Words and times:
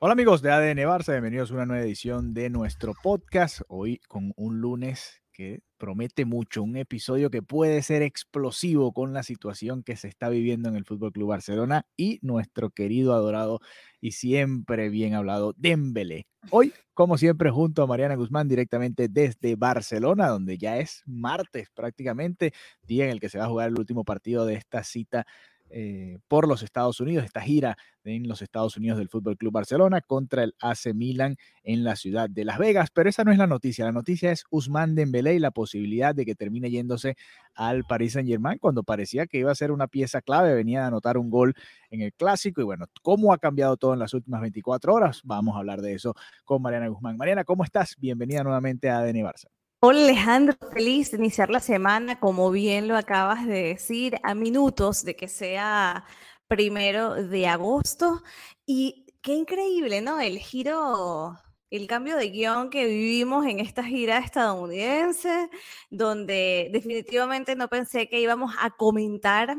Hola 0.00 0.12
amigos 0.12 0.42
de 0.42 0.52
ADN 0.52 0.78
Barça, 0.86 1.10
bienvenidos 1.10 1.50
a 1.50 1.54
una 1.54 1.66
nueva 1.66 1.82
edición 1.82 2.32
de 2.32 2.50
nuestro 2.50 2.94
podcast. 3.02 3.62
Hoy 3.66 3.98
con 4.06 4.32
un 4.36 4.60
lunes 4.60 5.24
que 5.32 5.58
promete 5.76 6.24
mucho, 6.24 6.62
un 6.62 6.76
episodio 6.76 7.30
que 7.30 7.42
puede 7.42 7.82
ser 7.82 8.02
explosivo 8.02 8.92
con 8.92 9.12
la 9.12 9.24
situación 9.24 9.82
que 9.82 9.96
se 9.96 10.06
está 10.06 10.28
viviendo 10.28 10.68
en 10.68 10.76
el 10.76 10.84
Fútbol 10.84 11.10
Club 11.10 11.30
Barcelona 11.30 11.84
y 11.96 12.20
nuestro 12.22 12.70
querido, 12.70 13.12
adorado 13.12 13.58
y 14.00 14.12
siempre 14.12 14.88
bien 14.88 15.14
hablado 15.14 15.52
Dembélé. 15.56 16.28
Hoy, 16.50 16.72
como 16.94 17.18
siempre, 17.18 17.50
junto 17.50 17.82
a 17.82 17.88
Mariana 17.88 18.14
Guzmán 18.14 18.46
directamente 18.46 19.08
desde 19.08 19.56
Barcelona, 19.56 20.28
donde 20.28 20.58
ya 20.58 20.78
es 20.78 21.02
martes 21.06 21.70
prácticamente, 21.74 22.52
día 22.84 23.06
en 23.06 23.10
el 23.10 23.18
que 23.18 23.30
se 23.30 23.38
va 23.38 23.46
a 23.46 23.48
jugar 23.48 23.70
el 23.70 23.78
último 23.80 24.04
partido 24.04 24.46
de 24.46 24.54
esta 24.54 24.84
cita 24.84 25.26
eh, 25.70 26.18
por 26.28 26.48
los 26.48 26.62
Estados 26.62 27.00
Unidos, 27.00 27.24
esta 27.24 27.40
gira 27.40 27.76
en 28.04 28.26
los 28.26 28.42
Estados 28.42 28.76
Unidos 28.76 28.98
del 28.98 29.08
Fútbol 29.08 29.36
Club 29.36 29.52
Barcelona 29.52 30.00
contra 30.00 30.42
el 30.42 30.54
AC 30.60 30.94
Milan 30.94 31.36
en 31.62 31.84
la 31.84 31.96
ciudad 31.96 32.30
de 32.30 32.44
Las 32.44 32.58
Vegas. 32.58 32.90
Pero 32.92 33.08
esa 33.10 33.24
no 33.24 33.32
es 33.32 33.38
la 33.38 33.46
noticia. 33.46 33.84
La 33.84 33.92
noticia 33.92 34.32
es 34.32 34.44
Usman 34.50 34.94
Dembélé 34.94 35.34
y 35.34 35.38
la 35.38 35.50
posibilidad 35.50 36.14
de 36.14 36.24
que 36.24 36.34
termine 36.34 36.70
yéndose 36.70 37.16
al 37.54 37.84
Paris 37.84 38.14
Saint 38.14 38.28
Germain 38.28 38.58
cuando 38.58 38.82
parecía 38.82 39.26
que 39.26 39.38
iba 39.38 39.52
a 39.52 39.54
ser 39.54 39.70
una 39.70 39.88
pieza 39.88 40.22
clave. 40.22 40.54
Venía 40.54 40.84
a 40.84 40.88
anotar 40.88 41.18
un 41.18 41.30
gol 41.30 41.54
en 41.90 42.02
el 42.02 42.12
clásico 42.12 42.60
y 42.60 42.64
bueno, 42.64 42.86
cómo 43.02 43.32
ha 43.32 43.38
cambiado 43.38 43.76
todo 43.76 43.92
en 43.92 43.98
las 43.98 44.14
últimas 44.14 44.40
24 44.40 44.94
horas. 44.94 45.20
Vamos 45.24 45.56
a 45.56 45.58
hablar 45.58 45.82
de 45.82 45.94
eso 45.94 46.14
con 46.44 46.62
Mariana 46.62 46.88
Guzmán. 46.88 47.16
Mariana, 47.16 47.44
¿cómo 47.44 47.64
estás? 47.64 47.94
Bienvenida 47.98 48.42
nuevamente 48.42 48.88
a 48.88 48.98
ADN 48.98 49.22
Barça. 49.22 49.57
Hola 49.80 50.00
Alejandro, 50.00 50.56
feliz 50.72 51.12
de 51.12 51.18
iniciar 51.18 51.50
la 51.50 51.60
semana, 51.60 52.18
como 52.18 52.50
bien 52.50 52.88
lo 52.88 52.96
acabas 52.96 53.46
de 53.46 53.62
decir, 53.62 54.18
a 54.24 54.34
minutos 54.34 55.04
de 55.04 55.14
que 55.14 55.28
sea 55.28 56.04
primero 56.48 57.14
de 57.14 57.46
agosto. 57.46 58.22
Y 58.66 59.06
qué 59.22 59.34
increíble, 59.34 60.00
¿no? 60.00 60.18
El 60.20 60.38
giro, 60.38 61.38
el 61.70 61.86
cambio 61.86 62.16
de 62.16 62.30
guion 62.30 62.70
que 62.70 62.86
vivimos 62.86 63.46
en 63.46 63.60
esta 63.60 63.84
gira 63.84 64.18
estadounidense, 64.18 65.48
donde 65.90 66.70
definitivamente 66.72 67.54
no 67.54 67.68
pensé 67.68 68.08
que 68.08 68.20
íbamos 68.20 68.54
a 68.60 68.70
comentar 68.70 69.56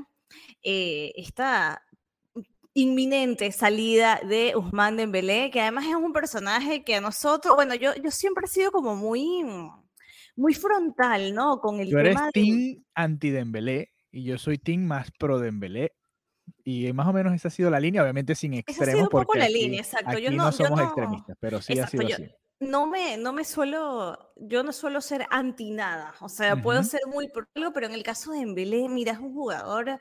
eh, 0.64 1.14
esta 1.16 1.82
inminente 2.74 3.52
salida 3.54 4.20
de 4.28 4.54
Usman 4.58 4.98
Dembélé, 4.98 5.50
que 5.52 5.62
además 5.62 5.86
es 5.88 5.96
un 5.96 6.14
personaje 6.14 6.84
que 6.84 6.96
a 6.96 7.02
nosotros, 7.02 7.56
bueno, 7.56 7.76
yo, 7.76 7.96
yo 7.96 8.12
siempre 8.12 8.46
he 8.46 8.50
sido 8.50 8.72
como 8.72 8.96
muy 8.96 9.44
muy 10.40 10.54
frontal, 10.54 11.34
¿no? 11.34 11.60
Con 11.60 11.80
el 11.80 11.90
Tú 11.90 11.98
eres 11.98 12.16
tema 12.16 12.26
de... 12.28 12.32
team 12.32 12.84
anti 12.96 13.30
Dembélé 13.30 13.92
y 14.12 14.24
yo 14.24 14.38
soy 14.38 14.58
team 14.58 14.82
más 14.82 15.12
pro 15.20 15.40
Dembélé. 15.40 15.92
Y 16.64 16.92
más 16.94 17.08
o 17.08 17.14
menos 17.14 17.34
esa 17.34 17.50
ha 17.50 17.52
sido 17.52 17.70
la 17.70 17.80
línea, 17.80 18.02
obviamente 18.02 18.34
sin 18.34 18.54
Esa 18.54 18.60
ha 18.60 18.72
extremos. 18.72 18.94
sido 18.94 19.04
un 19.04 19.10
poco 19.10 19.38
la 19.38 19.46
aquí- 19.46 19.54
línea, 19.54 19.82
exacto. 19.82 20.10
Aquí 20.10 20.24
Yo 20.24 20.32
no, 20.32 20.38
no, 20.38 20.46
yo 20.46 20.52
somos 20.52 20.80
no, 20.80 20.86
extremistas, 20.86 21.38
pero 21.40 21.62
sí 21.62 21.74
exacto, 21.74 21.98
ha 21.98 22.02
sido 22.08 22.10
yo 22.10 22.16
así. 22.26 22.36
no 22.60 22.88
me, 22.88 23.18
no 23.18 23.34
me 23.34 23.44
suelo, 23.44 24.32
yo 24.36 24.64
no 24.64 24.72
suelo 24.74 25.00
ser 25.02 25.26
anti 25.30 25.70
nada. 25.70 26.16
O 26.22 26.30
sea, 26.30 26.56
puedo 26.56 26.80
Ujú. 26.80 26.90
ser 26.90 27.02
muy 27.08 27.28
pro 27.30 27.46
pero 27.74 27.86
en 27.86 27.94
el 27.94 28.02
caso 28.04 28.32
de 28.32 28.40
Dembélé, 28.40 28.90
mira, 28.90 29.12
es 29.14 29.20
un 29.20 29.34
jugador 29.34 30.00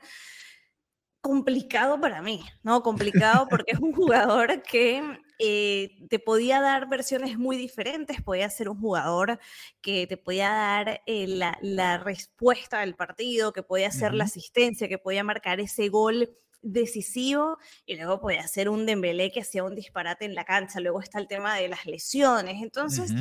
complicado 1.21 1.99
para 1.99 2.21
mí, 2.21 2.43
¿no? 2.63 2.81
Complicado 2.81 3.47
porque 3.49 3.73
es 3.73 3.79
un 3.79 3.93
jugador 3.93 4.61
que 4.63 5.03
eh, 5.39 5.97
te 6.09 6.19
podía 6.19 6.61
dar 6.61 6.87
versiones 6.89 7.37
muy 7.37 7.57
diferentes, 7.57 8.21
podía 8.21 8.49
ser 8.49 8.69
un 8.69 8.79
jugador 8.79 9.39
que 9.81 10.07
te 10.07 10.17
podía 10.17 10.49
dar 10.49 11.01
eh, 11.05 11.27
la, 11.27 11.57
la 11.61 11.97
respuesta 11.97 12.79
del 12.79 12.95
partido, 12.95 13.53
que 13.53 13.63
podía 13.63 13.87
hacer 13.87 14.13
la 14.13 14.25
asistencia, 14.25 14.87
que 14.87 14.97
podía 14.97 15.23
marcar 15.23 15.59
ese 15.59 15.89
gol 15.89 16.29
decisivo 16.61 17.57
y 17.85 17.95
luego 17.95 18.19
podía 18.19 18.45
ser 18.47 18.69
un 18.69 18.85
Dembélé 18.85 19.31
que 19.31 19.41
hacía 19.41 19.63
un 19.63 19.75
disparate 19.75 20.25
en 20.25 20.35
la 20.35 20.45
cancha, 20.45 20.79
luego 20.79 21.01
está 21.01 21.19
el 21.19 21.27
tema 21.27 21.55
de 21.55 21.69
las 21.69 21.85
lesiones, 21.85 22.61
entonces, 22.61 23.13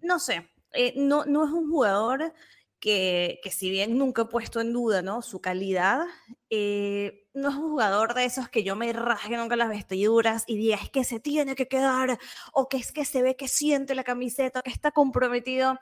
no 0.00 0.18
sé, 0.18 0.48
eh, 0.72 0.94
no, 0.96 1.24
no 1.24 1.44
es 1.44 1.50
un 1.50 1.70
jugador 1.70 2.32
que, 2.84 3.40
que 3.42 3.50
si 3.50 3.70
bien 3.70 3.96
nunca 3.96 4.20
he 4.22 4.24
puesto 4.26 4.60
en 4.60 4.74
duda 4.74 5.00
¿no? 5.00 5.22
su 5.22 5.40
calidad, 5.40 6.04
eh, 6.50 7.26
no 7.32 7.48
es 7.48 7.54
un 7.54 7.70
jugador 7.70 8.12
de 8.12 8.26
esos 8.26 8.50
que 8.50 8.62
yo 8.62 8.76
me 8.76 8.92
rasgue 8.92 9.38
nunca 9.38 9.56
las 9.56 9.70
vestiduras 9.70 10.44
y 10.46 10.58
diga 10.58 10.76
es 10.76 10.90
que 10.90 11.02
se 11.02 11.18
tiene 11.18 11.54
que 11.54 11.66
quedar 11.66 12.18
o 12.52 12.68
que 12.68 12.76
es 12.76 12.92
que 12.92 13.06
se 13.06 13.22
ve 13.22 13.36
que 13.36 13.48
siente 13.48 13.94
la 13.94 14.04
camiseta, 14.04 14.60
que 14.60 14.70
está 14.70 14.90
comprometido. 14.90 15.78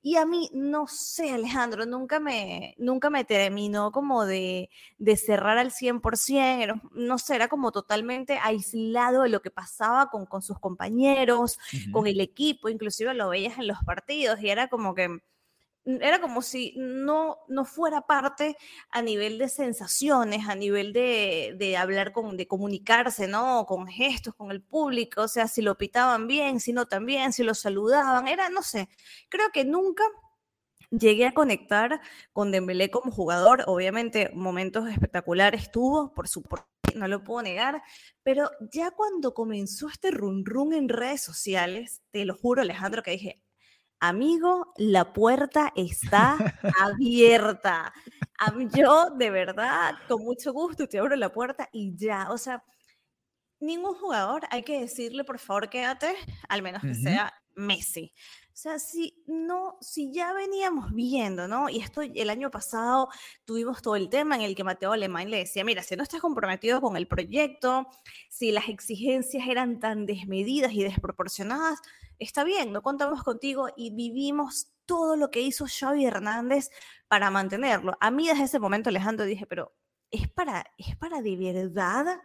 Y 0.00 0.16
a 0.16 0.24
mí, 0.24 0.48
no 0.54 0.86
sé, 0.86 1.30
Alejandro, 1.30 1.84
nunca 1.84 2.20
me, 2.20 2.74
nunca 2.78 3.10
me 3.10 3.24
terminó 3.24 3.92
como 3.92 4.24
de, 4.24 4.70
de 4.96 5.16
cerrar 5.18 5.58
al 5.58 5.72
100%, 5.72 6.62
era- 6.62 6.80
no 6.92 7.18
sé, 7.18 7.34
era 7.34 7.48
como 7.48 7.70
totalmente 7.70 8.38
aislado 8.42 9.24
de 9.24 9.28
lo 9.28 9.42
que 9.42 9.50
pasaba 9.50 10.08
con, 10.08 10.24
con 10.24 10.40
sus 10.40 10.58
compañeros, 10.58 11.58
con 11.92 12.06
el 12.06 12.20
equipo, 12.20 12.70
inclusive 12.70 13.12
lo 13.12 13.28
veías 13.28 13.58
en 13.58 13.66
los 13.66 13.78
partidos 13.84 14.40
y 14.40 14.48
era 14.48 14.68
como 14.68 14.94
que 14.94 15.18
era 15.86 16.20
como 16.20 16.42
si 16.42 16.74
no, 16.76 17.38
no 17.48 17.64
fuera 17.64 18.02
parte 18.02 18.56
a 18.90 19.02
nivel 19.02 19.38
de 19.38 19.48
sensaciones, 19.48 20.48
a 20.48 20.56
nivel 20.56 20.92
de, 20.92 21.54
de 21.56 21.76
hablar 21.76 22.12
con, 22.12 22.36
de 22.36 22.48
comunicarse, 22.48 23.28
¿no? 23.28 23.66
Con 23.66 23.86
gestos, 23.86 24.34
con 24.34 24.50
el 24.50 24.62
público, 24.62 25.22
o 25.22 25.28
sea, 25.28 25.46
si 25.46 25.62
lo 25.62 25.78
pitaban 25.78 26.26
bien, 26.26 26.60
si 26.60 26.72
no 26.72 26.86
también, 26.86 27.32
si 27.32 27.44
lo 27.44 27.54
saludaban, 27.54 28.26
era, 28.28 28.48
no 28.48 28.62
sé, 28.62 28.88
creo 29.28 29.50
que 29.52 29.64
nunca 29.64 30.02
llegué 30.90 31.26
a 31.26 31.34
conectar 31.34 32.00
con 32.32 32.50
Dembélé 32.50 32.90
como 32.90 33.12
jugador, 33.12 33.64
obviamente 33.66 34.30
momentos 34.34 34.88
espectaculares 34.88 35.70
tuvo, 35.70 36.12
por 36.14 36.28
supuesto, 36.28 36.68
no 36.94 37.08
lo 37.08 37.22
puedo 37.22 37.42
negar, 37.42 37.82
pero 38.22 38.50
ya 38.72 38.90
cuando 38.90 39.34
comenzó 39.34 39.88
este 39.88 40.10
run 40.10 40.44
run 40.44 40.72
en 40.72 40.88
redes 40.88 41.22
sociales, 41.22 42.02
te 42.10 42.24
lo 42.24 42.34
juro 42.34 42.62
Alejandro 42.62 43.02
que 43.02 43.12
dije, 43.12 43.42
amigo, 44.00 44.72
la 44.76 45.12
puerta 45.12 45.72
está 45.74 46.36
abierta. 46.80 47.92
Yo 48.74 49.10
de 49.10 49.30
verdad, 49.30 49.94
con 50.08 50.22
mucho 50.22 50.52
gusto, 50.52 50.86
te 50.86 50.98
abro 50.98 51.16
la 51.16 51.32
puerta 51.32 51.68
y 51.72 51.96
ya, 51.96 52.30
o 52.30 52.38
sea, 52.38 52.62
ningún 53.60 53.94
jugador 53.94 54.42
hay 54.50 54.62
que 54.62 54.80
decirle, 54.80 55.24
por 55.24 55.38
favor, 55.38 55.68
quédate, 55.68 56.14
al 56.48 56.62
menos 56.62 56.82
que 56.82 56.94
sea 56.94 57.32
Messi. 57.54 58.12
Sea, 58.56 58.78
si 58.78 59.22
no, 59.26 59.76
si 59.82 60.10
ya 60.14 60.32
veníamos 60.32 60.90
viendo, 60.94 61.46
¿no? 61.46 61.68
Y 61.68 61.80
esto 61.80 62.00
el 62.00 62.30
año 62.30 62.50
pasado 62.50 63.10
tuvimos 63.44 63.82
todo 63.82 63.96
el 63.96 64.08
tema 64.08 64.34
en 64.34 64.40
el 64.40 64.56
que 64.56 64.64
Mateo 64.64 64.92
Alemán 64.92 65.28
le 65.30 65.36
decía, 65.36 65.62
mira, 65.62 65.82
si 65.82 65.94
no 65.94 66.02
estás 66.02 66.22
comprometido 66.22 66.80
con 66.80 66.96
el 66.96 67.06
proyecto, 67.06 67.86
si 68.30 68.52
las 68.52 68.70
exigencias 68.70 69.46
eran 69.46 69.78
tan 69.78 70.06
desmedidas 70.06 70.72
y 70.72 70.82
desproporcionadas, 70.82 71.80
está 72.18 72.44
bien, 72.44 72.72
no 72.72 72.80
contamos 72.80 73.22
contigo 73.22 73.68
y 73.76 73.94
vivimos 73.94 74.72
todo 74.86 75.16
lo 75.16 75.30
que 75.30 75.42
hizo 75.42 75.66
Xavi 75.68 76.06
Hernández 76.06 76.70
para 77.08 77.30
mantenerlo. 77.30 77.98
A 78.00 78.10
mí 78.10 78.26
desde 78.26 78.44
ese 78.44 78.58
momento, 78.58 78.88
Alejandro, 78.88 79.26
dije, 79.26 79.44
pero 79.44 79.74
¿es 80.10 80.30
para, 80.30 80.64
es 80.78 80.96
para 80.96 81.20
de 81.20 81.36
verdad? 81.36 82.22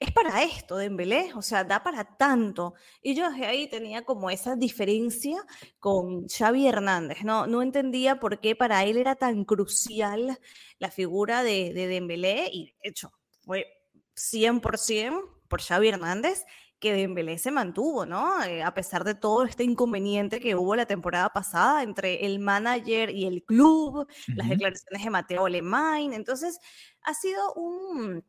Es 0.00 0.12
para 0.12 0.42
esto, 0.42 0.78
Dembélé, 0.78 1.30
o 1.34 1.42
sea, 1.42 1.62
da 1.62 1.82
para 1.82 2.16
tanto. 2.16 2.72
Y 3.02 3.14
yo 3.14 3.30
desde 3.30 3.44
ahí 3.44 3.68
tenía 3.68 4.02
como 4.02 4.30
esa 4.30 4.56
diferencia 4.56 5.44
con 5.78 6.26
Xavi 6.26 6.66
Hernández, 6.66 7.22
¿no? 7.22 7.46
No 7.46 7.60
entendía 7.60 8.18
por 8.18 8.40
qué 8.40 8.56
para 8.56 8.82
él 8.84 8.96
era 8.96 9.14
tan 9.16 9.44
crucial 9.44 10.38
la 10.78 10.90
figura 10.90 11.42
de, 11.42 11.74
de 11.74 11.86
Dembélé 11.86 12.48
y 12.50 12.72
de 12.82 12.88
hecho 12.88 13.12
fue 13.42 13.66
100% 14.16 15.22
por 15.48 15.60
Xavi 15.60 15.88
Hernández 15.88 16.46
que 16.78 16.94
Dembélé 16.94 17.38
se 17.38 17.50
mantuvo, 17.50 18.06
¿no? 18.06 18.42
Eh, 18.42 18.62
a 18.62 18.72
pesar 18.72 19.04
de 19.04 19.14
todo 19.14 19.44
este 19.44 19.64
inconveniente 19.64 20.40
que 20.40 20.56
hubo 20.56 20.74
la 20.76 20.86
temporada 20.86 21.28
pasada 21.28 21.82
entre 21.82 22.24
el 22.24 22.38
manager 22.38 23.10
y 23.10 23.26
el 23.26 23.44
club, 23.44 24.08
las 24.34 24.46
Ujú. 24.46 24.54
declaraciones 24.54 25.04
de 25.04 25.10
Mateo 25.10 25.44
Alemán. 25.44 26.14
Entonces, 26.14 26.58
ha 27.02 27.12
sido 27.12 27.52
un, 27.52 28.24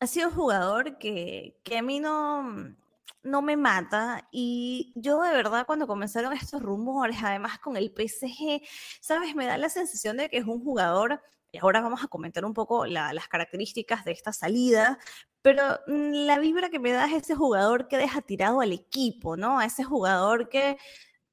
ha 0.00 0.06
sido 0.06 0.28
un 0.28 0.34
jugador 0.34 0.98
que, 0.98 1.58
que 1.62 1.78
a 1.78 1.82
mí 1.82 2.00
no, 2.00 2.74
no 3.22 3.42
me 3.42 3.56
mata. 3.56 4.28
Y 4.32 4.92
yo 4.96 5.22
de 5.22 5.32
verdad 5.32 5.66
cuando 5.66 5.86
comenzaron 5.86 6.32
estos 6.32 6.62
rumores, 6.62 7.18
además 7.22 7.58
con 7.58 7.76
el 7.76 7.92
PSG, 7.94 8.62
sabes, 9.00 9.34
me 9.34 9.46
da 9.46 9.58
la 9.58 9.68
sensación 9.68 10.16
de 10.16 10.28
que 10.28 10.38
es 10.38 10.46
un 10.46 10.64
jugador 10.64 11.20
y 11.52 11.58
ahora 11.58 11.80
vamos 11.80 12.02
a 12.04 12.08
comentar 12.08 12.44
un 12.44 12.54
poco 12.54 12.86
las 12.86 13.28
características 13.28 14.04
de 14.04 14.12
esta 14.12 14.32
salida, 14.32 14.98
pero 15.42 15.62
mm, 15.86 16.26
la 16.26 16.38
vibra 16.38 16.70
que 16.70 16.78
me 16.78 16.92
da 16.92 17.06
es 17.06 17.24
ese 17.24 17.34
jugador 17.34 17.88
que 17.88 17.96
deja 17.96 18.22
tirado 18.22 18.60
al 18.60 18.72
equipo, 18.72 19.36
¿no? 19.36 19.58
A 19.58 19.66
ese 19.66 19.82
jugador 19.84 20.48
que, 20.48 20.78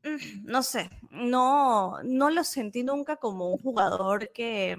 mm, 0.03 0.45
no 0.45 0.63
sé, 0.63 0.89
no, 1.11 2.01
no 2.03 2.29
lo 2.31 2.43
sentí 2.43 2.83
nunca 2.83 3.17
como 3.17 3.51
un 3.51 3.59
jugador 3.59 4.31
que, 4.33 4.75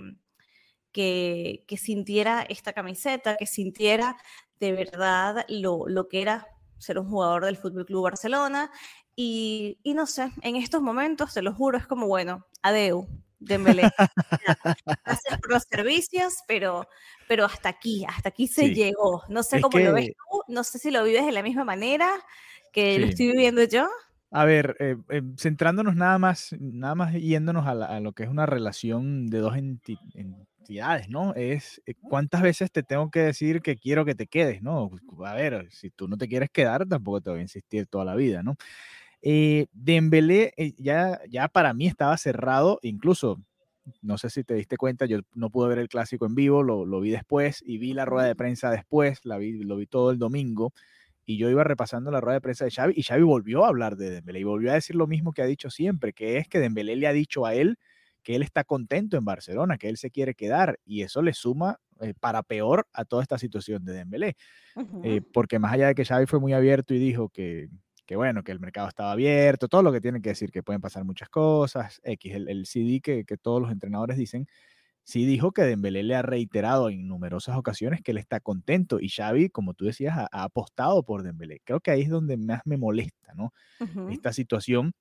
que, 0.92 1.64
que 1.66 1.76
sintiera 1.76 2.42
esta 2.48 2.72
camiseta, 2.72 3.36
que 3.36 3.46
sintiera 3.46 4.16
de 4.60 4.72
verdad 4.72 5.44
lo, 5.48 5.88
lo 5.88 6.08
que 6.08 6.22
era 6.22 6.46
ser 6.78 6.98
un 6.98 7.08
jugador 7.08 7.44
del 7.44 7.56
Fútbol 7.56 7.86
Club 7.86 8.04
Barcelona. 8.04 8.70
Y, 9.16 9.78
y, 9.82 9.94
no 9.94 10.06
sé, 10.06 10.30
en 10.42 10.56
estos 10.56 10.80
momentos, 10.80 11.34
te 11.34 11.42
lo 11.42 11.52
juro, 11.52 11.76
es 11.76 11.86
como, 11.86 12.06
bueno, 12.06 12.46
adeu, 12.62 13.08
Dembélé. 13.40 13.82
Gracias 15.04 15.40
por 15.40 15.52
los 15.52 15.62
servicios, 15.64 16.34
pero, 16.46 16.88
pero 17.28 17.44
hasta 17.44 17.68
aquí, 17.68 18.04
hasta 18.08 18.30
aquí 18.30 18.48
se 18.48 18.74
llegó. 18.74 19.22
No 19.28 19.42
sé 19.42 19.60
cómo 19.60 19.78
lo 19.78 19.92
ves 19.92 20.08
tú, 20.08 20.42
no 20.52 20.64
sé 20.64 20.78
si 20.78 20.90
lo 20.90 21.04
vives 21.04 21.24
de 21.24 21.32
la 21.32 21.42
misma 21.42 21.64
manera 21.64 22.10
que 22.72 22.98
lo 22.98 23.06
estoy 23.06 23.28
viviendo 23.28 23.62
yo. 23.64 23.88
A 24.30 24.44
ver, 24.44 24.76
eh, 24.78 24.96
eh, 25.08 25.22
centrándonos 25.38 25.96
nada 25.96 26.18
más, 26.18 26.54
nada 26.58 26.94
más 26.94 27.14
yéndonos 27.14 27.66
a, 27.66 28.00
lo 28.00 28.12
que 28.12 28.24
es 28.24 28.28
una 28.28 28.44
relación 28.44 29.28
de 29.28 29.38
dos 29.38 29.56
entidades, 30.68 31.08
¿no? 31.08 31.34
Es 31.34 31.80
eh, 31.86 31.94
cuántas 32.00 32.42
veces 32.42 32.70
te 32.70 32.82
tengo 32.82 33.10
que 33.10 33.20
decir 33.20 33.62
que 33.62 33.76
quiero 33.76 34.04
que 34.04 34.14
te 34.14 34.26
quedes, 34.26 34.62
¿no? 34.62 34.90
A 35.24 35.34
ver, 35.34 35.66
si 35.70 35.90
tú 35.90 36.08
no 36.08 36.18
te 36.18 36.28
quieres 36.28 36.50
quedar, 36.50 36.86
tampoco 36.86 37.20
te 37.22 37.30
voy 37.30 37.38
a 37.40 37.42
insistir 37.42 37.86
toda 37.86 38.04
la 38.04 38.14
vida, 38.14 38.42
¿no? 38.42 38.56
Eh, 39.22 39.66
Dembélé 39.72 40.52
eh, 40.56 40.74
ya, 40.78 41.20
ya 41.28 41.48
para 41.48 41.74
mí 41.74 41.86
estaba 41.86 42.16
cerrado, 42.18 42.78
incluso, 42.82 43.38
no 44.02 44.18
sé 44.18 44.30
si 44.30 44.44
te 44.44 44.54
diste 44.54 44.76
cuenta, 44.76 45.06
yo 45.06 45.20
no 45.34 45.50
pude 45.50 45.68
ver 45.70 45.78
el 45.78 45.88
clásico 45.88 46.26
en 46.26 46.34
vivo, 46.34 46.62
lo, 46.62 46.86
lo 46.86 47.00
vi 47.00 47.10
después 47.10 47.62
y 47.66 47.78
vi 47.78 47.94
la 47.94 48.04
rueda 48.04 48.28
de 48.28 48.36
prensa 48.36 48.70
después, 48.70 49.24
la 49.24 49.38
vi, 49.38 49.64
lo 49.64 49.76
vi 49.76 49.86
todo 49.86 50.10
el 50.10 50.18
domingo 50.18 50.72
y 51.26 51.38
yo 51.38 51.50
iba 51.50 51.64
repasando 51.64 52.10
la 52.10 52.20
rueda 52.20 52.36
de 52.36 52.40
prensa 52.42 52.64
de 52.66 52.70
Xavi 52.72 52.94
y 52.96 53.02
Xavi 53.04 53.22
volvió 53.22 53.64
a 53.64 53.68
hablar 53.68 53.96
de 53.96 54.10
Dembélé 54.10 54.40
y 54.40 54.44
volvió 54.44 54.70
a 54.72 54.74
decir 54.74 54.96
lo 54.96 55.06
mismo 55.06 55.32
que 55.32 55.42
ha 55.42 55.46
dicho 55.46 55.70
siempre, 55.70 56.12
que 56.14 56.38
es 56.38 56.48
que 56.48 56.58
Dembélé 56.60 56.96
le 56.96 57.06
ha 57.08 57.12
dicho 57.14 57.46
a 57.46 57.54
él 57.54 57.78
que 58.28 58.36
él 58.36 58.42
está 58.42 58.62
contento 58.62 59.16
en 59.16 59.24
Barcelona, 59.24 59.78
que 59.78 59.88
él 59.88 59.96
se 59.96 60.10
quiere 60.10 60.34
quedar 60.34 60.78
y 60.84 61.00
eso 61.00 61.22
le 61.22 61.32
suma 61.32 61.80
eh, 62.02 62.12
para 62.20 62.42
peor 62.42 62.86
a 62.92 63.06
toda 63.06 63.22
esta 63.22 63.38
situación 63.38 63.86
de 63.86 63.94
Dembélé, 63.94 64.36
eh, 65.02 65.22
porque 65.32 65.58
más 65.58 65.72
allá 65.72 65.86
de 65.86 65.94
que 65.94 66.04
Xavi 66.04 66.26
fue 66.26 66.38
muy 66.38 66.52
abierto 66.52 66.92
y 66.92 66.98
dijo 66.98 67.30
que, 67.30 67.70
que 68.04 68.16
bueno, 68.16 68.44
que 68.44 68.52
el 68.52 68.60
mercado 68.60 68.86
estaba 68.86 69.12
abierto, 69.12 69.66
todo 69.66 69.82
lo 69.82 69.92
que 69.92 70.02
tiene 70.02 70.20
que 70.20 70.28
decir, 70.28 70.50
que 70.50 70.62
pueden 70.62 70.82
pasar 70.82 71.06
muchas 71.06 71.30
cosas, 71.30 72.02
X, 72.04 72.34
el, 72.34 72.66
CD 72.66 73.00
que, 73.00 73.24
que, 73.24 73.38
todos 73.38 73.62
los 73.62 73.72
entrenadores 73.72 74.18
dicen, 74.18 74.46
sí 75.04 75.24
dijo 75.24 75.52
que 75.52 75.62
Dembélé 75.62 76.02
le 76.02 76.14
ha 76.14 76.20
reiterado 76.20 76.90
en 76.90 77.08
numerosas 77.08 77.56
ocasiones 77.56 78.02
que 78.02 78.10
él 78.10 78.18
está 78.18 78.40
contento 78.40 79.00
y 79.00 79.08
Xavi, 79.08 79.48
como 79.48 79.72
tú 79.72 79.86
decías, 79.86 80.18
ha, 80.18 80.42
apostado 80.42 81.02
por 81.02 81.22
Dembélé. 81.22 81.62
Creo 81.64 81.80
que 81.80 81.92
ahí 81.92 82.02
es 82.02 82.10
donde 82.10 82.36
más 82.36 82.60
me 82.66 82.76
molesta, 82.76 83.32
¿no? 83.32 83.54
Esta 84.10 84.34
situación 84.34 84.92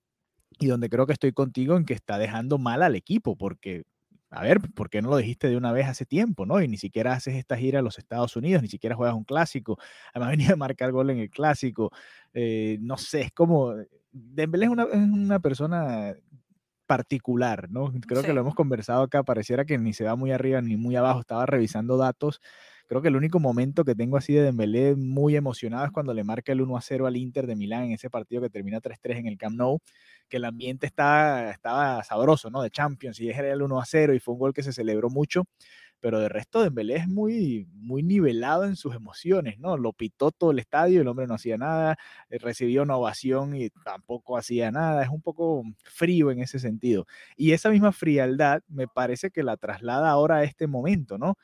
y 0.60 0.68
donde 0.68 0.90
creo 0.90 1.06
que 1.06 1.14
estoy 1.14 1.34
contigo 1.34 1.78
en 1.78 1.86
que 1.86 1.94
está 1.94 2.18
dejando 2.18 2.58
mal 2.58 2.84
al 2.84 2.96
equipo, 2.96 3.36
porque 3.36 3.86
a 4.30 4.42
ver, 4.42 4.60
¿por 4.76 4.90
qué 4.90 5.02
no 5.02 5.10
lo 5.10 5.18
dijiste 5.18 5.48
de 5.48 5.56
una 5.58 5.72
vez 5.72 5.88
hace 5.88 6.06
tiempo, 6.06 6.46
no? 6.46 6.62
Y 6.62 6.68
ni 6.68 6.78
siquiera 6.78 7.14
haces 7.14 7.36
esta 7.36 7.56
gira 7.56 7.80
a 7.80 7.82
los 7.82 7.98
Estados 7.98 8.36
Unidos, 8.36 8.62
ni 8.62 8.68
siquiera 8.68 8.96
juegas 8.96 9.16
un 9.16 9.24
clásico. 9.24 9.78
Además 10.14 10.30
venía 10.38 10.54
a 10.54 10.56
marcar 10.56 10.92
gol 10.92 11.10
en 11.10 11.20
el 11.20 11.30
clásico. 11.30 11.92
Eh, 12.34 12.78
no 12.82 12.98
sé, 12.98 13.22
es 13.22 13.32
como... 13.32 13.74
Dembélé 14.12 14.66
es 14.66 14.72
una, 14.72 14.84
es 14.84 14.96
una 14.96 15.40
persona 15.40 16.16
particular, 16.88 17.70
¿no? 17.70 17.92
Creo 18.08 18.24
que 18.24 18.34
lo 18.34 18.42
hemos 18.42 18.56
conversado 18.56 19.04
acá, 19.04 19.24
pareciera 19.24 19.66
que 19.66 19.78
ni 19.78 19.94
se 19.94 20.06
va 20.06 20.16
muy 20.16 20.32
arriba 20.32 20.62
ni 20.62 20.78
muy 20.78 20.96
abajo, 20.96 21.20
estaba 21.20 21.46
revisando 21.46 21.98
datos. 21.98 22.42
Creo 22.88 23.02
que 23.02 23.10
el 23.10 23.18
único 23.18 23.40
momento 23.40 23.84
que 23.84 23.96
tengo 23.96 24.18
así 24.18 24.34
de 24.34 24.44
Dembélé 24.44 24.96
muy 24.96 25.36
emocionado 25.36 25.86
es 25.86 25.92
cuando 25.92 26.14
le 26.14 26.24
marca 26.24 26.54
el 26.54 26.62
1 26.62 26.78
a 26.78 26.82
0 26.82 27.06
al 27.06 27.18
Inter 27.18 27.46
de 27.46 27.58
Milán 27.58 27.84
en 27.84 27.92
ese 27.92 28.10
partido 28.10 28.42
que 28.42 28.50
termina 28.50 28.80
3-3 28.80 29.18
en 29.18 29.28
el 29.28 29.38
Camp 29.38 29.58
Nou 29.58 29.80
que 30.28 30.38
el 30.38 30.46
ambiente 30.46 30.86
estaba, 30.88 31.50
estaba 31.52 32.04
sabroso, 32.04 32.50
¿no? 32.50 32.62
De 32.62 32.70
Champions, 32.72 33.20
y 33.20 33.30
era 33.30 33.52
el 33.52 33.62
1 33.62 33.80
a 33.80 33.86
0 33.86 34.14
y 34.14 34.20
fue 34.20 34.34
un 34.34 34.40
gol 34.40 34.54
que 34.54 34.64
se 34.64 34.74
celebró 34.74 35.10
mucho, 35.10 35.44
pero 36.00 36.20
de 36.20 36.30
resto 36.30 36.62
Dembélé 36.62 36.98
es 36.98 37.08
muy, 37.08 37.68
muy 37.74 38.04
nivelado 38.04 38.66
en 38.66 38.76
sus 38.76 38.96
emociones, 38.96 39.60
¿no? 39.60 39.78
Lo 39.78 39.94
pitó 39.94 40.32
todo 40.32 40.52
el 40.52 40.60
estadio, 40.60 41.02
el 41.02 41.08
hombre 41.08 41.26
no 41.28 41.34
hacía 41.36 41.58
nada, 41.58 41.98
eh, 42.30 42.38
recibió 42.40 42.84
una 42.84 42.98
ovación 42.98 43.56
y 43.56 43.70
tampoco 43.84 44.38
hacía 44.38 44.72
nada, 44.72 45.04
es 45.04 45.10
un 45.10 45.22
poco 45.22 45.64
frío 45.84 46.30
en 46.32 46.40
ese 46.40 46.60
sentido. 46.60 47.08
Y 47.36 47.52
esa 47.54 47.70
misma 47.72 47.92
frialdad 47.94 48.62
me 48.68 48.88
parece 48.88 49.32
que 49.32 49.44
la 49.44 49.58
traslada 49.58 50.10
ahora 50.10 50.38
a 50.38 50.44
este 50.44 50.68
momento, 50.68 51.18
¿no? 51.18 51.36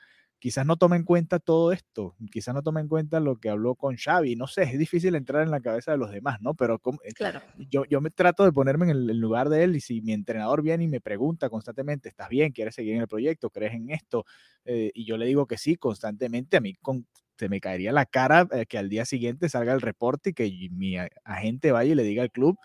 Quizás 0.44 0.66
no 0.66 0.76
tome 0.76 0.96
en 0.96 1.04
cuenta 1.04 1.38
todo 1.38 1.72
esto, 1.72 2.14
quizás 2.30 2.54
no 2.54 2.62
tome 2.62 2.82
en 2.82 2.86
cuenta 2.86 3.18
lo 3.18 3.36
que 3.36 3.48
habló 3.48 3.76
con 3.76 3.96
Xavi, 3.96 4.36
no 4.36 4.46
sé, 4.46 4.64
es 4.64 4.78
difícil 4.78 5.14
entrar 5.14 5.42
en 5.42 5.50
la 5.50 5.60
cabeza 5.60 5.92
de 5.92 5.96
los 5.96 6.10
demás, 6.10 6.42
¿no? 6.42 6.52
Pero 6.52 6.82
eh, 7.02 7.14
claro. 7.14 7.40
yo, 7.56 7.86
yo 7.86 8.02
me 8.02 8.10
trato 8.10 8.44
de 8.44 8.52
ponerme 8.52 8.84
en 8.84 8.90
el, 8.90 9.18
lugar 9.18 9.48
de 9.48 9.64
él 9.64 9.74
y 9.74 9.80
si 9.80 10.02
mi 10.02 10.12
entrenador 10.12 10.60
viene 10.60 10.84
y 10.84 10.88
me 10.88 11.00
pregunta 11.00 11.48
constantemente, 11.48 12.10
¿estás 12.10 12.28
bien? 12.28 12.52
¿Quieres 12.52 12.74
seguir 12.74 12.94
en 12.94 13.00
el 13.00 13.08
proyecto? 13.08 13.48
¿Crees 13.48 13.72
en 13.72 13.88
esto? 13.88 14.26
Eh, 14.66 14.90
y 14.92 15.06
yo 15.06 15.16
le 15.16 15.24
digo 15.24 15.46
que 15.46 15.56
sí, 15.56 15.76
constantemente, 15.76 16.58
a 16.58 16.60
mí 16.60 16.74
con, 16.74 17.06
se 17.38 17.48
me 17.48 17.58
caería 17.58 17.90
la 17.92 18.04
cara 18.04 18.46
eh, 18.52 18.66
que 18.66 18.76
al 18.76 18.90
día 18.90 19.06
siguiente 19.06 19.48
salga 19.48 19.72
el 19.72 19.80
reporte 19.80 20.28
y 20.28 20.34
que 20.34 20.68
mi 20.70 20.96
agente 21.24 21.72
vaya 21.72 21.92
y 21.92 21.94
le 21.94 22.02
diga 22.02 22.22
al 22.22 22.30
club, 22.30 22.58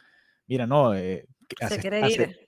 mira, 0.48 0.68
no, 0.68 0.94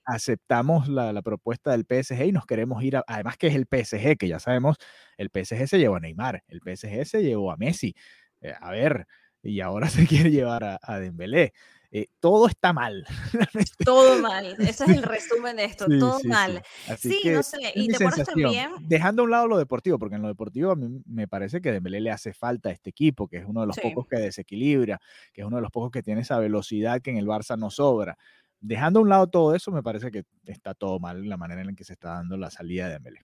aceptamos 0.04 0.88
la, 0.88 1.22
propuesta 1.22 1.72
del 1.72 1.86
PSG 1.88 2.24
y 2.26 2.32
nos 2.32 2.46
queremos 2.46 2.82
ir, 2.82 2.98
además 3.06 3.36
que 3.36 3.48
es 3.48 3.54
el 3.54 3.66
PSG, 3.66 4.16
que 4.16 4.28
ya 4.28 4.38
sabemos, 4.38 4.76
el 5.16 5.30
PSG 5.30 5.68
se 5.68 5.78
llevó 5.78 5.96
a 5.96 6.00
Neymar, 6.00 6.42
el 6.48 6.60
PSG 6.60 7.04
se 7.04 7.22
llevó 7.22 7.52
a 7.52 7.56
Messi, 7.56 7.94
eh, 8.40 8.54
a 8.60 8.70
ver, 8.70 9.06
y 9.42 9.60
ahora 9.60 9.88
se 9.90 10.06
quiere 10.06 10.30
llevar 10.30 10.64
a, 10.64 10.80
a 10.82 10.98
Dembélé. 10.98 11.52
Eh, 11.94 12.06
todo 12.20 12.48
está 12.48 12.72
mal. 12.72 13.04
todo 13.84 14.18
mal, 14.22 14.56
ese 14.58 14.84
es 14.84 14.90
el 14.90 15.02
resumen 15.02 15.56
de 15.56 15.66
esto, 15.66 15.84
todo 16.00 16.20
mal. 16.24 16.62
Sí, 16.96 17.20
no 17.26 17.42
sé, 17.42 17.58
y 17.74 17.88
te 17.88 18.02
pones 18.02 18.26
también... 18.26 18.70
Dejando 18.80 19.20
a 19.20 19.24
un 19.26 19.30
lado 19.30 19.46
lo 19.46 19.58
deportivo, 19.58 19.98
porque 19.98 20.16
en 20.16 20.22
lo 20.22 20.28
deportivo 20.28 20.70
a 20.70 20.76
mí 20.76 21.02
me 21.04 21.28
parece 21.28 21.60
que 21.60 21.70
Dembélé 21.70 22.00
le 22.00 22.10
hace 22.10 22.32
falta 22.32 22.70
a 22.70 22.72
este 22.72 22.88
equipo, 22.88 23.28
que 23.28 23.36
es 23.36 23.44
uno 23.44 23.60
de 23.60 23.66
los 23.66 23.78
pocos 23.78 24.06
que 24.06 24.16
desequilibra, 24.16 25.02
que 25.34 25.42
es 25.42 25.46
uno 25.46 25.56
de 25.56 25.62
los 25.62 25.70
pocos 25.70 25.90
que 25.90 26.02
tiene 26.02 26.22
esa 26.22 26.38
velocidad 26.38 27.02
que 27.02 27.10
en 27.10 27.18
el 27.18 27.26
Barça 27.26 27.58
no 27.58 27.68
sobra 27.68 28.16
dejando 28.62 29.00
a 29.00 29.02
un 29.02 29.08
lado 29.10 29.26
todo 29.28 29.54
eso, 29.54 29.70
me 29.72 29.82
parece 29.82 30.10
que 30.10 30.24
está 30.46 30.74
todo 30.74 30.98
mal 30.98 31.28
la 31.28 31.36
manera 31.36 31.62
en 31.62 31.76
que 31.76 31.84
se 31.84 31.92
está 31.94 32.14
dando 32.14 32.36
la 32.36 32.50
salida 32.50 32.86
de 32.86 32.94
Dembélé. 32.94 33.20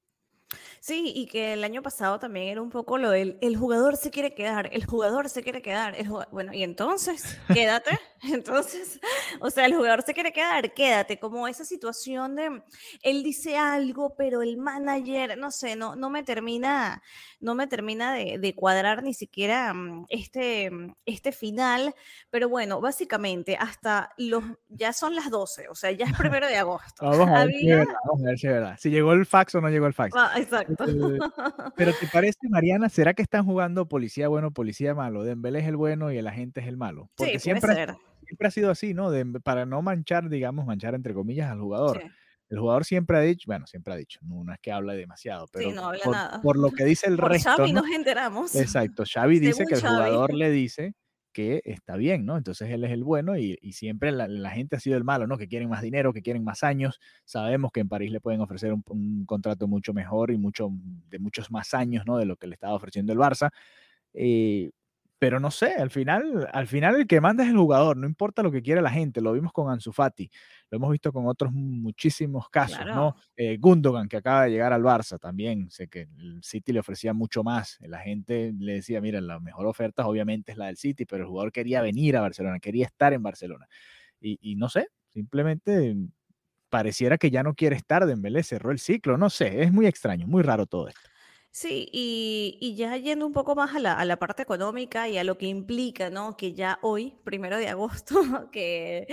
Sí, 0.80 1.12
y 1.14 1.26
que 1.26 1.52
el 1.52 1.64
año 1.64 1.82
pasado 1.82 2.18
también 2.18 2.48
era 2.48 2.62
un 2.62 2.70
poco 2.70 2.96
lo 2.96 3.10
del 3.10 3.36
el 3.40 3.56
jugador 3.56 3.96
se 3.96 4.10
quiere 4.10 4.34
quedar, 4.34 4.70
el 4.72 4.86
jugador 4.86 5.28
se 5.28 5.42
quiere 5.42 5.60
quedar. 5.60 5.94
bueno, 6.30 6.52
y 6.54 6.62
entonces, 6.62 7.38
quédate. 7.52 7.98
Entonces, 8.22 8.98
o 9.40 9.48
sea, 9.50 9.66
el 9.66 9.74
jugador 9.74 10.02
se 10.02 10.12
quiere 10.12 10.32
quedar, 10.32 10.74
quédate. 10.74 11.18
Como 11.18 11.46
esa 11.46 11.64
situación 11.64 12.34
de 12.34 12.62
él 13.02 13.22
dice 13.22 13.56
algo, 13.56 14.16
pero 14.16 14.42
el 14.42 14.56
manager, 14.56 15.38
no 15.38 15.52
sé, 15.52 15.76
no, 15.76 15.94
no 15.94 16.10
me 16.10 16.24
termina, 16.24 17.00
no 17.38 17.54
me 17.54 17.68
termina 17.68 18.12
de, 18.14 18.54
cuadrar 18.56 19.04
ni 19.04 19.14
siquiera 19.14 19.72
mm, 19.72 20.06
este, 20.08 20.70
mm, 20.70 20.94
este 21.06 21.30
final. 21.30 21.94
Pero 22.30 22.48
bueno, 22.48 22.80
básicamente, 22.80 23.56
hasta 23.56 24.10
los 24.16 24.42
ya 24.68 24.92
son 24.92 25.14
las 25.14 25.30
12, 25.30 25.68
o 25.68 25.74
sea, 25.74 25.92
ya 25.92 26.06
es 26.06 26.16
primero 26.16 26.48
de 26.48 26.56
agosto. 26.56 27.04
Vamos 27.04 27.28
a 27.28 27.44
ver, 27.44 27.54
si, 27.54 27.70
es 27.70 28.42
verdad, 28.42 28.76
si 28.78 28.90
llegó 28.90 29.12
el 29.12 29.26
fax 29.26 29.54
o 29.54 29.60
no 29.60 29.68
llegó 29.68 29.86
el 29.86 29.94
fax. 29.94 30.14
Ah, 30.16 30.37
exacto. 30.38 30.84
Eh, 30.88 31.18
pero 31.76 31.92
¿te 31.92 32.06
parece, 32.12 32.48
Mariana, 32.48 32.88
será 32.88 33.14
que 33.14 33.22
están 33.22 33.44
jugando 33.44 33.88
policía 33.88 34.28
bueno, 34.28 34.52
policía 34.52 34.94
malo? 34.94 35.24
Dembélé 35.24 35.60
es 35.60 35.66
el 35.66 35.76
bueno 35.76 36.12
y 36.12 36.18
el 36.18 36.26
agente 36.26 36.60
es 36.60 36.66
el 36.66 36.76
malo. 36.76 37.10
Porque 37.16 37.34
sí, 37.34 37.50
siempre, 37.50 37.86
siempre 38.24 38.48
ha 38.48 38.50
sido 38.50 38.70
así, 38.70 38.94
¿no? 38.94 39.10
para 39.42 39.66
no 39.66 39.82
manchar, 39.82 40.28
digamos, 40.28 40.66
manchar 40.66 40.94
entre 40.94 41.14
comillas 41.14 41.50
al 41.50 41.60
jugador. 41.60 42.02
El 42.50 42.58
jugador 42.58 42.84
siempre 42.86 43.18
ha 43.18 43.20
dicho, 43.20 43.44
bueno, 43.46 43.66
siempre 43.66 43.92
ha 43.92 43.96
dicho, 43.96 44.20
no, 44.22 44.50
es 44.52 44.58
que 44.60 44.72
habla 44.72 44.94
demasiado, 44.94 45.46
pero 45.52 45.70
por, 46.42 46.58
lo 46.58 46.70
que 46.70 46.84
dice 46.84 47.06
el 47.06 47.18
resto. 47.18 47.50
Xavi 47.50 47.72
nos 47.74 47.86
enteramos. 47.90 48.54
Exacto, 48.56 49.04
Xavi 49.04 49.38
dice 49.38 49.64
que 49.66 49.74
el 49.74 49.80
jugador 49.82 50.32
le 50.32 50.50
dice 50.50 50.94
que 51.38 51.62
está 51.66 51.94
bien, 51.94 52.26
¿no? 52.26 52.36
Entonces 52.36 52.68
él 52.68 52.82
es 52.82 52.90
el 52.90 53.04
bueno 53.04 53.36
y, 53.38 53.56
siempre 53.70 54.10
la, 54.10 54.50
gente 54.50 54.74
ha 54.74 54.80
sido 54.80 54.96
el 54.96 55.04
malo, 55.04 55.28
¿no? 55.28 55.38
Que 55.38 55.46
quieren 55.46 55.68
más 55.68 55.82
dinero, 55.82 56.12
que 56.12 56.20
quieren 56.20 56.42
más 56.42 56.64
años. 56.64 56.98
Sabemos 57.24 57.70
que 57.70 57.78
en 57.78 57.88
París 57.88 58.10
le 58.10 58.20
pueden 58.20 58.40
ofrecer 58.40 58.72
un, 58.72 59.24
contrato 59.24 59.68
mucho 59.68 59.94
mejor 59.94 60.32
y 60.32 60.36
mucho, 60.36 60.68
de 61.08 61.20
muchos 61.20 61.52
más 61.52 61.74
años, 61.74 62.04
¿no? 62.06 62.16
De 62.18 62.24
lo 62.24 62.34
que 62.34 62.48
le 62.48 62.54
estaba 62.54 62.74
ofreciendo 62.74 63.12
el 63.12 63.20
Barça. 63.20 63.50
Eh, 64.14 64.72
pero 65.18 65.40
no 65.40 65.50
sé, 65.50 65.74
al 65.74 65.90
final, 65.90 66.48
al 66.52 66.66
final 66.68 66.94
el 66.96 67.06
que 67.06 67.20
manda 67.20 67.42
es 67.44 67.50
el 67.50 67.56
jugador, 67.56 67.96
no 67.96 68.06
importa 68.06 68.42
lo 68.42 68.52
que 68.52 68.62
quiera 68.62 68.80
la 68.80 68.90
gente, 68.90 69.20
lo 69.20 69.32
vimos 69.32 69.52
con 69.52 69.70
Ansu 69.70 69.92
Fati, 69.92 70.30
lo 70.70 70.76
hemos 70.76 70.90
visto 70.92 71.12
con 71.12 71.26
otros 71.26 71.52
muchísimos 71.52 72.48
casos, 72.50 72.86
¿no? 72.92 73.16
Eh, 73.36 73.56
Gundogan, 73.58 74.08
que 74.08 74.16
acaba 74.18 74.44
de 74.44 74.50
llegar 74.50 74.72
al 74.72 74.82
Barça, 74.82 75.18
también 75.18 75.70
sé 75.70 75.88
que 75.88 76.02
el 76.18 76.40
City 76.42 76.72
le 76.72 76.80
ofrecía 76.80 77.12
mucho 77.14 77.42
más, 77.42 77.78
la 77.80 77.98
gente 78.00 78.52
le 78.58 78.74
decía, 78.74 79.00
mira, 79.00 79.20
la 79.20 79.40
mejor 79.40 79.66
oferta 79.66 80.06
obviamente 80.06 80.52
es 80.52 80.58
la 80.58 80.66
del 80.66 80.76
City, 80.76 81.04
pero 81.04 81.24
el 81.24 81.28
jugador 81.28 81.52
quería 81.52 81.82
venir 81.82 82.16
a 82.16 82.20
Barcelona, 82.20 82.60
quería 82.60 82.86
estar 82.86 83.12
en 83.12 83.22
Barcelona, 83.22 83.66
y, 84.20 84.38
y 84.40 84.56
no 84.56 84.68
sé, 84.68 84.88
simplemente 85.08 85.96
pareciera 86.70 87.18
que 87.18 87.30
ya 87.30 87.42
no 87.42 87.54
quiere 87.54 87.76
estar, 87.76 88.06
Dembélé 88.06 88.42
cerró 88.42 88.72
el 88.72 88.78
ciclo, 88.78 89.16
no 89.18 89.30
sé, 89.30 89.62
es 89.62 89.72
muy 89.72 89.86
extraño, 89.86 90.26
muy 90.26 90.42
raro 90.42 90.66
todo 90.66 90.88
esto. 90.88 91.00
Sí, 91.50 91.88
y, 91.92 92.74
ya 92.76 92.96
yendo 92.96 93.26
un 93.26 93.32
poco 93.32 93.54
más 93.54 93.74
a 93.74 93.80
la, 93.80 93.94
a 93.94 94.04
la, 94.04 94.18
parte 94.18 94.42
económica 94.42 95.08
y 95.08 95.18
a 95.18 95.24
lo 95.24 95.38
que 95.38 95.46
implica, 95.46 96.10
¿no? 96.10 96.36
Que 96.36 96.54
ya 96.54 96.78
hoy, 96.82 97.14
primero 97.24 97.56
de 97.56 97.68
agosto, 97.68 98.14
que 98.52 99.06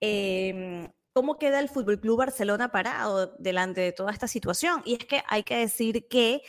em, 0.00 0.90
cómo 1.12 1.38
queda 1.38 1.60
el 1.60 1.68
Fútbol 1.68 2.00
Club 2.00 2.18
Barcelona 2.18 2.70
parado 2.70 3.34
delante 3.38 3.80
de 3.80 3.92
toda 3.92 4.12
esta 4.12 4.28
situación. 4.28 4.82
Y 4.84 4.94
es 4.94 5.04
que 5.06 5.22
hay 5.28 5.44
que 5.44 5.56
decir 5.56 6.08
que 6.08 6.42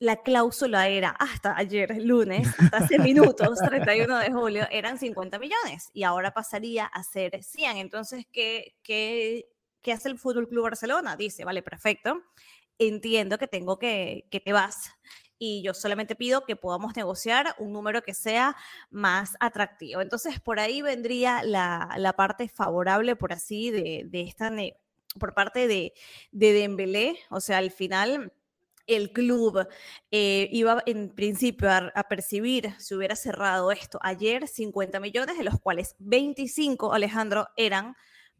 la 0.00 0.22
cláusula 0.22 0.88
era 0.88 1.10
hasta 1.10 1.56
ayer, 1.56 2.02
lunes, 2.02 2.48
hasta 2.58 2.78
hace 2.78 2.98
minutos, 2.98 3.58
31 3.58 4.18
de 4.18 4.32
julio, 4.32 4.66
eran 4.70 4.98
50 4.98 5.38
millones 5.38 5.90
y 5.92 6.04
ahora 6.04 6.32
pasaría 6.32 6.86
a 6.86 7.02
ser 7.02 7.42
100. 7.42 7.78
Entonces, 7.78 8.26
¿qué, 8.32 8.76
qué, 8.82 9.48
qué 9.82 9.92
hace 9.92 10.08
el 10.08 10.18
Fútbol 10.18 10.48
Club 10.48 10.64
Barcelona? 10.64 11.16
Dice, 11.16 11.44
vale, 11.44 11.62
perfecto 11.62 12.22
entiendo 12.78 13.38
que 13.38 13.48
tengo 13.48 13.78
que, 13.78 14.26
que 14.30 14.40
te 14.40 14.52
vas 14.52 14.92
y 15.38 15.62
yo 15.62 15.72
solamente 15.72 16.16
pido 16.16 16.44
que 16.44 16.56
podamos 16.56 16.96
negociar 16.96 17.54
un 17.58 17.72
número 17.72 18.02
que 18.02 18.14
sea 18.14 18.56
más 18.90 19.36
atractivo. 19.40 20.00
Entonces, 20.00 20.40
por 20.40 20.58
ahí 20.58 20.82
vendría 20.82 21.42
la, 21.42 21.94
la 21.96 22.12
parte 22.14 22.48
favorable, 22.48 23.16
por 23.16 23.32
así, 23.32 23.70
de, 23.70 24.04
de 24.06 24.22
esta, 24.22 24.52
por 25.18 25.34
parte 25.34 25.68
de, 25.68 25.92
de 26.32 26.52
Dembélé. 26.52 27.18
O 27.30 27.40
sea, 27.40 27.58
al 27.58 27.70
final 27.70 28.32
el 28.86 29.12
club 29.12 29.68
eh, 30.10 30.48
iba 30.50 30.82
en 30.86 31.10
principio 31.14 31.70
a, 31.70 31.92
a, 31.94 32.08
percibir, 32.08 32.74
si 32.78 32.94
hubiera 32.94 33.14
cerrado 33.14 33.70
esto 33.70 33.98
ayer, 34.02 34.48
50 34.48 34.98
millones, 34.98 35.38
de 35.38 35.44
los 35.44 35.60
cuales 35.60 35.94
25, 36.00 36.94
Alejandro, 36.94 37.48
eran 37.56 37.94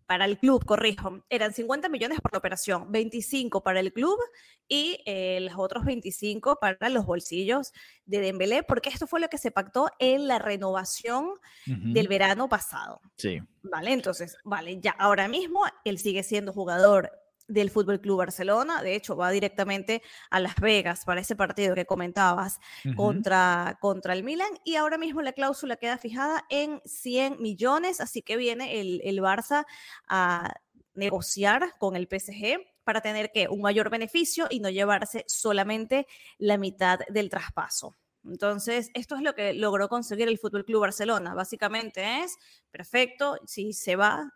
para 0.08 0.24
el 0.24 0.38
club, 0.38 0.64
corrijo, 0.64 1.22
eran 1.28 1.52
50 1.52 1.90
millones 1.90 2.18
por 2.22 2.32
la 2.32 2.38
operación, 2.38 2.90
25 2.90 3.62
para 3.62 3.78
el 3.78 3.92
club 3.92 4.18
y 4.66 5.02
eh, 5.04 5.38
los 5.42 5.58
otros 5.58 5.84
25 5.84 6.58
para 6.58 6.88
los 6.88 7.04
bolsillos 7.04 7.74
de 8.06 8.20
Dembélé, 8.20 8.62
porque 8.62 8.88
esto 8.88 9.06
fue 9.06 9.20
lo 9.20 9.28
que 9.28 9.36
se 9.36 9.50
pactó 9.50 9.90
en 9.98 10.26
la 10.26 10.38
renovación 10.38 11.34
del 11.66 12.08
verano 12.08 12.48
pasado. 12.48 13.02
Sí. 13.18 13.38
Vale, 13.62 13.92
entonces, 13.92 14.38
vale, 14.44 14.80
ya 14.80 14.92
ahora 14.92 15.28
mismo 15.28 15.60
él 15.84 15.98
sigue 15.98 16.22
siendo 16.22 16.54
jugador 16.54 17.12
del 17.48 17.70
Fútbol 17.70 18.00
Club 18.00 18.18
Barcelona. 18.18 18.82
De 18.82 18.94
hecho, 18.94 19.16
va 19.16 19.30
directamente 19.30 20.02
a 20.30 20.38
Las 20.38 20.54
Vegas 20.56 21.04
para 21.04 21.20
ese 21.20 21.34
partido 21.34 21.74
que 21.74 21.86
comentabas 21.86 22.60
contra, 22.94 23.78
contra 23.80 24.12
el 24.12 24.22
Milan. 24.22 24.50
Y 24.64 24.76
ahora 24.76 24.98
mismo 24.98 25.22
la 25.22 25.32
cláusula 25.32 25.76
queda 25.76 25.98
fijada 25.98 26.44
en 26.50 26.80
100 26.84 27.40
millones, 27.40 28.00
así 28.00 28.22
que 28.22 28.36
viene 28.36 28.80
el, 28.80 29.00
el 29.02 29.20
Barça 29.20 29.66
a 30.08 30.54
negociar 30.94 31.76
con 31.78 31.96
el 31.96 32.06
PSG 32.06 32.60
para 32.84 33.00
tener 33.00 33.30
que 33.32 33.48
un 33.48 33.60
mayor 33.60 33.90
beneficio 33.90 34.46
y 34.50 34.60
no 34.60 34.70
llevarse 34.70 35.24
solamente 35.26 36.06
la 36.38 36.58
mitad 36.58 37.00
del 37.08 37.28
traspaso. 37.28 37.96
Entonces, 38.24 38.90
esto 38.94 39.16
es 39.16 39.22
lo 39.22 39.34
que 39.34 39.54
logró 39.54 39.88
conseguir 39.88 40.28
el 40.28 40.38
Fútbol 40.38 40.64
Club 40.64 40.82
Barcelona. 40.82 41.34
Básicamente 41.34 42.20
es, 42.20 42.36
perfecto, 42.70 43.38
si 43.46 43.72
se 43.72 43.96
va, 43.96 44.32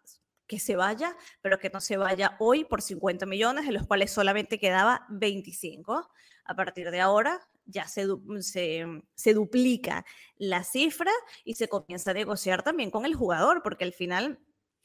que 0.46 0.58
se 0.58 0.76
vaya, 0.76 1.16
pero 1.40 1.58
que 1.58 1.70
no 1.70 1.80
se 1.80 1.96
vaya 1.96 2.36
hoy 2.38 2.64
por 2.64 2.82
50 2.82 3.26
millones, 3.26 3.66
de 3.66 3.72
los 3.72 3.86
cuales 3.86 4.10
solamente 4.10 4.58
quedaba 4.58 5.06
25. 5.10 6.10
A 6.44 6.54
partir 6.54 6.90
de 6.90 7.00
ahora 7.00 7.40
ya 7.64 7.86
se, 7.86 8.06
se, 8.40 8.84
se, 9.14 9.34
duplica 9.34 10.04
la 10.36 10.64
cifra 10.64 11.12
y 11.44 11.54
se 11.54 11.68
comienza 11.68 12.10
a 12.10 12.14
negociar 12.14 12.62
también 12.62 12.90
con 12.90 13.06
el 13.06 13.14
jugador, 13.14 13.62
porque 13.62 13.84
al 13.84 13.92
final 13.92 14.40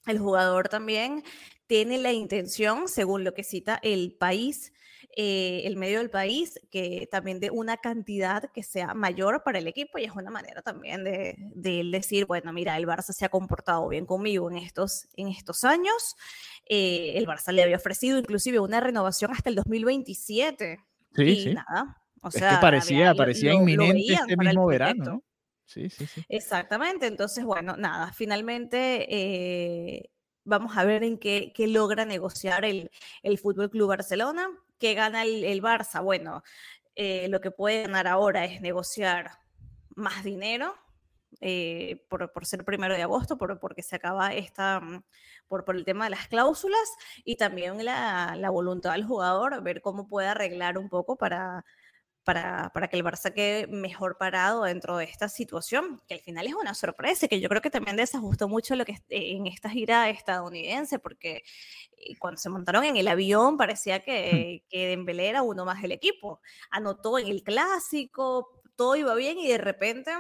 el 0.06 0.20
jugador 0.20 0.70
también 0.70 1.24
tiene 1.66 1.98
la 1.98 2.14
intención, 2.14 2.88
según 2.88 3.24
lo 3.24 3.34
que 3.34 3.44
cita 3.44 3.80
el 3.84 4.16
país, 4.18 4.72
eh, 5.20 5.64
el 5.66 5.78
medio 5.78 5.98
del 5.98 6.12
país, 6.12 6.60
que 6.70 7.08
también 7.10 7.40
de 7.40 7.50
una 7.50 7.78
cantidad 7.78 8.52
que 8.52 8.62
sea 8.62 8.94
mayor 8.94 9.42
para 9.44 9.58
el 9.58 9.66
equipo 9.66 9.98
y 9.98 10.04
es 10.04 10.12
una 10.12 10.30
manera 10.30 10.62
también 10.62 11.04
de, 11.04 11.34
de 11.56 11.84
decir, 11.92 12.28
bueno, 12.28 12.54
mira, 12.54 12.78
el 12.78 12.86
Barça 12.86 13.14
se 13.14 13.26
ha 13.26 13.30
comportado 13.30 13.88
bien 13.88 14.06
conmigo 14.06 14.52
en 14.52 14.58
estos, 14.58 15.08
en 15.16 15.30
estos 15.30 15.64
años. 15.64 16.16
Eh, 16.70 17.14
el 17.16 17.26
Barça 17.26 17.52
le 17.52 17.64
había 17.64 17.78
ofrecido 17.78 18.20
inclusive 18.20 18.60
una 18.60 18.80
renovación 18.80 19.32
hasta 19.32 19.50
el 19.50 19.56
2027. 19.56 20.78
Sí, 21.16 21.24
y 21.24 21.44
sí. 21.46 21.54
nada. 21.56 21.98
O 22.22 22.30
sea, 22.30 22.50
es 22.50 22.56
que 22.58 22.62
parecía, 22.62 23.16
parecía 23.16 23.54
inminente 23.56 24.14
este 24.14 24.38
mismo 24.38 24.68
verano. 24.68 25.24
Sí, 25.66 25.90
sí, 25.90 26.06
sí. 26.06 26.24
Exactamente. 26.30 27.08
Entonces, 27.08 27.44
bueno, 27.44 27.76
nada, 27.76 28.14
finalmente 28.14 29.08
eh, 29.10 30.12
vamos 30.44 30.78
a 30.78 30.86
ver 30.86 31.04
en 31.04 31.18
qué, 31.18 31.52
qué 31.56 31.66
logra 31.66 32.06
negociar 32.06 32.66
el, 32.66 32.92
el 33.24 33.40
Fútbol 33.40 33.72
Club 33.72 33.90
Barcelona. 33.90 34.48
¿Qué 34.80 34.94
gana 34.94 35.24
el, 35.24 35.62
Barça? 35.62 36.04
Bueno, 36.04 36.44
eh, 36.96 37.28
lo 37.30 37.42
que 37.42 37.52
puede 37.52 37.84
ganar 37.84 38.08
ahora 38.08 38.46
es 38.46 38.62
negociar 38.62 39.32
más 39.96 40.24
dinero, 40.24 40.76
eh, 41.42 42.06
por, 42.10 42.32
por, 42.32 42.46
ser 42.46 42.64
primero 42.64 42.96
de 42.96 43.04
agosto, 43.04 43.38
por, 43.38 43.60
porque 43.60 43.84
se 43.84 43.96
acaba 43.96 44.34
esta, 44.34 44.80
mm, 44.80 45.04
por, 45.48 45.66
por 45.66 45.76
el 45.76 45.86
tema 45.86 46.06
de 46.06 46.12
las 46.12 46.28
cláusulas 46.28 46.96
y 47.26 47.36
también 47.38 47.84
la, 47.86 48.36
la, 48.38 48.50
voluntad 48.50 48.94
del 48.94 49.06
jugador, 49.06 49.62
ver 49.64 49.82
cómo 49.82 50.08
puede 50.08 50.28
arreglar 50.28 50.78
un 50.78 50.90
poco 50.90 51.16
para, 51.18 51.66
para, 52.28 52.72
para, 52.74 52.90
que 52.90 52.98
el 52.98 53.06
Barça 53.06 53.34
quede 53.34 53.68
mejor 53.68 54.18
parado 54.18 54.64
dentro 54.64 54.98
de 54.98 55.06
esta 55.06 55.30
situación, 55.30 56.02
que 56.10 56.16
al 56.16 56.20
final 56.20 56.46
es 56.46 56.56
una 56.56 56.74
sorpresa, 56.74 57.30
que 57.30 57.40
yo 57.40 57.48
creo 57.48 57.62
que 57.62 57.70
también 57.70 57.96
desajustó 57.96 58.50
mucho 58.50 58.76
lo 58.76 58.84
que 58.84 58.98
en 59.08 59.48
esta 59.48 59.70
gira 59.70 60.10
estadounidense, 60.10 61.00
porque 61.00 61.44
eh, 61.96 62.18
cuando 62.20 62.38
se 62.38 62.50
montaron 62.50 62.84
en 62.84 62.98
el 62.98 63.08
avión 63.08 63.56
parecía 63.56 64.04
que, 64.04 64.66
que 64.68 64.88
Dembélé 64.88 65.30
era 65.30 65.42
uno 65.42 65.64
más 65.64 65.82
del 65.82 65.94
equipo. 65.94 66.42
Anotó 66.70 67.18
en 67.18 67.28
el 67.28 67.44
clásico, 67.44 68.62
todo 68.76 68.98
iba 68.98 69.16
bien 69.16 69.40
y 69.40 69.48
de 69.48 69.58
repente 69.58 70.12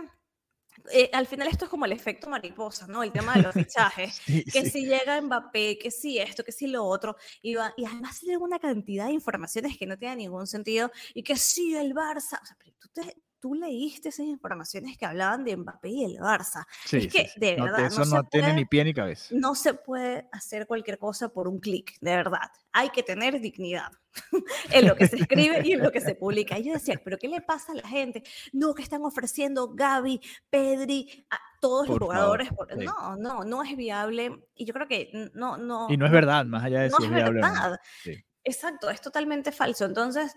eh, 0.91 1.09
al 1.13 1.27
final 1.27 1.47
esto 1.47 1.65
es 1.65 1.71
como 1.71 1.85
el 1.85 1.91
efecto 1.91 2.29
mariposa, 2.29 2.87
¿no? 2.87 3.03
El 3.03 3.11
tema 3.11 3.33
de 3.33 3.41
los 3.43 3.53
fichajes. 3.53 4.15
sí, 4.25 4.43
que 4.45 4.63
sí. 4.63 4.69
si 4.69 4.85
llega 4.85 5.21
Mbappé, 5.21 5.77
que 5.77 5.91
si 5.91 6.19
esto, 6.19 6.43
que 6.43 6.51
si 6.51 6.67
lo 6.67 6.85
otro. 6.85 7.15
Y, 7.41 7.55
va, 7.55 7.73
y 7.77 7.85
además 7.85 8.19
tiene 8.19 8.37
una 8.37 8.59
cantidad 8.59 9.07
de 9.07 9.13
informaciones 9.13 9.77
que 9.77 9.85
no 9.85 9.97
tienen 9.97 10.19
ningún 10.19 10.47
sentido. 10.47 10.91
Y 11.13 11.23
que 11.23 11.35
sí, 11.35 11.75
el 11.75 11.93
Barça. 11.93 12.41
O 12.41 12.45
sea, 12.45 12.57
tú, 12.79 12.89
te, 12.89 13.17
tú 13.39 13.53
leíste 13.53 14.09
esas 14.09 14.25
informaciones 14.25 14.97
que 14.97 15.05
hablaban 15.05 15.43
de 15.43 15.55
Mbappé 15.57 15.89
y 15.89 16.03
el 16.05 16.17
Barça. 16.17 16.65
Sí, 16.85 16.97
es 16.97 17.07
que, 17.07 17.29
de 17.35 17.55
verdad. 17.55 17.79
No, 17.79 17.85
eso 17.85 18.05
no, 18.05 18.17
no 18.17 18.23
tiene 18.23 18.53
ni 18.53 18.65
pie 18.65 18.83
ni 18.83 18.93
cabeza. 18.93 19.27
No 19.31 19.55
se 19.55 19.73
puede 19.73 20.27
hacer 20.31 20.67
cualquier 20.67 20.97
cosa 20.97 21.29
por 21.29 21.47
un 21.47 21.59
clic, 21.59 21.97
de 22.01 22.15
verdad. 22.15 22.49
Hay 22.71 22.89
que 22.89 23.03
tener 23.03 23.39
dignidad 23.39 23.91
en 24.71 24.87
lo 24.87 24.95
que 24.95 25.07
se 25.07 25.17
escribe 25.17 25.61
y 25.63 25.73
en 25.73 25.83
lo 25.83 25.91
que 25.91 26.01
se 26.01 26.15
publica. 26.15 26.57
Y 26.57 26.63
yo 26.63 26.73
decía, 26.73 26.99
¿pero 27.03 27.17
qué 27.17 27.27
le 27.27 27.41
pasa 27.41 27.71
a 27.71 27.75
la 27.75 27.87
gente? 27.87 28.23
No, 28.53 28.73
que 28.73 28.83
están 28.83 29.03
ofreciendo 29.03 29.73
Gaby, 29.73 30.21
Pedri, 30.49 31.25
a 31.29 31.39
todos 31.61 31.87
por 31.87 32.01
los 32.01 32.07
jugadores. 32.09 32.49
Por... 32.53 32.71
Sí. 32.71 32.85
No, 32.85 33.15
no, 33.15 33.43
no 33.43 33.63
es 33.63 33.75
viable. 33.75 34.47
Y 34.55 34.65
yo 34.65 34.73
creo 34.73 34.87
que 34.87 35.31
no, 35.33 35.57
no. 35.57 35.87
Y 35.89 35.97
no 35.97 36.05
es 36.05 36.11
verdad, 36.11 36.45
más 36.45 36.63
allá 36.63 36.81
de 36.81 36.89
no 36.89 36.97
si 36.97 37.03
es, 37.03 37.09
es 37.09 37.15
viable. 37.15 37.41
Verdad. 37.41 37.79
Sí. 38.03 38.23
Exacto, 38.43 38.89
es 38.89 39.01
totalmente 39.01 39.51
falso. 39.51 39.83
Entonces, 39.83 40.33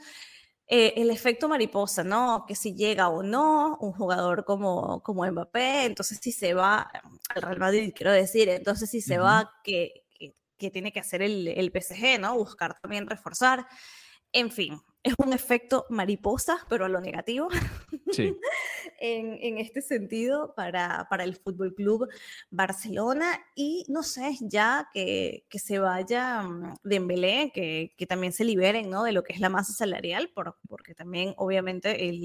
eh, 0.72 0.94
el 0.98 1.10
efecto 1.10 1.48
mariposa, 1.48 2.04
¿no? 2.04 2.44
Que 2.46 2.54
si 2.54 2.76
llega 2.76 3.08
o 3.08 3.24
no 3.24 3.76
un 3.80 3.92
jugador 3.92 4.44
como, 4.44 5.02
como 5.02 5.26
Mbappé, 5.26 5.84
entonces 5.84 6.20
si 6.22 6.30
se 6.30 6.54
va 6.54 6.88
al 7.34 7.42
Real 7.42 7.58
Madrid, 7.58 7.92
quiero 7.92 8.12
decir, 8.12 8.48
entonces 8.48 8.88
si 8.88 9.00
se 9.00 9.18
uh 9.18 9.22
-huh. 9.22 9.24
va, 9.24 9.52
que, 9.64 10.04
que, 10.16 10.36
que, 10.56 10.70
tiene 10.70 10.92
que 10.92 11.00
hacer 11.00 11.22
el, 11.22 11.48
el 11.48 11.72
PSG, 11.72 12.20
¿no? 12.20 12.36
Buscar 12.36 12.78
también 12.80 13.08
reforzar. 13.08 13.66
En 14.32 14.52
fin, 14.52 14.80
es 15.02 15.14
un 15.18 15.32
efecto 15.32 15.86
mariposa, 15.88 16.64
pero 16.68 16.84
a 16.84 16.88
lo 16.88 17.00
negativo. 17.00 17.48
Sí. 18.12 18.36
en, 19.00 19.38
en, 19.40 19.59
este 19.59 19.83
sentido, 19.83 20.54
para, 20.54 21.07
para 21.11 21.25
el 21.25 21.37
Fútbol 21.37 21.75
Club 21.75 22.09
Barcelona. 22.50 23.40
Y 23.54 23.85
no 23.88 24.02
sé, 24.02 24.37
ya 24.40 24.88
que, 24.92 25.45
que 25.49 25.59
se 25.59 25.78
vaya 25.78 26.42
mm, 26.42 26.76
Dembélé, 26.85 27.50
que, 27.52 27.95
que 27.97 28.07
también 28.07 28.33
se 28.33 28.45
liberen 28.45 28.90
¿no? 28.90 29.02
de 29.02 29.12
lo 29.12 29.25
que 29.25 29.33
es 29.33 29.40
la 29.40 29.49
masa 29.49 29.73
salarial, 29.73 30.30
por, 30.35 30.57
porque 30.69 30.95
también, 30.95 31.35
obviamente, 31.37 32.09
el, 32.09 32.21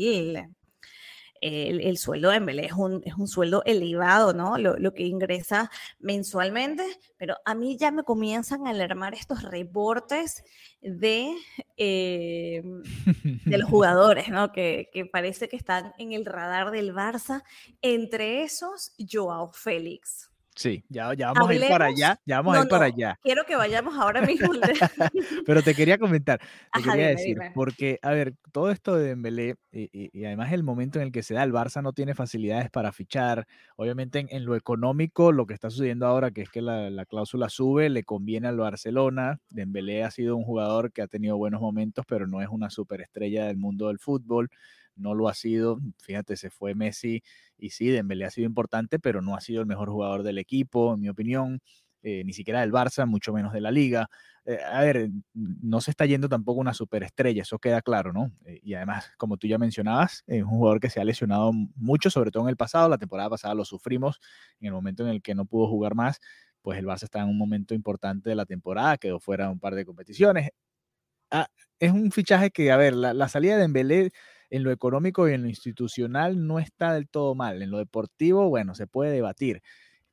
el 1.41 1.81
el, 1.81 1.97
sueldo 1.97 2.29
de 2.29 2.65
es 2.65 2.73
un, 2.73 3.01
es 3.05 3.15
un 3.15 3.27
sueldo 3.27 3.63
elevado, 3.65 4.33
¿no? 4.33 4.57
Lo, 4.57 4.77
lo, 4.77 4.93
que 4.93 5.03
ingresa 5.03 5.69
mensualmente, 5.99 6.83
pero 7.17 7.35
a 7.45 7.55
mí 7.55 7.77
ya 7.77 7.91
me 7.91 8.03
comienzan 8.03 8.67
a 8.67 8.71
alarmar 8.71 9.13
estos 9.13 9.43
reportes 9.43 10.43
de, 10.81 11.35
eh, 11.77 12.63
de 13.45 13.57
los 13.57 13.69
jugadores, 13.69 14.29
¿no? 14.29 14.51
Que, 14.51 14.89
que, 14.93 15.05
parece 15.05 15.47
que 15.49 15.57
están 15.57 15.93
en 15.97 16.13
el 16.13 16.25
radar 16.25 16.71
del 16.71 16.93
Barça, 16.93 17.43
entre 17.81 18.43
esos 18.43 18.93
Joao 18.97 19.51
Félix. 19.51 20.34
Sí, 20.55 20.85
ya, 20.87 21.13
ya 21.13 21.33
vamos 21.33 21.49
a 21.49 21.53
ir 21.53 21.67
para 21.67 21.87
allá, 21.87 22.17
ya 22.25 22.37
vamos 22.37 22.57
a 22.57 22.61
ir 22.61 22.69
para 22.69 22.85
allá. 22.85 23.19
Quiero 23.21 23.43
que 23.43 23.57
vayamos 23.57 23.93
ahora 23.95 24.21
mismo. 24.21 24.47
Pero 25.45 25.61
te 25.61 25.75
quería 25.75 25.97
comentar, 25.97 26.39
te 26.73 26.81
quería 26.81 27.09
decir, 27.09 27.37
porque, 27.53 27.99
a 28.01 28.11
ver, 28.11 28.35
todo 28.53 28.71
esto 28.71 28.95
de 28.95 29.09
Dembélé, 29.09 29.57
y, 29.73 30.23
además 30.23 30.53
el 30.53 30.63
momento 30.63 30.99
en 30.99 31.07
el 31.07 31.11
que 31.11 31.23
se 31.23 31.33
da, 31.33 31.43
el 31.43 31.51
Barça 31.51 31.83
no 31.83 31.91
tiene 31.91 32.15
facilidades 32.15 32.69
para 32.69 32.93
fichar, 32.93 33.45
obviamente 33.75 34.25
en, 34.29 34.45
lo 34.45 34.55
económico, 34.55 35.33
lo 35.33 35.45
que 35.45 35.53
está 35.53 35.69
sucediendo 35.69 36.07
ahora, 36.07 36.31
que 36.31 36.43
es 36.43 36.49
que 36.49 36.61
la, 36.61 36.89
la, 36.89 37.05
cláusula 37.05 37.49
sube, 37.49 37.89
le 37.89 38.03
conviene 38.03 38.47
al 38.47 38.57
Barcelona, 38.57 39.41
Dembélé 39.49 40.05
ha 40.05 40.11
sido 40.11 40.37
un 40.37 40.45
jugador 40.45 40.93
que 40.93 41.01
ha 41.01 41.07
tenido 41.07 41.35
buenos 41.35 41.59
momentos, 41.59 42.05
pero 42.07 42.27
no 42.27 42.41
es 42.41 42.47
una 42.47 42.69
superestrella 42.69 43.45
del 43.45 43.57
mundo 43.57 43.89
del 43.89 43.99
fútbol, 43.99 44.49
no 44.95 45.13
lo 45.15 45.27
ha 45.29 45.33
sido. 45.33 45.79
Fíjate, 46.01 46.37
se 46.37 46.49
fue 46.49 46.75
Messi 46.75 47.21
y 47.57 47.71
sí, 47.71 47.87
Dembélé 47.89 48.25
ha 48.25 48.31
sido 48.31 48.47
importante, 48.47 48.99
pero 48.99 49.21
no 49.21 49.35
ha 49.35 49.41
sido 49.41 49.61
el 49.61 49.67
mejor 49.67 49.89
jugador 49.89 50.23
del 50.23 50.37
equipo, 50.37 50.93
en 50.93 51.01
mi 51.01 51.09
opinión. 51.09 51.61
Eh, 52.07 52.23
ni 52.23 52.33
siquiera 52.33 52.61
del 52.61 52.71
Barça, 52.71 53.07
mucho 53.07 53.33
menos 53.33 53.51
de 53.51 53.61
la 53.61 53.71
liga. 53.71 54.09
Eh, 54.45 54.59
a 54.63 54.81
ver, 54.81 55.09
no 55.33 55.81
se 55.81 55.89
está 55.89 56.05
yendo 56.05 56.29
tampoco 56.29 56.59
una 56.59 56.75
superestrella, 56.75 57.41
eso 57.41 57.57
queda 57.57 57.81
claro, 57.81 58.13
¿no? 58.13 58.31
Eh, 58.45 58.59
y 58.61 58.75
además, 58.75 59.11
como 59.17 59.37
tú 59.37 59.47
ya 59.47 59.57
mencionabas, 59.57 60.23
es 60.27 60.43
un 60.43 60.49
jugador 60.49 60.79
que 60.79 60.91
se 60.91 60.99
ha 61.01 61.03
lesionado 61.03 61.51
mucho, 61.75 62.11
sobre 62.11 62.29
todo 62.29 62.43
en 62.43 62.49
el 62.49 62.57
pasado. 62.57 62.89
La 62.89 62.99
temporada 62.99 63.31
pasada 63.31 63.55
lo 63.55 63.65
sufrimos 63.65 64.19
en 64.59 64.67
el 64.67 64.73
momento 64.73 65.01
en 65.03 65.09
el 65.09 65.21
que 65.23 65.33
no 65.33 65.45
pudo 65.45 65.67
jugar 65.67 65.95
más, 65.95 66.19
pues 66.61 66.77
el 66.77 66.85
Barça 66.85 67.03
está 67.05 67.21
en 67.21 67.29
un 67.29 67.37
momento 67.39 67.73
importante 67.73 68.29
de 68.29 68.35
la 68.35 68.45
temporada, 68.45 68.97
quedó 68.97 69.19
fuera 69.19 69.49
un 69.49 69.59
par 69.59 69.73
de 69.73 69.83
competiciones. 69.85 70.49
Ah, 71.31 71.47
es 71.79 71.91
un 71.91 72.11
fichaje 72.11 72.51
que, 72.51 72.71
a 72.71 72.77
ver, 72.77 72.93
la, 72.95 73.13
la 73.13 73.27
salida 73.29 73.55
de 73.55 73.61
Dembélé 73.61 74.11
en 74.49 74.63
lo 74.63 74.71
económico 74.71 75.27
y 75.29 75.33
en 75.33 75.43
lo 75.43 75.49
institucional 75.49 76.45
no 76.47 76.59
está 76.59 76.93
del 76.93 77.07
todo 77.07 77.35
mal. 77.35 77.61
En 77.61 77.71
lo 77.71 77.77
deportivo, 77.79 78.49
bueno, 78.49 78.75
se 78.75 78.87
puede 78.87 79.11
debatir, 79.11 79.61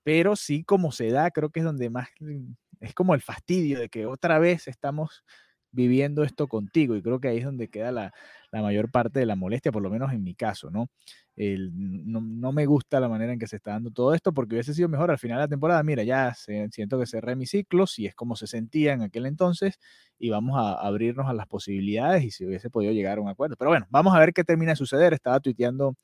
pero 0.02 0.36
sí 0.36 0.64
como 0.64 0.92
se 0.92 1.10
da, 1.10 1.30
creo 1.30 1.50
que 1.50 1.60
es 1.60 1.66
donde 1.66 1.90
más 1.90 2.08
mm, 2.20 2.52
es 2.80 2.94
como 2.94 3.14
el 3.14 3.22
fastidio 3.22 3.78
de 3.78 3.88
que 3.88 4.06
otra 4.06 4.38
vez 4.38 4.68
estamos 4.68 5.24
viviendo 5.73 6.23
esto 6.23 6.49
contigo 6.49 6.97
y 6.97 7.02
creo 7.02 7.19
que 7.21 7.29
ahí 7.29 7.38
es 7.38 7.45
donde 7.45 7.69
queda 7.69 7.91
la, 7.91 8.12
la 8.52 8.62
mayor 8.62 8.91
parte 8.91 9.19
de 9.19 9.26
la 9.26 9.37
molestia, 9.37 9.73
por 9.73 9.83
lo 9.83 9.91
menos 9.91 10.12
en 10.12 10.23
mi 10.23 10.35
caso, 10.35 10.71
¿no? 10.71 10.88
no, 11.35 12.52
me 12.52 12.67
gusta 12.67 13.00
la 13.00 13.09
manera 13.09 13.33
en 13.33 13.38
que 13.38 13.47
se 13.47 13.57
está 13.57 13.73
dando 13.73 13.91
todo 13.91 14.14
esto 14.14 14.33
porque 14.33 14.55
hubiese 14.55 14.75
sido 14.75 14.88
mejor 14.88 15.11
al 15.11 15.19
final 15.19 15.38
de 15.38 15.45
la 15.45 15.49
temporada. 15.49 15.83
Mira, 15.83 16.02
ya 16.02 16.35
siento 16.35 16.99
que 16.99 17.07
cerré 17.07 17.37
mi 17.37 17.47
ciclo, 17.47 17.87
si 17.87 18.07
es 18.07 18.14
como 18.14 18.37
se 18.37 18.47
sentía 18.47 18.93
en 18.93 19.02
aquel 19.02 19.26
entonces, 19.26 19.79
y 20.19 20.31
vamos 20.31 20.59
a 20.59 20.75
abrirnos 20.75 21.29
a 21.29 21.33
las 21.33 21.47
posibilidades 21.47 22.25
y 22.25 22.31
si 22.31 22.45
hubiese 22.45 22.71
podido 22.71 22.93
llegar 22.93 23.19
a 23.19 23.23
un 23.23 23.29
acuerdo. 23.29 23.57
Pero 23.59 23.71
bueno, 23.71 23.87
vamos 23.91 24.14
a 24.14 24.19
ver 24.19 24.33
qué 24.33 24.45
termina 24.45 24.73
de 24.73 24.76
suceder. 24.76 25.14
Estaba 25.14 25.41
tuiteando 25.41 25.97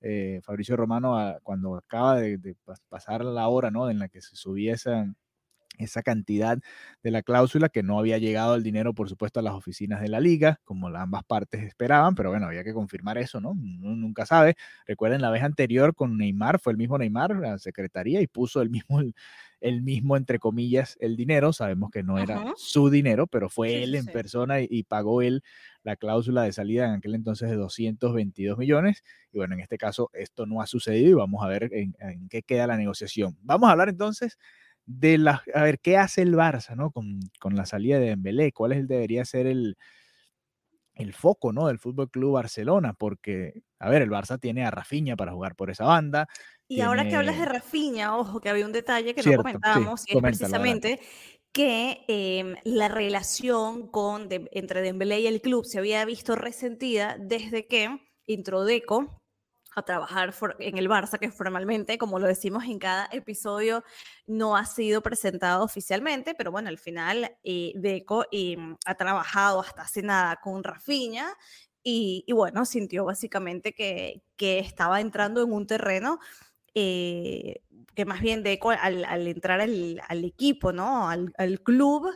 eh, 0.00 0.40
Fabricio 0.44 0.76
Romano 0.76 1.16
cuando 1.42 1.76
acaba 1.76 2.16
de, 2.16 2.38
de, 2.38 2.56
pasar 2.88 3.24
la 3.24 3.48
hora 3.48 3.70
¿no? 3.70 3.90
en 3.90 3.98
la 3.98 4.08
que 4.08 4.20
se 4.20 4.36
subía 4.36 4.74
esa, 4.74 5.06
esa 5.78 6.02
cantidad 6.02 6.58
de 7.02 7.10
la 7.10 7.22
cláusula 7.22 7.68
que 7.68 7.82
no 7.82 7.98
había 7.98 8.18
llegado 8.18 8.54
el 8.54 8.62
dinero, 8.62 8.94
por 8.94 9.08
supuesto, 9.08 9.40
a 9.40 9.42
las 9.42 9.54
oficinas 9.54 10.00
de 10.00 10.08
la 10.08 10.20
liga, 10.20 10.60
como 10.64 10.88
ambas 10.88 11.24
partes 11.24 11.62
esperaban, 11.62 12.14
pero 12.14 12.30
bueno, 12.30 12.46
había 12.46 12.64
que 12.64 12.72
confirmar 12.72 13.18
eso, 13.18 13.40
¿no? 13.40 13.50
Uno 13.50 13.96
nunca 13.96 14.26
sabe. 14.26 14.56
Recuerden, 14.86 15.20
la 15.20 15.30
vez 15.30 15.42
anterior 15.42 15.94
con 15.94 16.16
Neymar, 16.16 16.58
fue 16.58 16.72
el 16.72 16.78
mismo 16.78 16.98
Neymar, 16.98 17.36
la 17.36 17.58
secretaría, 17.58 18.20
y 18.20 18.26
puso 18.26 18.62
el 18.62 18.70
mismo, 18.70 19.00
el, 19.60 19.82
mismo, 19.82 20.16
entre 20.16 20.38
comillas, 20.38 20.96
el 21.00 21.16
dinero. 21.16 21.52
Sabemos 21.52 21.90
que 21.90 22.02
no 22.02 22.18
era 22.18 22.52
su 22.56 22.90
dinero, 22.90 23.26
pero 23.26 23.48
fue 23.48 23.82
él 23.82 23.94
en 23.94 24.06
persona 24.06 24.60
y, 24.60 24.82
pagó 24.84 25.22
él 25.22 25.42
la 25.82 25.96
cláusula 25.96 26.42
de 26.42 26.52
salida 26.52 26.86
en 26.86 26.94
aquel 26.94 27.14
entonces 27.14 27.50
de 27.50 27.56
222 27.56 28.58
millones. 28.58 29.02
Y 29.32 29.38
bueno, 29.38 29.54
en 29.54 29.60
este 29.60 29.78
caso 29.78 30.10
esto 30.12 30.46
no 30.46 30.60
ha 30.60 30.66
sucedido 30.66 31.10
y 31.10 31.14
vamos 31.14 31.44
a 31.44 31.48
ver 31.48 31.70
en, 31.72 31.96
en 31.98 32.28
qué 32.28 32.42
queda 32.42 32.66
la 32.66 32.76
negociación. 32.76 33.36
Vamos 33.42 33.68
a 33.68 33.72
hablar 33.72 33.88
entonces 33.88 34.38
de 34.86 35.18
la, 35.18 35.42
a 35.52 35.62
ver, 35.64 35.80
¿qué 35.80 35.98
hace 35.98 36.22
el 36.22 36.34
Barça, 36.34 36.76
¿no? 36.76 36.92
Con, 36.92 37.20
con 37.40 37.56
la 37.56 37.66
salida 37.66 37.98
de 37.98 38.06
Dembélé, 38.10 38.52
¿cuál 38.52 38.72
es, 38.72 38.86
debería 38.86 39.24
ser 39.24 39.46
el, 39.46 39.76
el 40.94 41.12
foco, 41.12 41.52
¿no? 41.52 41.66
Del 41.66 41.78
Fútbol 41.78 42.10
Club 42.10 42.34
Barcelona, 42.34 42.94
porque, 42.94 43.62
a 43.78 43.90
ver, 43.90 44.02
el 44.02 44.10
Barça 44.10 44.40
tiene 44.40 44.64
a 44.64 44.70
Rafinha 44.70 45.16
para 45.16 45.32
jugar 45.32 45.56
por 45.56 45.70
esa 45.70 45.84
banda. 45.84 46.28
Y 46.68 46.80
ahora 46.80 47.08
que 47.08 47.16
hablas 47.16 47.38
de 47.38 47.44
Rafinha, 47.44 48.16
ojo, 48.16 48.40
que 48.40 48.48
había 48.48 48.64
un 48.64 48.72
detalle 48.72 49.14
que 49.14 49.22
no 49.22 49.36
comentábamos, 49.36 50.04
y 50.08 50.16
es 50.16 50.22
precisamente 50.22 51.00
que 51.52 52.04
em, 52.08 52.54
la 52.64 52.88
relación 52.88 53.88
con, 53.88 54.28
entre 54.30 54.82
Dembélé 54.82 55.20
y 55.20 55.26
el 55.26 55.40
club 55.40 55.64
se 55.64 55.78
había 55.78 56.04
visto 56.04 56.36
resentida 56.36 57.16
desde 57.18 57.66
que 57.66 57.98
Introdeco 58.26 59.22
a 59.76 59.82
trabajar 59.82 60.34
en 60.58 60.78
el 60.78 60.88
Barça, 60.88 61.18
que 61.18 61.30
formalmente, 61.30 61.98
como 61.98 62.18
lo 62.18 62.26
decimos 62.26 62.64
en 62.64 62.78
cada 62.78 63.08
episodio, 63.12 63.84
no 64.26 64.56
ha 64.56 64.64
sido 64.64 65.02
presentado 65.02 65.62
oficialmente, 65.62 66.34
pero 66.34 66.50
bueno, 66.50 66.70
al 66.70 66.78
final 66.78 67.36
eh, 67.44 67.72
Deco 67.76 68.24
eh, 68.32 68.56
ha 68.86 68.94
trabajado 68.94 69.60
hasta 69.60 69.82
hace 69.82 70.02
nada 70.02 70.36
con 70.36 70.64
Rafinha 70.64 71.28
y, 71.82 72.24
y 72.26 72.32
bueno, 72.32 72.64
sintió 72.64 73.04
básicamente 73.04 73.74
que, 73.74 74.22
que 74.36 74.58
estaba 74.58 75.00
entrando 75.00 75.42
en 75.42 75.52
un 75.52 75.66
terreno 75.66 76.20
eh, 76.78 77.62
que 77.94 78.04
más 78.04 78.20
bien 78.20 78.42
Deco 78.42 78.70
al, 78.70 79.26
entrar 79.26 79.62
al, 79.62 80.24
equipo, 80.24 80.72
¿no? 80.72 81.08
Al, 81.08 81.60
club, 81.62 82.10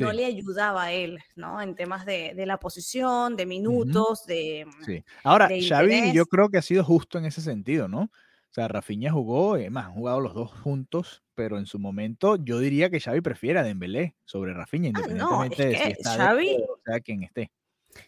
no 0.00 0.12
le 0.14 0.24
ayudaba 0.24 0.84
a 0.84 0.92
él, 0.92 1.18
¿no? 1.36 1.60
En 1.60 1.74
temas 1.74 2.06
de, 2.06 2.32
la 2.46 2.58
posición, 2.58 3.36
de 3.36 3.44
minutos, 3.44 4.24
de... 4.24 4.66
Sí. 4.86 5.04
Ahora, 5.22 5.50
Xavi 5.50 6.14
yo 6.14 6.24
creo 6.24 6.48
que 6.48 6.56
ha 6.56 6.62
sido 6.62 6.82
justo 6.82 7.18
en 7.18 7.26
ese 7.26 7.42
sentido, 7.42 7.88
¿no? 7.88 8.04
O 8.04 8.54
sea, 8.56 8.68
Rafinha 8.68 9.12
jugó, 9.12 9.56
además 9.56 9.84
han 9.84 9.92
jugado 9.92 10.20
los 10.20 10.32
dos 10.32 10.50
juntos, 10.62 11.22
pero 11.34 11.58
en 11.58 11.66
su 11.66 11.78
momento 11.78 12.36
yo 12.36 12.58
diría 12.58 12.88
que 12.88 13.00
Xavi 13.00 13.20
prefiere 13.20 13.58
a 13.58 13.62
Dembélé 13.62 14.16
sobre 14.24 14.54
Rafinha, 14.54 14.92
ah, 14.94 15.00
independientemente 15.00 15.66
de 15.66 15.76
si 15.76 15.90
está 15.90 16.16
Xavi, 16.16 16.56
o 16.66 16.80
sea 16.82 17.00
quien 17.00 17.22
esté. 17.22 17.50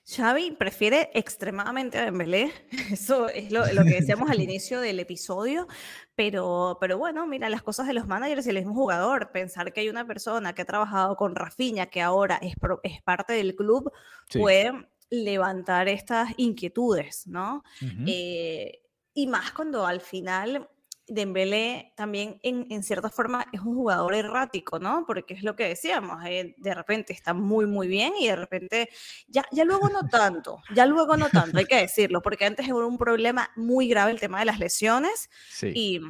Xavi 0.05 0.53
prefiere 0.53 1.11
extremadamente 1.15 1.99
a 1.99 2.05
Dembélé, 2.05 2.53
eso 2.93 3.29
es 3.29 3.51
lo, 3.51 3.65
que 3.65 4.01
decíamos 4.01 4.31
al 4.31 4.41
inicio 4.41 4.81
del 4.81 5.01
episodio, 5.01 5.67
pero, 6.15 6.79
pero 6.81 6.99
bueno, 6.99 7.27
mira, 7.27 7.49
las 7.49 7.63
cosas 7.63 7.87
de 7.87 7.95
los 7.95 8.07
managers 8.07 8.47
y 8.47 8.51
el 8.51 8.57
mismo 8.57 8.75
jugador, 8.75 9.31
pensar 9.33 9.73
que 9.73 9.81
hay 9.81 9.89
una 9.89 10.07
persona 10.07 10.55
que 10.55 10.63
ha 10.63 10.67
trabajado 10.67 11.17
con 11.17 11.35
Rafinha, 11.35 11.87
que 11.87 12.03
ahora 12.03 12.39
es, 12.43 12.55
es 12.83 13.03
parte 13.03 13.33
del 13.33 13.55
club, 13.55 13.93
puede 14.33 14.73
levantar 15.11 15.89
estas 15.89 16.31
inquietudes, 16.37 17.27
¿no? 17.27 17.63
Eh, 18.07 18.83
y 19.15 19.27
más 19.27 19.53
cuando 19.53 19.87
al 19.87 20.01
final 20.01 20.69
Dembélé 21.09 21.93
también 21.97 22.39
en, 22.43 22.83
cierta 22.83 23.09
forma 23.11 23.47
es 23.53 23.61
un 23.61 23.75
jugador 23.75 24.15
errático, 24.15 24.79
¿no? 24.79 25.05
Porque 25.07 25.35
es 25.35 25.43
lo 25.43 25.57
que 25.57 25.65
decíamos, 25.65 26.25
eh, 26.27 26.55
de 26.59 26.75
repente 26.75 27.13
está 27.13 27.35
muy, 27.35 27.67
muy 27.67 27.89
bien 27.89 28.13
y 28.19 28.29
de 28.29 28.37
repente 28.37 28.89
ya, 29.27 29.45
ya 29.51 29.65
luego 29.65 29.89
no 29.89 30.01
tanto, 30.11 30.63
ya 30.75 30.87
luego 30.87 31.17
no 31.17 31.29
tanto, 31.31 31.59
hay 31.59 31.65
que 31.65 31.77
decirlo, 31.77 32.21
porque 32.21 32.45
antes 32.45 32.67
era 32.67 32.75
un 32.75 32.99
problema 32.99 33.51
muy 33.57 33.89
grave 33.89 34.13
el 34.13 34.21
tema 34.21 34.39
de 34.39 34.45
las 34.45 34.59
lesiones 34.59 35.31
y, 35.63 36.01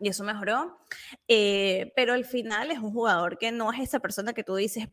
y, 0.00 0.08
eso 0.08 0.24
mejoró, 0.24 0.78
eh, 1.28 1.92
pero 1.94 2.14
al 2.14 2.24
final 2.24 2.70
es 2.70 2.78
un 2.78 2.92
jugador 2.92 3.38
que 3.38 3.52
no 3.52 3.72
es 3.72 3.80
esa 3.80 4.00
persona 4.00 4.32
que 4.32 4.44
tú 4.44 4.56
dices, 4.56 4.88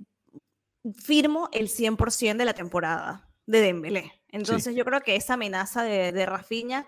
firmo 0.95 1.49
el 1.51 1.69
100% 1.69 2.38
de 2.38 2.45
la 2.45 2.53
temporada 2.53 3.27
de 3.47 3.62
Dembélé. 3.62 4.12
Entonces 4.30 4.75
yo 4.75 4.86
creo 4.86 5.01
que 5.01 5.15
esa 5.15 5.34
amenaza 5.34 5.84
de, 5.84 6.12
de 6.12 6.25
Rafinha 6.25 6.86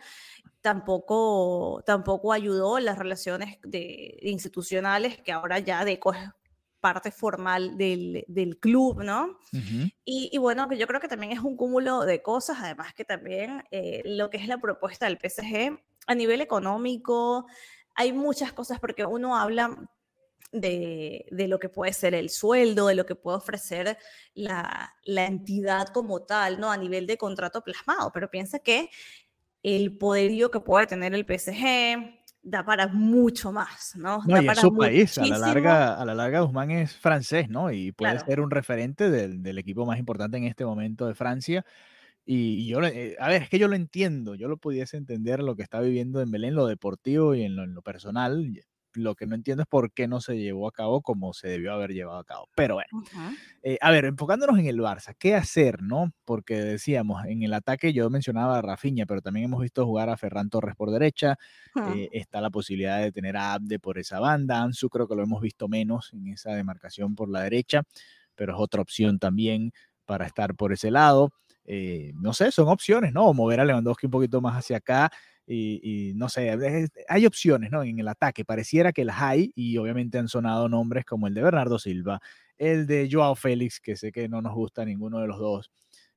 tampoco, 0.62 1.84
tampoco 1.86 2.34
ayudó 2.34 2.80
las 2.80 2.98
relaciones 2.98 3.58
de, 3.63 4.17
institucionales, 4.22 5.17
que 5.22 5.32
ahora 5.32 5.60
ya 5.60 5.86
Deco 5.86 6.13
es 6.13 6.19
parte 6.80 7.12
formal 7.12 7.78
del, 7.78 8.24
del 8.28 8.58
club, 8.58 9.04
¿no? 9.04 9.38
y, 10.06 10.30
y, 10.32 10.38
bueno, 10.38 10.72
yo 10.72 10.88
creo 10.88 11.02
que 11.02 11.10
también 11.10 11.34
es 11.34 11.39
un 11.39 11.58
cúmulo 11.58 12.02
de 12.02 12.22
cosas, 12.22 12.58
además 12.62 12.93
que 12.93 13.04
también 13.04 13.63
eh, 13.72 14.02
lo 14.06 14.30
que 14.30 14.38
es 14.38 14.48
la 14.48 14.60
propuesta 14.60 15.06
del 15.06 15.17
PSG 15.17 15.78
a 16.08 16.15
nivel 16.15 16.41
económico, 16.41 17.45
hay 17.95 18.13
muchas 18.13 18.54
cosas 18.54 18.80
porque 18.80 19.06
uno 19.06 19.36
habla 19.36 19.78
de, 20.52 21.26
de, 21.32 21.48
lo 21.48 21.60
que 21.60 21.69
puede 21.69 21.93
ser 21.93 22.13
el 22.13 22.30
sueldo, 22.30 22.88
de 22.88 22.95
lo 22.95 23.06
que 23.06 23.15
puede 23.15 23.38
ofrecer 23.38 23.98
la, 24.34 24.95
la, 25.04 25.26
entidad 25.26 25.89
como 25.89 26.24
tal, 26.24 26.60
¿no? 26.60 26.72
A 26.72 26.78
nivel 26.78 27.06
de 27.06 27.17
contrato 27.17 27.62
plasmado, 27.62 28.12
pero 28.12 28.32
piensa 28.32 28.60
que 28.60 28.89
el 29.63 29.98
poderío 29.98 30.52
que 30.52 30.60
puede 30.60 30.88
tener 30.88 31.13
el 31.13 31.26
PSG 31.26 32.19
da 32.41 32.63
para 32.65 32.88
mucho 32.88 33.52
más, 33.52 33.95
¿no? 33.95 34.22
no 34.26 34.41
y 34.41 34.48
es 34.48 34.60
su 34.60 34.74
país, 34.74 35.17
a 35.17 35.26
la, 35.26 35.38
larga, 35.38 35.95
a 35.95 36.06
la 36.06 36.15
larga 36.15 36.39
Guzmán 36.39 36.72
es 36.72 36.95
francés, 36.95 37.50
¿no? 37.50 37.72
Y 37.72 37.91
puede 37.91 38.17
ser 38.19 38.39
un 38.39 38.50
referente 38.50 39.10
del, 39.10 39.43
del, 39.43 39.58
equipo 39.58 39.86
más 39.86 40.00
importante 40.00 40.38
en 40.38 40.45
este 40.45 40.65
momento 40.65 41.06
de 41.06 41.15
Francia. 41.15 41.65
Y, 42.32 42.67
yo, 42.67 42.80
eh, 42.84 43.15
a 43.19 43.28
ver, 43.28 43.41
es 43.41 43.50
que 43.50 43.58
yo 43.58 43.67
lo 43.67 43.76
entiendo, 43.76 44.36
yo 44.36 44.48
lo 44.48 44.58
pudiese 44.58 44.98
entender 44.98 45.39
lo 45.41 45.56
que 45.56 45.63
está 45.63 45.80
viviendo 45.80 46.22
en 46.22 46.30
Belén, 46.30 46.54
lo 46.54 46.67
deportivo 46.67 47.34
y 47.34 47.41
en 47.41 47.56
lo, 47.56 47.82
personal. 47.82 48.54
Lo 49.00 49.16
que 49.16 49.26
no 49.26 49.36
entiendo 49.36 49.64
es 49.64 49.68
por 49.68 49.92
qué 49.92 50.08
no 50.08 50.22
se 50.22 50.38
llevó 50.38 50.68
a 50.68 50.72
cabo 50.72 51.02
como 51.02 51.34
se 51.34 51.48
debió 51.48 51.74
haber 51.74 51.92
llevado 51.92 52.20
a 52.20 52.24
cabo. 52.24 52.50
Pero 52.56 52.76
bueno, 52.76 53.04
eh, 53.64 53.78
a 53.82 53.92
ver, 53.92 54.06
enfocándonos 54.06 54.60
en 54.60 54.68
el 54.68 54.80
Barça, 54.80 55.16
¿qué 55.18 55.36
hacer, 55.36 55.82
no? 55.82 56.12
Porque 56.26 56.56
decíamos, 56.56 57.26
en 57.26 57.44
el 57.44 57.54
ataque 57.54 57.94
yo 57.94 58.10
mencionaba 58.10 58.58
a 58.58 58.62
Rafinha, 58.62 59.06
pero 59.06 59.22
también 59.22 59.46
hemos 59.46 59.62
visto 59.62 59.86
jugar 59.86 60.10
a 60.10 60.18
Ferran 60.18 60.50
Torres 60.50 60.76
por 60.76 60.92
derecha. 60.92 61.38
Eh, 62.00 62.10
está 62.12 62.42
la 62.42 62.50
posibilidad 62.50 63.00
de 63.00 63.12
tener 63.12 63.38
a 63.38 63.54
Abde 63.54 63.80
por 63.80 63.98
esa 63.98 64.20
banda. 64.20 64.62
Ansu 64.62 64.90
creo 64.90 65.08
que 65.08 65.16
lo 65.16 65.24
hemos 65.24 65.42
visto 65.42 65.68
menos 65.68 66.12
en 66.14 66.28
esa 66.28 66.52
demarcación 66.52 67.16
por 67.16 67.30
la 67.30 67.42
derecha, 67.42 67.84
pero 68.36 68.54
es 68.54 68.60
otra 68.60 68.82
opción 68.82 69.18
también 69.18 69.72
para 70.06 70.26
estar 70.26 70.56
por 70.56 70.74
ese 70.74 70.92
lado. 70.92 71.32
Eh, 71.66 72.12
no 72.16 72.34
sé, 72.34 72.52
son 72.52 72.68
opciones, 72.68 73.14
¿no? 73.14 73.32
mover 73.34 73.60
a 73.60 73.66
Lewandowski 73.66 74.08
un 74.08 74.12
poquito 74.12 74.42
más 74.42 74.58
hacia 74.58 74.78
acá 74.78 75.12
y, 75.52 76.14
no 76.16 76.30
sé, 76.30 76.56
hay 77.08 77.26
opciones, 77.26 77.72
¿no? 77.72 77.84
En 77.84 78.00
el 78.00 78.08
ataque, 78.08 78.46
pareciera 78.46 78.94
que 78.94 79.04
las 79.04 79.20
hay 79.22 79.52
y 79.56 79.78
obviamente 79.78 80.20
han 80.20 80.28
sonado 80.28 80.70
nombres 80.70 81.06
como 81.06 81.28
el 81.28 81.34
de 81.34 81.42
Bernardo 81.42 81.80
Silva, 81.80 82.20
el 82.58 82.86
de 82.86 83.10
Joao 83.12 83.36
Félix, 83.36 83.80
que 83.80 83.96
sé 83.96 84.12
que 84.12 84.30
no 84.30 84.42
nos 84.42 84.54
gusta 84.54 84.86
ninguno 84.86 85.20
de 85.20 85.28
los 85.28 85.40
dos, 85.40 85.72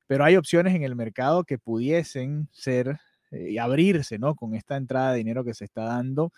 pero 0.05 0.23
hay 0.23 0.35
opciones 0.35 0.75
en 0.75 0.83
el 0.83 0.95
mercado 0.95 1.43
que 1.45 1.57
pudiesen 1.57 2.47
ser 2.51 2.99
eh, 3.31 3.51
y 3.51 3.57
abrirse, 3.57 4.19
¿no? 4.19 4.35
Con 4.35 4.53
esta 4.53 4.77
entrada 4.77 5.11
de 5.13 5.17
dinero 5.17 5.43
que 5.43 5.55
se 5.55 5.65
está 5.65 5.83
dando 5.83 6.31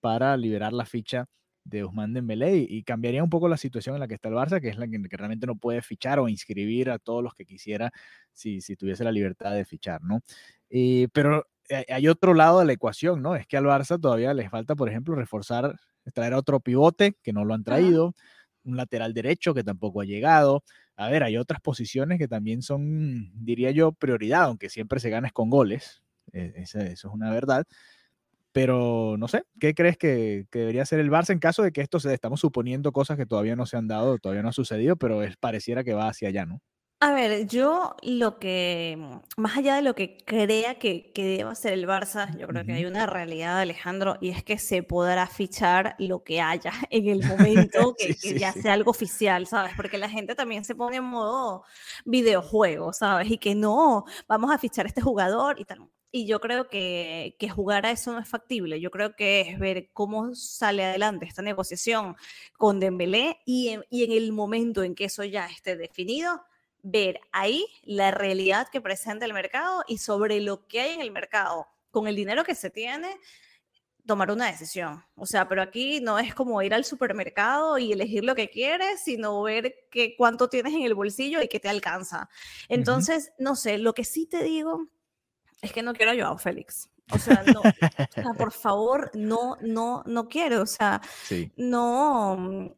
para 0.00 0.36
liberar 0.36 0.72
la 0.72 0.86
ficha 0.86 1.26
de 1.68 1.84
Usman 1.84 2.12
Dembélé 2.14 2.56
y, 2.56 2.82
cambiaría 2.82 3.22
un 3.22 3.30
poco 3.30 3.48
la 3.48 3.56
situación 3.56 3.94
en 3.94 4.00
la 4.00 4.08
que 4.08 4.14
está 4.14 4.28
el 4.28 4.34
Barça, 4.34 4.60
que 4.60 4.68
es 4.68 4.78
la 4.78 4.88
que, 4.88 4.98
realmente 5.10 5.46
no 5.46 5.56
puede 5.56 5.82
fichar 5.82 6.18
o 6.18 6.28
inscribir 6.28 6.90
a 6.90 6.98
todos 6.98 7.22
los 7.22 7.34
que 7.34 7.44
quisiera 7.44 7.90
si, 8.32 8.60
si 8.60 8.76
tuviese 8.76 9.04
la 9.04 9.12
libertad 9.12 9.52
de 9.54 9.64
fichar, 9.64 10.02
¿no? 10.02 10.20
Eh, 10.70 11.08
pero 11.12 11.46
hay 11.88 12.08
otro 12.08 12.34
lado 12.34 12.60
de 12.60 12.66
la 12.66 12.72
ecuación, 12.72 13.22
¿no? 13.22 13.36
Es 13.36 13.46
que 13.46 13.56
al 13.56 13.64
Barça 13.64 14.00
todavía 14.00 14.32
les 14.34 14.50
falta, 14.50 14.74
por 14.74 14.88
ejemplo, 14.88 15.14
reforzar, 15.14 15.78
traer 16.14 16.32
a 16.32 16.38
otro 16.38 16.60
pivote 16.60 17.16
que 17.22 17.32
no 17.32 17.44
lo 17.44 17.54
han 17.54 17.64
traído, 17.64 18.14
un 18.64 18.76
lateral 18.76 19.12
derecho 19.14 19.54
que 19.54 19.64
tampoco 19.64 20.00
ha 20.00 20.04
llegado. 20.04 20.64
A 20.96 21.08
ver, 21.08 21.22
hay 21.22 21.36
otras 21.36 21.60
posiciones 21.60 22.18
que 22.18 22.28
también 22.28 22.62
son, 22.62 23.30
diría 23.34 23.70
yo, 23.70 23.92
prioridad, 23.92 24.44
aunque 24.44 24.70
siempre 24.70 25.00
se 25.00 25.10
gana 25.10 25.30
con 25.30 25.50
goles, 25.50 26.02
e, 26.32 26.52
eso 26.56 26.80
es 26.80 27.04
una 27.04 27.30
verdad. 27.30 27.66
Pero 28.58 29.14
no 29.18 29.28
sé, 29.28 29.44
¿qué 29.60 29.72
crees 29.72 29.96
que, 29.96 30.46
debería 30.50 30.84
ser 30.84 30.98
el 30.98 31.12
Barça 31.12 31.30
en 31.30 31.38
caso 31.38 31.62
de 31.62 31.70
que 31.70 31.80
esto 31.80 32.00
se 32.00 32.12
estamos 32.12 32.40
suponiendo 32.40 32.90
cosas 32.90 33.16
que 33.16 33.24
todavía 33.24 33.54
no 33.54 33.66
se 33.66 33.76
han 33.76 33.86
dado, 33.86 34.18
todavía 34.18 34.42
no 34.42 34.48
ha 34.48 34.52
sucedido, 34.52 34.96
pero 34.96 35.22
es, 35.22 35.36
pareciera 35.36 35.84
que 35.84 35.94
va 35.94 36.08
hacia 36.08 36.26
allá, 36.26 36.44
¿no? 36.44 36.60
A 36.98 37.12
ver, 37.12 37.46
yo 37.46 37.94
lo 38.02 38.40
que, 38.40 38.96
mm, 38.98 39.40
más 39.40 39.56
allá 39.56 39.76
de 39.76 39.82
lo 39.82 39.94
que 39.94 40.18
crea 40.26 40.74
que, 40.80 41.12
que 41.12 41.24
deba 41.36 41.54
ser 41.54 41.72
el 41.72 41.86
Barça, 41.86 42.36
yo 42.36 42.48
creo 42.48 42.64
que 42.64 42.72
hay 42.72 42.84
una 42.84 43.06
realidad, 43.06 43.60
Alejandro, 43.60 44.16
y 44.20 44.30
es 44.30 44.42
que 44.42 44.58
se 44.58 44.82
podrá 44.82 45.28
fichar 45.28 45.94
lo 46.00 46.24
que 46.24 46.40
haya 46.40 46.72
en 46.90 47.08
el 47.08 47.24
momento 47.24 47.94
que, 47.96 48.36
ya 48.36 48.52
sea 48.52 48.72
algo 48.72 48.90
oficial, 48.90 49.46
¿sabes? 49.46 49.74
Porque 49.76 49.98
la 49.98 50.10
gente 50.10 50.34
también 50.34 50.64
se 50.64 50.74
pone 50.74 50.96
en 50.96 51.04
modo 51.04 51.62
videojuego, 52.04 52.92
¿sabes? 52.92 53.30
Y 53.30 53.38
que 53.38 53.54
no, 53.54 54.04
vamos 54.26 54.50
a 54.50 54.58
fichar 54.58 54.86
a 54.86 54.88
este 54.88 55.00
jugador 55.00 55.60
y 55.60 55.64
tal. 55.64 55.88
Y 56.10 56.26
yo 56.26 56.40
creo 56.40 56.68
que, 56.68 57.36
que, 57.38 57.50
jugar 57.50 57.84
a 57.84 57.90
eso 57.90 58.12
no 58.12 58.18
es 58.18 58.28
factible. 58.28 58.80
Yo 58.80 58.90
creo 58.90 59.14
que 59.14 59.42
es 59.42 59.58
ver 59.58 59.90
cómo 59.92 60.34
sale 60.34 60.84
adelante 60.84 61.26
esta 61.26 61.42
negociación 61.42 62.16
con 62.56 62.80
Dembélé 62.80 63.40
y 63.44 63.68
en, 63.68 63.84
y 63.90 64.04
en 64.04 64.12
el 64.12 64.32
momento 64.32 64.82
en 64.82 64.94
que 64.94 65.04
eso 65.04 65.22
ya 65.24 65.46
esté 65.46 65.76
definido, 65.76 66.42
ver 66.82 67.20
ahí 67.32 67.66
la 67.82 68.10
realidad 68.10 68.68
que 68.68 68.80
presenta 68.80 69.26
el 69.26 69.34
mercado 69.34 69.84
y 69.86 69.98
sobre 69.98 70.40
lo 70.40 70.66
que 70.66 70.80
hay 70.80 70.94
en 70.94 71.00
el 71.00 71.10
mercado, 71.10 71.66
con 71.90 72.06
el 72.06 72.16
dinero 72.16 72.44
que 72.44 72.54
se 72.54 72.70
tiene, 72.70 73.08
tomar 74.08 74.30
una 74.30 74.46
decisión. 74.46 75.04
O 75.14 75.26
sea, 75.26 75.48
pero 75.48 75.62
aquí 75.62 76.00
no 76.00 76.18
es 76.18 76.34
como 76.34 76.60
ir 76.62 76.72
al 76.74 76.84
supermercado 76.84 77.78
y 77.78 77.92
elegir 77.92 78.24
lo 78.24 78.34
que 78.34 78.48
quieres, 78.48 79.02
sino 79.04 79.42
ver 79.42 79.74
que, 79.90 80.16
cuánto 80.16 80.48
tienes 80.48 80.72
en 80.74 80.82
el 80.82 80.94
bolsillo 80.94 81.42
y 81.42 81.48
qué 81.48 81.60
te 81.60 81.68
alcanza. 81.68 82.28
Entonces, 82.68 83.32
no 83.38 83.54
sé, 83.54 83.78
lo 83.78 83.92
que 83.92 84.04
sí 84.04 84.26
te 84.26 84.42
digo 84.42 84.88
es 85.62 85.72
que 85.72 85.82
no 85.82 85.94
quiero 85.94 86.12
a 86.12 86.14
Joao 86.14 86.38
Félix. 86.38 86.90
O 87.10 87.18
sea, 87.18 87.42
no, 87.42 87.62
por 88.34 88.52
favor, 88.52 89.10
no, 89.14 89.56
no, 89.60 90.02
no 90.06 90.28
quiero. 90.28 90.62
O 90.62 90.66
sea, 90.66 91.00
no, 91.56 92.76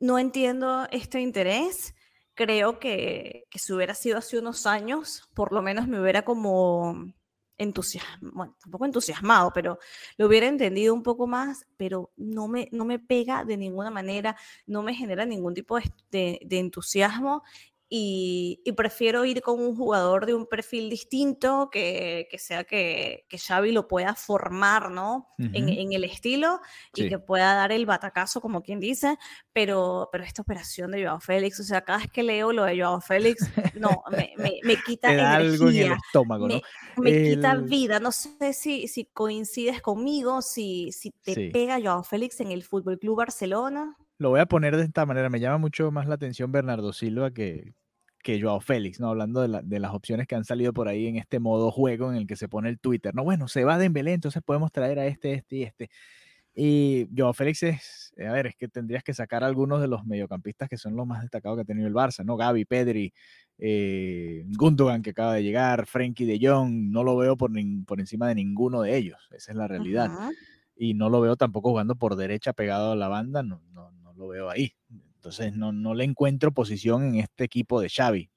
no 0.00 0.18
entiendo 0.18 0.86
este 0.90 1.20
interés. 1.20 1.94
Creo 2.34 2.78
que, 2.78 3.46
que 3.50 3.58
si 3.58 3.72
hubiera 3.72 3.94
sido 3.94 4.18
hace 4.18 4.38
unos 4.38 4.66
años, 4.66 5.28
por 5.34 5.52
lo 5.52 5.62
menos 5.62 5.88
me 5.88 6.00
hubiera 6.00 6.22
como 6.22 7.14
entusiasmado, 7.58 8.32
bueno, 8.34 8.56
tampoco 8.60 8.84
entusiasmado, 8.84 9.50
pero 9.54 9.78
lo 10.18 10.26
hubiera 10.26 10.46
entendido 10.46 10.92
un 10.92 11.02
poco 11.02 11.26
más, 11.26 11.66
pero 11.78 12.12
no 12.16 12.48
me, 12.48 12.68
no 12.72 12.84
me 12.84 12.98
pega 12.98 13.44
de 13.44 13.56
ninguna 13.56 13.90
manera, 13.90 14.36
no 14.66 14.82
me 14.82 14.94
genera 14.94 15.24
ningún 15.24 15.54
tipo 15.54 15.78
de, 16.10 16.38
de 16.44 16.58
entusiasmo 16.58 17.42
y, 17.88 18.62
prefiero 18.76 19.24
ir 19.24 19.42
con 19.42 19.60
un 19.60 19.76
jugador 19.76 20.26
de 20.26 20.34
un 20.34 20.46
perfil 20.46 20.90
distinto, 20.90 21.70
que, 21.70 22.26
que 22.30 22.38
sea 22.38 22.64
que, 22.64 23.26
que, 23.28 23.38
Xavi 23.38 23.70
lo 23.70 23.86
pueda 23.86 24.14
formar, 24.14 24.90
¿no? 24.90 25.28
en, 25.38 25.68
en, 25.68 25.92
el 25.92 26.02
estilo 26.04 26.60
y 26.94 27.08
que 27.08 27.18
pueda 27.18 27.54
dar 27.54 27.70
el 27.70 27.86
batacazo, 27.86 28.40
como 28.40 28.62
quien 28.62 28.80
dice, 28.80 29.18
pero, 29.52 30.08
pero 30.10 30.24
esta 30.24 30.42
operación 30.42 30.90
de 30.90 31.04
Joao 31.04 31.20
Félix, 31.20 31.60
o 31.60 31.64
sea, 31.64 31.82
cada 31.82 31.98
vez 31.98 32.10
que 32.10 32.22
leo 32.22 32.52
lo 32.52 32.64
de 32.64 32.80
Joao 32.80 33.00
Félix, 33.00 33.48
no, 33.74 34.02
me, 34.10 34.32
me, 34.36 34.58
me 34.64 34.76
quita 34.82 35.12
energía, 35.12 35.36
algo 35.36 35.70
en 35.70 35.76
el 35.76 35.92
estómago, 35.92 36.48
¿no? 36.48 36.60
Me, 36.96 37.22
quita 37.22 37.54
vida, 37.54 38.00
no 38.00 38.10
sé 38.10 38.52
si, 38.52 38.88
si 38.88 39.04
coincides 39.04 39.80
conmigo, 39.80 40.42
si, 40.42 40.90
si 40.90 41.12
te 41.12 41.50
pega 41.50 41.80
Joao 41.80 42.02
Félix 42.02 42.40
en 42.40 42.50
el 42.50 42.64
Fútbol 42.64 42.98
Club 42.98 43.16
Barcelona. 43.16 43.96
Lo 44.18 44.30
voy 44.30 44.40
a 44.40 44.46
poner 44.46 44.76
de 44.76 44.84
esta 44.84 45.04
manera. 45.04 45.28
Me 45.28 45.40
llama 45.40 45.58
mucho 45.58 45.90
más 45.90 46.06
la 46.06 46.14
atención 46.14 46.50
Bernardo 46.50 46.92
Silva 46.92 47.30
que, 47.32 47.74
que 48.22 48.40
Joao 48.40 48.60
Félix, 48.60 48.98
¿no? 48.98 49.10
Hablando 49.10 49.46
de, 49.46 49.78
las 49.78 49.94
opciones 49.94 50.26
que 50.26 50.34
han 50.34 50.44
salido 50.44 50.72
por 50.72 50.88
ahí 50.88 51.06
en 51.06 51.16
este 51.16 51.38
modo 51.38 51.70
juego 51.70 52.10
en 52.10 52.16
el 52.16 52.26
que 52.26 52.34
se 52.34 52.48
pone 52.48 52.68
el 52.68 52.80
Twitter. 52.80 53.14
No, 53.14 53.24
bueno, 53.24 53.46
se 53.46 53.64
va 53.64 53.76
de 53.76 53.84
Dembélé, 53.84 54.14
entonces 54.14 54.42
podemos 54.42 54.72
traer 54.72 54.98
a 54.98 55.06
este, 55.06 55.34
este 55.34 55.56
y 55.56 55.62
este. 55.62 55.90
Y 56.58 57.08
Joao 57.14 57.34
Félix 57.34 57.62
es, 57.62 58.14
a 58.18 58.32
ver, 58.32 58.46
es 58.46 58.56
que 58.56 58.66
tendrías 58.66 59.04
que 59.04 59.12
sacar 59.12 59.44
a 59.44 59.46
algunos 59.46 59.80
de 59.80 59.88
los 59.88 60.06
mediocampistas 60.06 60.70
que 60.70 60.78
son 60.78 60.96
los 60.96 61.06
más 61.06 61.20
destacados 61.20 61.58
que 61.58 61.62
ha 61.62 61.64
tenido 61.66 61.86
el 61.86 61.94
Barça, 61.94 62.24
¿no? 62.24 62.38
Gaby, 62.38 62.64
Pedri, 62.64 63.12
eh, 63.58 64.44
Gundogan 64.56 65.02
que 65.02 65.10
acaba 65.10 65.34
de 65.34 65.42
llegar, 65.42 65.86
Frenkie 65.86 66.24
de 66.24 66.40
Jong, 66.40 66.90
no 66.90 67.04
lo 67.04 67.16
veo 67.16 67.36
por, 67.36 67.52
por 67.86 68.00
encima 68.00 68.26
de 68.28 68.36
ninguno 68.36 68.80
de 68.80 68.96
ellos, 68.96 69.28
esa 69.32 69.52
es 69.52 69.56
la 69.56 69.68
realidad. 69.68 70.10
Y 70.74 70.94
no 70.94 71.10
lo 71.10 71.20
veo 71.20 71.36
tampoco 71.36 71.70
jugando 71.70 71.94
por 71.94 72.16
derecha 72.16 72.54
pegado 72.54 72.92
a 72.92 72.96
la 72.96 73.08
banda, 73.08 73.42
no, 73.42 73.62
no 73.72 73.95
lo 74.16 74.28
veo 74.28 74.50
ahí. 74.50 74.74
Entonces 75.16 75.54
no, 75.54 75.72
no 75.72 75.94
le 75.94 76.04
encuentro 76.04 76.52
posición 76.52 77.04
en 77.04 77.14
este 77.16 77.44
equipo 77.44 77.80
de 77.80 77.88
Xavi. 77.88 78.30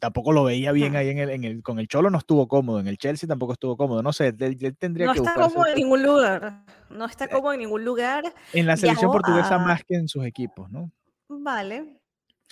Tampoco 0.00 0.32
lo 0.32 0.44
veía 0.44 0.72
bien 0.72 0.96
ahí 0.96 1.10
en 1.10 1.18
el, 1.18 1.30
en 1.30 1.44
el, 1.44 1.62
con 1.62 1.78
el 1.78 1.86
Cholo 1.86 2.08
no 2.08 2.16
estuvo 2.16 2.48
cómodo, 2.48 2.80
en 2.80 2.86
el 2.86 2.96
Chelsea 2.96 3.28
tampoco 3.28 3.52
estuvo 3.52 3.76
cómodo, 3.76 4.02
no 4.02 4.10
sé, 4.14 4.28
él, 4.28 4.76
tendría 4.78 5.06
no 5.06 5.12
que 5.12 5.20
No 5.20 5.26
está 5.26 5.34
cómodo 5.34 5.66
en 5.66 5.74
ningún 5.74 6.02
lugar, 6.02 6.64
no 6.88 7.04
está 7.04 7.26
eh, 7.26 7.28
cómodo 7.28 7.52
en 7.52 7.60
ningún 7.60 7.84
lugar. 7.84 8.24
En 8.54 8.66
la 8.66 8.78
selección 8.78 9.12
portuguesa 9.12 9.58
más 9.58 9.84
que 9.84 9.96
en 9.96 10.08
sus 10.08 10.24
equipos, 10.24 10.70
¿no? 10.70 10.90
Vale, 11.28 12.00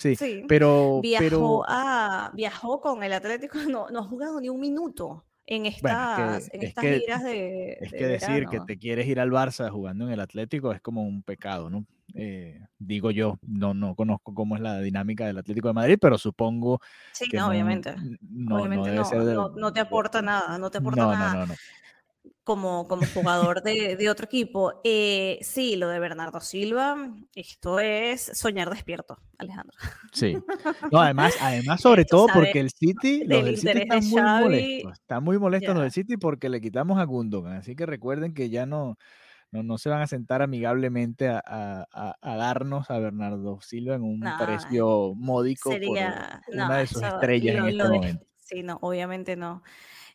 Sí, 0.01 0.44
pero 0.49 1.01
viajó, 1.03 1.62
A, 1.68 2.31
viajó 2.33 2.81
con 2.81 3.03
el 3.03 3.12
Atlético, 3.12 3.59
no, 3.68 3.88
no 3.90 3.99
ha 3.99 4.05
jugado 4.05 4.40
ni 4.40 4.49
un 4.49 4.59
minuto 4.59 5.25
en 5.50 5.66
estas, 5.66 6.48
en 6.52 6.62
estas 6.62 6.84
giras 6.84 7.24
de. 7.24 7.76
Es 7.80 7.92
que 7.92 8.06
decir 8.06 8.46
que 8.46 8.60
te 8.60 8.78
quieres 8.78 9.06
ir 9.08 9.18
al 9.18 9.30
Barça 9.30 9.68
jugando 9.68 10.06
en 10.06 10.12
el 10.12 10.20
Atlético 10.20 10.72
es 10.72 10.80
como 10.80 11.02
un 11.02 11.22
pecado, 11.22 11.68
¿no? 11.68 11.84
Eh, 12.14 12.60
digo 12.78 13.10
yo, 13.10 13.38
no, 13.42 13.74
no 13.74 13.96
conozco 13.96 14.32
cómo 14.32 14.54
es 14.54 14.62
la 14.62 14.80
dinámica 14.80 15.26
del 15.26 15.38
Atlético 15.38 15.68
de 15.68 15.74
Madrid, 15.74 15.98
pero 16.00 16.18
supongo 16.18 16.80
sí, 17.12 17.28
que 17.28 17.36
no, 17.36 17.48
obviamente. 17.48 17.94
No, 18.20 18.56
obviamente 18.56 18.94
no, 18.94 19.48
no, 19.50 19.72
te 19.72 19.80
aporta 19.80 20.22
nada, 20.22 20.56
no 20.56 20.70
te 20.70 20.78
aporta 20.78 21.06
nada. 21.06 21.46
No, 22.50 22.62
no, 22.62 22.70
no 22.70 22.86
como, 22.86 22.88
como 22.88 23.06
jugador 23.06 23.62
de, 23.62 23.96
de 23.96 24.10
otro 24.10 24.26
equipo. 24.26 24.80
Eh, 24.82 25.38
sí, 25.42 25.76
lo 25.76 25.88
de 25.88 26.00
Bernardo 26.00 26.40
Silva, 26.40 26.96
esto 27.34 27.78
es 27.78 28.30
soñar 28.34 28.70
despierto, 28.70 29.18
Alejandro. 29.38 29.76
Sí. 30.12 30.36
No, 30.92 31.00
además, 31.00 31.34
además 31.40 31.80
sobre 31.80 32.04
todo 32.04 32.26
porque 32.32 32.58
el 32.58 32.70
City, 32.70 33.24
los 33.24 33.44
del 33.44 33.56
City 33.56 33.78
están 33.82 34.04
muy 34.04 34.22
molestos. 34.22 34.92
Están 34.92 35.24
muy 35.24 35.38
molestos 35.38 35.74
los 35.74 35.82
del 35.82 35.92
City 35.92 36.16
porque 36.16 36.48
le 36.48 36.60
quitamos 36.60 36.98
a 36.98 37.04
Gundogan. 37.04 37.56
Así 37.56 37.76
que 37.76 37.86
recuerden 37.86 38.34
que 38.34 38.50
ya 38.50 38.66
no, 38.66 38.98
no, 39.52 39.62
no 39.62 39.78
se 39.78 39.88
van 39.88 40.02
a 40.02 40.06
sentar 40.06 40.42
amigablemente 40.42 41.28
a, 41.28 41.42
a, 41.44 42.16
a, 42.20 42.36
darnos 42.36 42.90
a 42.90 42.98
Bernardo 42.98 43.60
Silva 43.60 43.94
en 43.94 44.02
un 44.02 44.24
precio 44.38 45.14
módico 45.14 45.70
sería, 45.70 46.42
por 46.46 46.54
una 46.54 46.78
de 46.78 46.86
sus 46.86 47.02
estrellas 47.02 47.56
en 47.56 47.68
este 47.68 47.84
momento. 47.84 48.26
Sí, 48.38 48.62
no, 48.62 48.78
obviamente 48.80 49.36
no. 49.36 49.62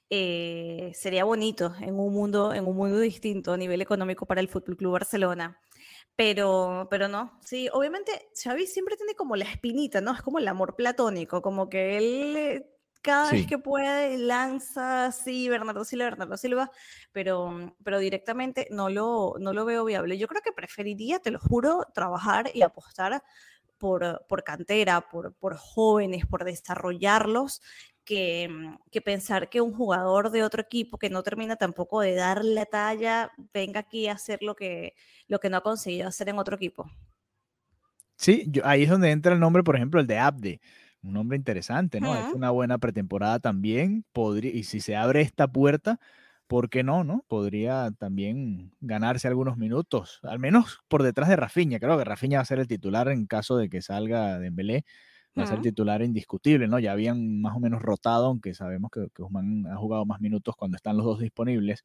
Eh, 0.10 0.92
sería 0.94 1.24
bonito 1.24 1.74
en 1.82 2.00
un 2.00 2.14
mundo, 2.14 2.54
en 2.54 2.66
un 2.68 2.76
mundo 2.76 3.00
distinto 3.00 3.54
a 3.54 3.58
nivel 3.58 3.82
económico 3.82 4.26
para 4.26 4.42
el 4.42 4.48
Fútbol 4.50 4.78
Club 4.78 4.94
Barcelona. 4.94 5.60
Pero, 6.16 6.88
pero 6.90 7.08
no, 7.08 7.40
sí, 7.44 7.68
obviamente 7.74 8.30
Xavi 8.42 8.68
siempre 8.68 8.96
tiene 8.96 9.16
como 9.16 9.36
la 9.36 9.46
espinita, 9.46 10.00
¿no? 10.00 10.14
Es 10.14 10.22
como 10.22 10.40
el 10.40 10.48
amor 10.48 10.76
platónico, 10.76 11.42
como 11.42 11.68
que 11.70 11.98
él 11.98 12.66
cada 13.06 13.32
vez 13.32 13.46
que 13.46 13.60
puede 13.60 14.18
lanza, 14.18 15.12
sí, 15.12 15.48
Bernardo 15.48 15.86
Silva, 15.86 16.06
Bernardo 16.06 16.38
Silva, 16.38 16.72
pero, 17.12 17.76
pero 17.84 18.00
directamente 18.00 18.68
no 18.72 18.90
lo, 18.90 19.36
no 19.40 19.54
lo 19.54 19.64
veo 19.64 19.86
viable. 19.86 20.18
Yo 20.18 20.28
creo 20.28 20.42
que 20.42 20.52
preferiría, 20.52 21.20
te 21.20 21.30
lo 21.30 21.40
juro, 21.40 21.86
trabajar 21.94 22.50
y 22.54 22.64
apostar 22.64 23.22
por, 23.78 24.26
por 24.28 24.44
cantera, 24.44 25.02
por, 25.10 25.36
por 25.36 25.56
jóvenes, 25.56 26.26
por 26.26 26.46
desarrollarlos, 26.46 27.62
que, 28.06 28.48
mm, 28.50 28.76
que 28.92 29.02
pensar 29.02 29.50
que 29.50 29.62
un 29.62 29.74
jugador 29.74 30.32
de 30.32 30.44
otro 30.44 30.62
equipo 30.62 30.98
que 31.00 31.10
no 31.10 31.24
termina 31.24 31.56
tampoco 31.58 32.02
de 32.02 32.16
dar 32.16 32.46
la 32.46 32.66
talla 32.66 33.32
venga 33.54 33.82
aquí 33.82 34.08
a 34.08 34.14
hacer 34.14 34.44
lo 34.44 34.56
que, 34.56 34.94
lo 35.28 35.40
que 35.40 35.50
no 35.50 35.58
ha 35.58 35.64
conseguido 35.64 36.08
hacer 36.08 36.30
en 36.30 36.40
otro 36.40 36.56
equipo. 36.58 36.86
Sí, 38.18 38.46
yo- 38.50 38.66
ahí 38.66 38.84
es 38.84 38.90
donde 38.90 39.12
entra 39.12 39.34
el 39.34 39.40
nombre, 39.40 39.64
por 39.64 39.76
ejemplo, 39.76 40.00
el 40.00 40.08
de 40.08 40.18
Abde. 40.20 40.62
Un 41.02 41.14
nombre 41.14 41.38
interesante, 41.38 42.02
¿no? 42.02 42.16
Es 42.16 42.34
una 42.34 42.50
buena 42.52 42.78
pretemporada 42.78 43.40
también. 43.40 44.06
Podría, 44.14 44.52
y 44.52 44.64
si 44.64 44.80
se 44.80 44.96
abre 44.96 45.22
esta 45.22 45.48
puerta, 45.48 46.00
¿por 46.48 46.70
qué 46.70 46.84
no, 46.84 47.04
no? 47.04 47.24
Podría 47.28 47.92
también 48.00 48.72
ganarse 48.80 49.28
algunos 49.28 49.58
minutos, 49.58 50.20
al 50.24 50.40
menos 50.40 50.80
por 50.88 51.04
detrás 51.04 51.30
de 51.30 51.36
Rafinha. 51.36 51.80
Creo 51.80 51.98
que 51.98 52.06
Rafinha 52.06 52.38
va 52.40 52.42
a 52.44 52.46
ser 52.46 52.60
el 52.60 52.68
titular 52.68 53.10
en 53.10 53.28
caso 53.28 53.58
de 53.58 53.70
que 53.70 53.82
salga 53.82 54.40
Dembélé. 54.40 54.86
Va 55.38 55.44
a 55.44 55.48
ser 55.48 55.60
titular 55.62 56.02
indiscutible, 56.02 56.68
¿no? 56.68 56.80
Ya 56.80 56.94
habían 56.94 57.42
más 57.42 57.56
o 57.56 57.60
menos 57.60 57.82
rotado, 57.82 58.28
aunque 58.28 58.54
sabemos 58.54 58.90
que, 58.92 59.08
que 59.14 59.22
Guzmán 59.24 59.68
ha 59.68 59.76
jugado 59.78 60.06
más 60.06 60.22
minutos 60.22 60.56
cuando 60.58 60.78
están 60.78 60.96
los 60.98 61.06
dos 61.06 61.20
disponibles. 61.20 61.84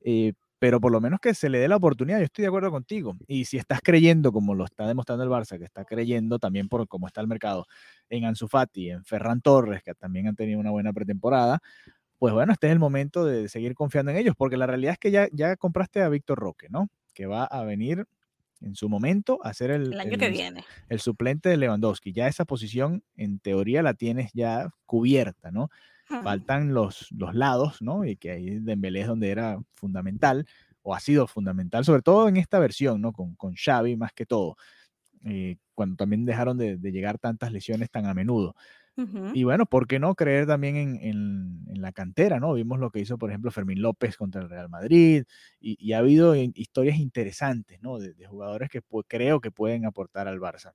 Eh, 0.00 0.32
pero 0.60 0.80
por 0.80 0.90
lo 0.92 1.00
menos 1.00 1.20
que 1.20 1.34
se 1.34 1.48
le 1.50 1.58
dé 1.60 1.68
la 1.68 1.76
oportunidad, 1.76 2.18
yo 2.18 2.24
estoy 2.24 2.42
de 2.42 2.48
acuerdo 2.48 2.70
contigo. 2.70 3.16
Y 3.28 3.44
si 3.44 3.58
estás 3.58 3.80
creyendo, 3.82 4.32
como 4.32 4.54
lo 4.54 4.64
está 4.64 4.86
demostrando 4.88 5.24
el 5.24 5.30
Barça, 5.30 5.58
que 5.58 5.64
está 5.64 5.84
creyendo 5.84 6.38
también 6.40 6.68
por 6.68 6.86
cómo 6.88 7.06
está 7.06 7.20
el 7.20 7.28
mercado, 7.28 7.66
en 8.10 8.24
Ansu 8.24 8.48
Fati, 8.48 8.90
en 8.90 9.04
Ferran 9.04 9.40
Torres, 9.40 9.82
que 9.84 9.94
también 9.94 10.26
han 10.28 10.36
tenido 10.36 10.58
una 10.60 10.70
buena 10.70 10.92
pretemporada, 10.92 11.60
pues 12.18 12.34
bueno, 12.34 12.52
este 12.52 12.66
es 12.68 12.72
el 12.72 12.78
momento 12.80 13.24
de 13.24 13.48
seguir 13.48 13.74
confiando 13.74 14.10
en 14.12 14.18
ellos, 14.18 14.34
porque 14.36 14.56
la 14.56 14.66
realidad 14.66 14.92
es 14.94 14.98
que 14.98 15.10
ya, 15.12 15.28
ya 15.32 15.56
compraste 15.56 16.02
a 16.02 16.08
Víctor 16.08 16.38
Roque, 16.38 16.68
¿no? 16.70 16.88
Que 17.14 17.26
va 17.26 17.44
a 17.44 17.64
venir 17.64 18.04
en 18.60 18.74
su 18.74 18.88
momento 18.88 19.38
a 19.44 19.54
ser 19.54 19.70
el, 19.70 19.92
El 19.92 20.00
año 20.00 20.18
que 20.18 20.26
el- 20.26 20.32
viene. 20.32 20.64
el 20.88 21.00
suplente 21.00 21.48
de 21.48 21.56
Lewandowski. 21.56 22.12
Ya 22.12 22.28
esa 22.28 22.44
posición, 22.44 23.02
en 23.16 23.38
teoría, 23.40 23.82
la 23.82 23.94
tienes 23.94 24.32
ya 24.34 24.70
cubierta, 24.86 25.50
¿no? 25.50 25.70
Faltan 26.22 26.72
los, 26.74 27.08
los 27.12 27.34
lados, 27.34 27.82
¿no? 27.82 28.04
Y 28.04 28.16
que 28.16 28.30
ahí 28.30 28.58
Dembélé 28.60 29.02
es 29.02 29.06
donde 29.08 29.30
era 29.30 29.60
fundamental, 29.74 30.46
o 30.82 30.94
ha 30.94 31.00
sido 31.00 31.26
fundamental, 31.26 31.84
sobre 31.84 32.02
todo 32.02 32.28
en 32.28 32.38
esta 32.38 32.58
versión, 32.58 33.00
¿no? 33.02 33.12
Con, 33.12 33.34
con 33.36 33.54
Xavi 33.54 33.96
más 33.96 34.12
que 34.14 34.24
todo, 34.26 34.56
eh, 35.24 35.56
cuando 35.74 35.96
también 35.96 36.24
dejaron 36.24 36.58
de, 36.58 36.76
de 36.76 36.92
llegar 36.92 37.18
tantas 37.18 37.52
lesiones 37.52 37.90
tan 37.90 38.06
a 38.06 38.14
menudo. 38.14 38.54
Y 39.30 39.44
bueno, 39.44 39.66
¿por 39.66 39.86
qué 39.86 39.98
no 39.98 40.14
creer 40.14 40.46
también 40.46 40.76
en, 40.76 40.96
en- 41.02 41.64
en 41.68 41.82
la 41.82 41.92
cantera, 41.92 42.40
¿no? 42.40 42.54
Vimos 42.54 42.78
lo 42.80 42.90
que 42.90 43.00
hizo, 43.00 43.18
por 43.18 43.30
ejemplo, 43.30 43.50
Fermín 43.50 43.82
López 43.82 44.16
contra 44.16 44.40
el 44.42 44.48
Real 44.48 44.68
Madrid, 44.70 45.24
y, 45.60 45.76
y 45.78 45.92
ha 45.92 45.98
habido 45.98 46.34
historias 46.34 46.98
interesantes, 46.98 47.78
¿no? 47.82 47.98
De, 47.98 48.14
de 48.14 48.26
jugadores 48.26 48.70
que 48.70 48.80
creo 49.06 49.40
que 49.40 49.50
pueden 49.50 49.84
aportar 49.86 50.28
al 50.28 50.40
Barça. 50.40 50.72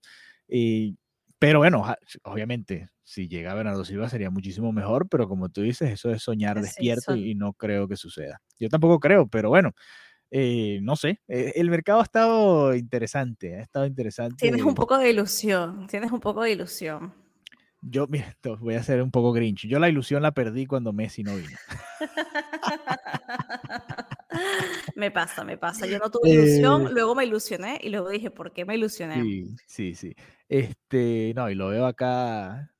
Y- 0.47 0.97
pero 1.39 1.59
bueno, 1.59 1.83
obviamente, 2.23 2.89
si 3.03 3.27
llega 3.27 3.53
Bernardo 3.53 3.83
Silva 3.83 4.07
sería 4.07 4.29
muchísimo 4.29 4.71
mejor, 4.71 5.09
pero 5.09 5.27
como 5.27 5.49
tú 5.49 5.61
dices, 5.61 5.91
eso 5.91 6.09
es 6.11 6.23
soñar 6.23 6.61
despierto 6.61 7.15
y 7.15 7.35
no 7.35 7.53
creo 7.53 7.87
que 7.87 7.97
suceda. 7.97 8.39
Yo 8.59 8.69
tampoco 8.69 8.99
creo, 8.99 9.27
pero 9.27 9.49
bueno, 9.49 9.71
eh, 10.31 10.79
no 10.83 10.95
sé, 10.97 11.21
eh, 11.27 11.53
el 11.55 11.69
mercado 11.69 11.99
ha 12.01 12.03
estado 12.03 12.75
interesante, 12.75 13.55
ha 13.57 13.61
estado 13.61 13.85
interesante. 13.87 14.35
Tienes 14.37 14.61
un 14.63 14.75
poco 14.75 14.97
de 14.97 15.09
ilusión, 15.09 15.87
tienes 15.87 16.11
un 16.11 16.19
poco 16.19 16.43
de 16.43 16.51
ilusión. 16.51 17.13
Yo, 17.85 18.07
mira, 18.07 18.33
voy 18.59 18.75
a 18.75 18.83
ser 18.83 19.01
un 19.01 19.11
poco 19.11 19.33
grinch. 19.33 19.67
Yo 19.67 19.79
la 19.79 19.89
ilusión 19.89 20.21
la 20.21 20.31
perdí 20.31 20.65
cuando 20.65 20.93
Messi 20.93 21.23
no 21.23 21.35
vino. 21.35 21.57
me 24.95 25.11
pasa, 25.11 25.43
me 25.43 25.57
pasa. 25.57 25.85
Yo 25.85 25.99
no 25.99 26.09
tuve 26.09 26.29
ilusión, 26.29 26.87
Eh, 26.87 26.89
luego 26.91 27.13
me 27.13 27.25
ilusioné 27.25 27.79
y 27.81 27.89
luego 27.89 28.09
dije, 28.09 28.31
¿por 28.31 28.53
qué 28.53 28.63
me 28.63 28.75
ilusioné? 28.75 29.21
Sí, 29.21 29.55
sí, 29.67 29.95
sí. 29.95 30.15
Este, 30.47 31.33
no, 31.35 31.49
y 31.49 31.55
lo 31.55 31.67
veo 31.69 31.85
acá, 31.85 32.71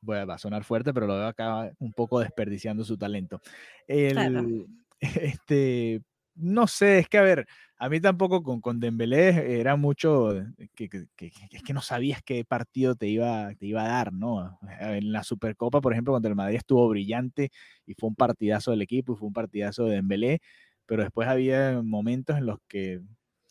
bueno, 0.00 0.26
va 0.26 0.34
a 0.34 0.38
sonar 0.38 0.64
fuerte, 0.64 0.92
pero 0.92 1.06
lo 1.06 1.14
veo 1.14 1.28
acá 1.28 1.70
un 1.78 1.92
poco 1.92 2.18
desperdiciando 2.18 2.84
su 2.84 2.98
talento. 2.98 3.40
Claro. 3.86 4.40
El, 4.40 4.66
este, 5.00 6.02
no 6.34 6.66
sé, 6.66 6.98
es 6.98 7.08
que 7.08 7.18
a 7.18 7.22
ver, 7.22 7.46
a 7.84 7.88
mí 7.88 8.00
tampoco 8.00 8.42
con, 8.44 8.60
con 8.60 8.78
Dembélé 8.80 9.60
era 9.60 9.76
mucho 9.76 10.30
que, 10.74 10.88
que- 10.88 11.06
que- 11.16 11.32
es 11.50 11.62
que 11.62 11.72
no 11.74 11.80
sabías 11.82 12.22
qué 12.22 12.44
partido 12.44 12.94
te 12.94 13.08
iba, 13.08 13.52
te 13.56 13.66
iba 13.66 13.84
a 13.84 13.88
dar, 13.88 14.12
¿no? 14.12 14.58
En 14.80 15.12
la 15.12 15.24
Supercopa, 15.24 15.80
por 15.80 15.92
ejemplo, 15.92 16.12
contra 16.14 16.28
el 16.30 16.36
Madrid 16.36 16.56
estuvo 16.58 16.88
brillante 16.88 17.50
y 17.86 17.94
fue 17.94 18.08
un 18.10 18.14
partidazo 18.16 18.70
del 18.70 18.82
equipo 18.82 19.14
y 19.14 19.16
fue 19.16 19.26
un 19.28 19.34
partidazo 19.34 19.86
de 19.86 19.96
Dembélé, 19.96 20.40
pero 20.86 21.02
después 21.02 21.28
había 21.28 21.82
momentos 21.82 22.38
en 22.38 22.46
los 22.46 22.58
que 22.68 23.00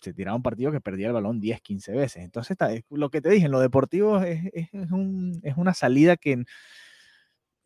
se 0.02 0.14
tiraba 0.14 0.36
un 0.38 0.44
partido 0.44 0.72
que 0.72 0.82
perdía 0.82 1.08
el 1.08 1.14
balón 1.14 1.40
10, 1.42 1.62
15 1.62 1.92
veces. 1.92 2.24
Entonces, 2.24 2.52
está- 2.52 2.74
es 2.74 2.84
lo 2.90 3.10
que 3.10 3.22
te 3.22 3.30
dije, 3.30 3.46
en 3.48 3.52
lo 3.52 3.60
deportivo 3.60 4.22
es, 4.22 4.46
es- 4.54 4.70
es 4.74 4.92
un- 4.92 5.40
es 5.44 5.58
una 5.58 5.74
salida 5.74 6.18
que 6.18 6.44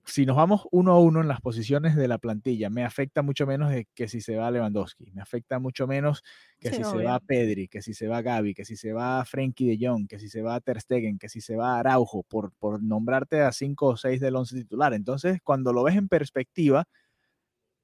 si 0.05 0.25
nos 0.25 0.35
vamos 0.35 0.67
uno 0.71 0.91
a 0.93 0.99
uno 0.99 1.21
en 1.21 1.27
las 1.27 1.41
posiciones 1.41 1.95
de 1.95 2.07
la 2.07 2.19
plantilla, 2.19 2.69
me 2.69 2.83
afecta 2.83 3.23
mucho 3.23 3.47
menos 3.47 3.73
que 3.95 4.07
si 4.07 4.21
se 4.21 4.35
va 4.35 4.51
Lewandowski, 4.51 5.11
me 5.11 5.21
afecta 5.21 5.57
mucho 5.59 5.87
menos 5.87 6.23
que 6.59 6.69
Sí, 6.69 6.77
si 6.77 6.83
se 6.83 7.03
va 7.03 7.19
Pedri, 7.19 7.67
que 7.67 7.81
si 7.81 7.93
se 7.93 8.07
va 8.07 8.21
Gaby, 8.21 8.53
que 8.53 8.65
si 8.65 8.75
se 8.75 8.93
va 8.93 9.25
Frenkie 9.25 9.67
de 9.67 9.87
Jong, 9.87 10.07
que 10.07 10.19
si 10.19 10.29
se 10.29 10.43
va 10.43 10.59
Ter 10.61 10.79
Stegen, 10.79 11.17
que 11.17 11.27
si 11.27 11.41
se 11.41 11.55
va 11.55 11.79
Araujo, 11.79 12.23
por, 12.23 12.53
por 12.53 12.83
nombrarte 12.83 13.41
a 13.41 13.51
cinco 13.51 13.87
o 13.87 13.97
seis 13.97 14.21
del 14.21 14.35
once 14.35 14.55
titular. 14.55 14.93
Entonces, 14.93 15.39
cuando 15.43 15.73
lo 15.73 15.83
ves 15.83 15.95
en 15.95 16.07
perspectiva, 16.07 16.85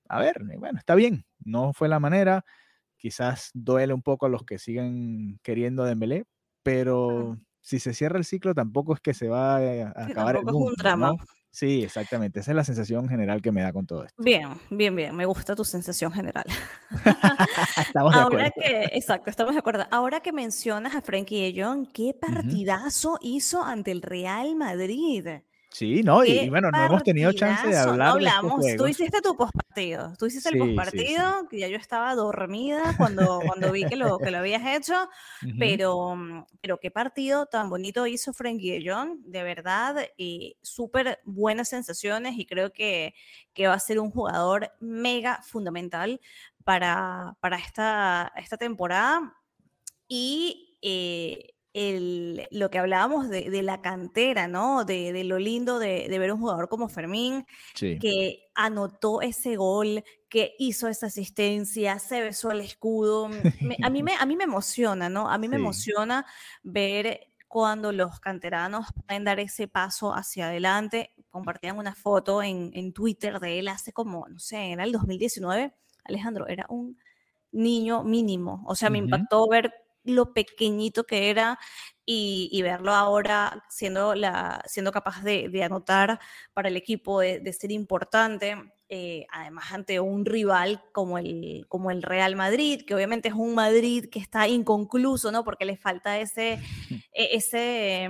a 0.07 0.19
ver, 0.19 0.43
bueno, 0.59 0.77
está 0.77 0.93
bien, 0.93 1.25
no 1.39 1.73
fue 1.73 1.89
la 1.89 1.99
manera, 1.99 2.45
quizás 2.97 3.49
duele 3.53 3.93
un 3.93 4.03
poco 4.03 4.27
a 4.27 4.29
los 4.29 4.43
que 4.43 4.59
siguen 4.59 5.39
queriendo 5.41 5.83
a 5.83 5.87
Dembélé, 5.87 6.25
pero 6.61 7.39
si 7.61 7.79
se 7.79 7.93
cierra 7.93 8.19
el 8.19 8.25
ciclo 8.25 8.53
tampoco 8.53 8.93
es 8.93 8.99
que 8.99 9.13
se 9.13 9.27
va 9.27 9.57
a 9.57 10.05
acabar 10.05 10.35
el 10.35 10.43
tampoco 10.43 10.49
es 10.49 10.53
un 10.55 10.61
mundo, 10.61 10.75
drama. 10.77 11.07
¿no? 11.07 11.17
Sí, 11.53 11.83
exactamente, 11.83 12.39
esa 12.39 12.51
es 12.51 12.55
la 12.55 12.63
sensación 12.63 13.09
general 13.09 13.41
que 13.41 13.51
me 13.51 13.61
da 13.61 13.73
con 13.73 13.85
todo 13.85 14.05
esto. 14.05 14.23
Bien, 14.23 14.49
bien, 14.69 14.95
bien. 14.95 15.13
Me 15.15 15.25
gusta 15.25 15.53
tu 15.53 15.65
sensación 15.65 16.11
general. 16.13 16.45
Estamos 17.77 18.13
de 18.13 18.19
Ahora 18.21 18.47
acuerdo. 18.47 18.51
que, 18.55 18.97
exacto, 18.97 19.29
estamos 19.29 19.53
de 19.53 19.59
acuerdo. 19.59 19.85
Ahora 19.91 20.21
que 20.21 20.31
mencionas 20.31 20.95
a 20.95 21.01
Frankie 21.01 21.51
de 21.51 21.61
Jong, 21.61 21.87
qué 21.91 22.13
partidazo 22.13 23.17
hizo 23.21 23.63
ante 23.63 23.91
el 23.91 24.01
Real 24.01 24.55
Madrid. 24.55 25.27
Sí, 25.73 26.03
no, 26.03 26.25
y, 26.25 26.31
y 26.31 26.49
bueno, 26.49 26.69
no 26.69 26.85
hemos 26.85 27.01
tenido 27.03 27.31
chance 27.31 27.65
de 27.65 27.73
partidazo. 27.73 27.85
No 27.85 27.91
hablar 27.93 28.07
de 28.21 28.29
hablamos. 28.29 28.65
Tú 28.77 28.87
hiciste 28.87 29.21
tu 29.21 29.37
postpartido. 29.37 30.13
Tú 30.19 30.25
hiciste 30.25 30.49
el 30.49 30.55
Sí, 30.55 30.59
sí, 30.59 30.65
sí. 30.69 30.75
postpartido, 30.75 31.47
que 31.49 31.59
ya 31.59 31.67
yo 31.69 31.77
estaba 31.77 32.13
dormida 32.13 32.93
cuando, 32.97 33.39
cuando 33.45 33.71
vi 33.71 33.85
que 33.85 33.95
lo, 33.95 34.19
que 34.19 34.31
lo 34.31 34.39
habías 34.39 34.63
hecho. 34.65 34.93
Ujú. 35.41 35.55
Pero, 35.57 36.15
mm, 36.17 36.45
pero 36.59 36.77
qué 36.77 36.91
partido 36.91 37.45
tan 37.45 37.69
bonito 37.69 38.05
hizo 38.05 38.33
Frankie 38.33 38.79
de 38.79 38.91
Jong, 38.91 39.19
de 39.23 39.43
verdad, 39.43 39.95
y 40.17 40.57
súper 40.61 41.19
buenas 41.23 41.69
sensaciones 41.69 42.37
y 42.37 42.45
creo 42.45 42.73
que, 42.73 43.13
que 43.53 43.67
va 43.67 43.75
a 43.75 43.79
ser 43.79 43.99
un 43.99 44.11
jugador 44.11 44.71
mega 44.81 45.41
fundamental 45.41 46.19
para, 46.65 47.37
para 47.39 47.55
esta, 47.57 48.33
esta 48.35 48.57
temporada. 48.57 49.37
Y 50.09 50.77
eh, 50.81 51.53
el- 51.73 52.47
lo 52.51 52.69
que 52.69 52.79
hablábamos 52.79 53.29
de, 53.29 53.49
de 53.49 53.63
la 53.63 53.81
cantera, 53.81 54.47
¿no? 54.47 54.85
De, 54.85 55.13
de 55.13 55.23
lo 55.23 55.39
lindo 55.39 55.79
de, 55.79 56.07
de 56.09 56.19
ver 56.19 56.31
un 56.33 56.39
jugador 56.39 56.69
como 56.69 56.89
Fermín, 56.89 57.45
Sí, 57.73 57.99
que 57.99 58.49
anotó 58.55 59.21
ese 59.21 59.55
gol, 59.55 60.03
que 60.29 60.55
hizo 60.59 60.87
esa 60.87 61.07
asistencia, 61.07 61.99
se 61.99 62.21
besó 62.21 62.51
el 62.51 62.61
escudo. 62.61 63.29
Me- 63.29 63.77
a, 63.81 63.89
mí 63.89 64.01
me, 64.03 64.13
a 64.15 64.25
mí 64.25 64.35
me 64.35 64.45
emociona, 64.45 65.07
¿no? 65.09 65.29
A 65.29 65.37
mí 65.37 65.47
me 65.47 65.57
emociona 65.57 66.25
ver 66.63 67.27
cuando 67.47 67.91
los 67.91 68.19
canteranos 68.19 68.87
pueden 69.05 69.23
dar 69.25 69.39
ese 69.39 69.67
paso 69.67 70.13
hacia 70.15 70.47
adelante. 70.47 71.13
Compartían 71.29 71.77
una 71.77 71.93
foto 71.95 72.41
en, 72.41 72.71
en 72.73 72.93
Twitter 72.93 73.39
de 73.39 73.59
él 73.59 73.67
hace 73.67 73.93
como, 73.93 74.27
no 74.29 74.39
sé, 74.39 74.71
era 74.71 74.83
el 74.83 74.91
2019. 74.93 75.75
Alejandro, 76.05 76.47
era 76.47 76.65
un 76.69 76.97
niño 77.51 78.03
mínimo. 78.03 78.63
O 78.67 78.75
sea, 78.75 78.89
me 78.89 78.97
impactó 78.97 79.47
ver 79.47 79.73
lo 80.03 80.33
pequeñito 80.33 81.03
que 81.03 81.29
era 81.29 81.59
y, 82.05 82.49
y 82.51 82.61
verlo 82.61 82.93
ahora 82.93 83.63
siendo, 83.69 84.15
la, 84.15 84.63
siendo 84.67 84.91
capaz 84.91 85.23
de, 85.23 85.49
de 85.49 85.63
anotar 85.63 86.19
para 86.53 86.69
el 86.69 86.77
equipo, 86.77 87.19
de, 87.19 87.39
de 87.39 87.53
ser 87.53 87.71
importante, 87.71 88.55
eh, 88.89 89.25
además 89.31 89.71
ante 89.71 89.99
un 89.99 90.25
rival 90.25 90.83
como 90.91 91.17
el, 91.17 91.65
como 91.69 91.91
el 91.91 92.03
Real 92.03 92.35
Madrid, 92.35 92.81
que 92.85 92.93
obviamente 92.95 93.29
es 93.29 93.35
un 93.35 93.55
Madrid 93.55 94.09
que 94.11 94.19
está 94.19 94.47
inconcluso, 94.47 95.31
¿no? 95.31 95.43
Porque 95.45 95.63
le 95.65 95.77
falta 95.77 96.19
ese, 96.19 96.53
e- 97.13 97.35
ese, 97.35 98.09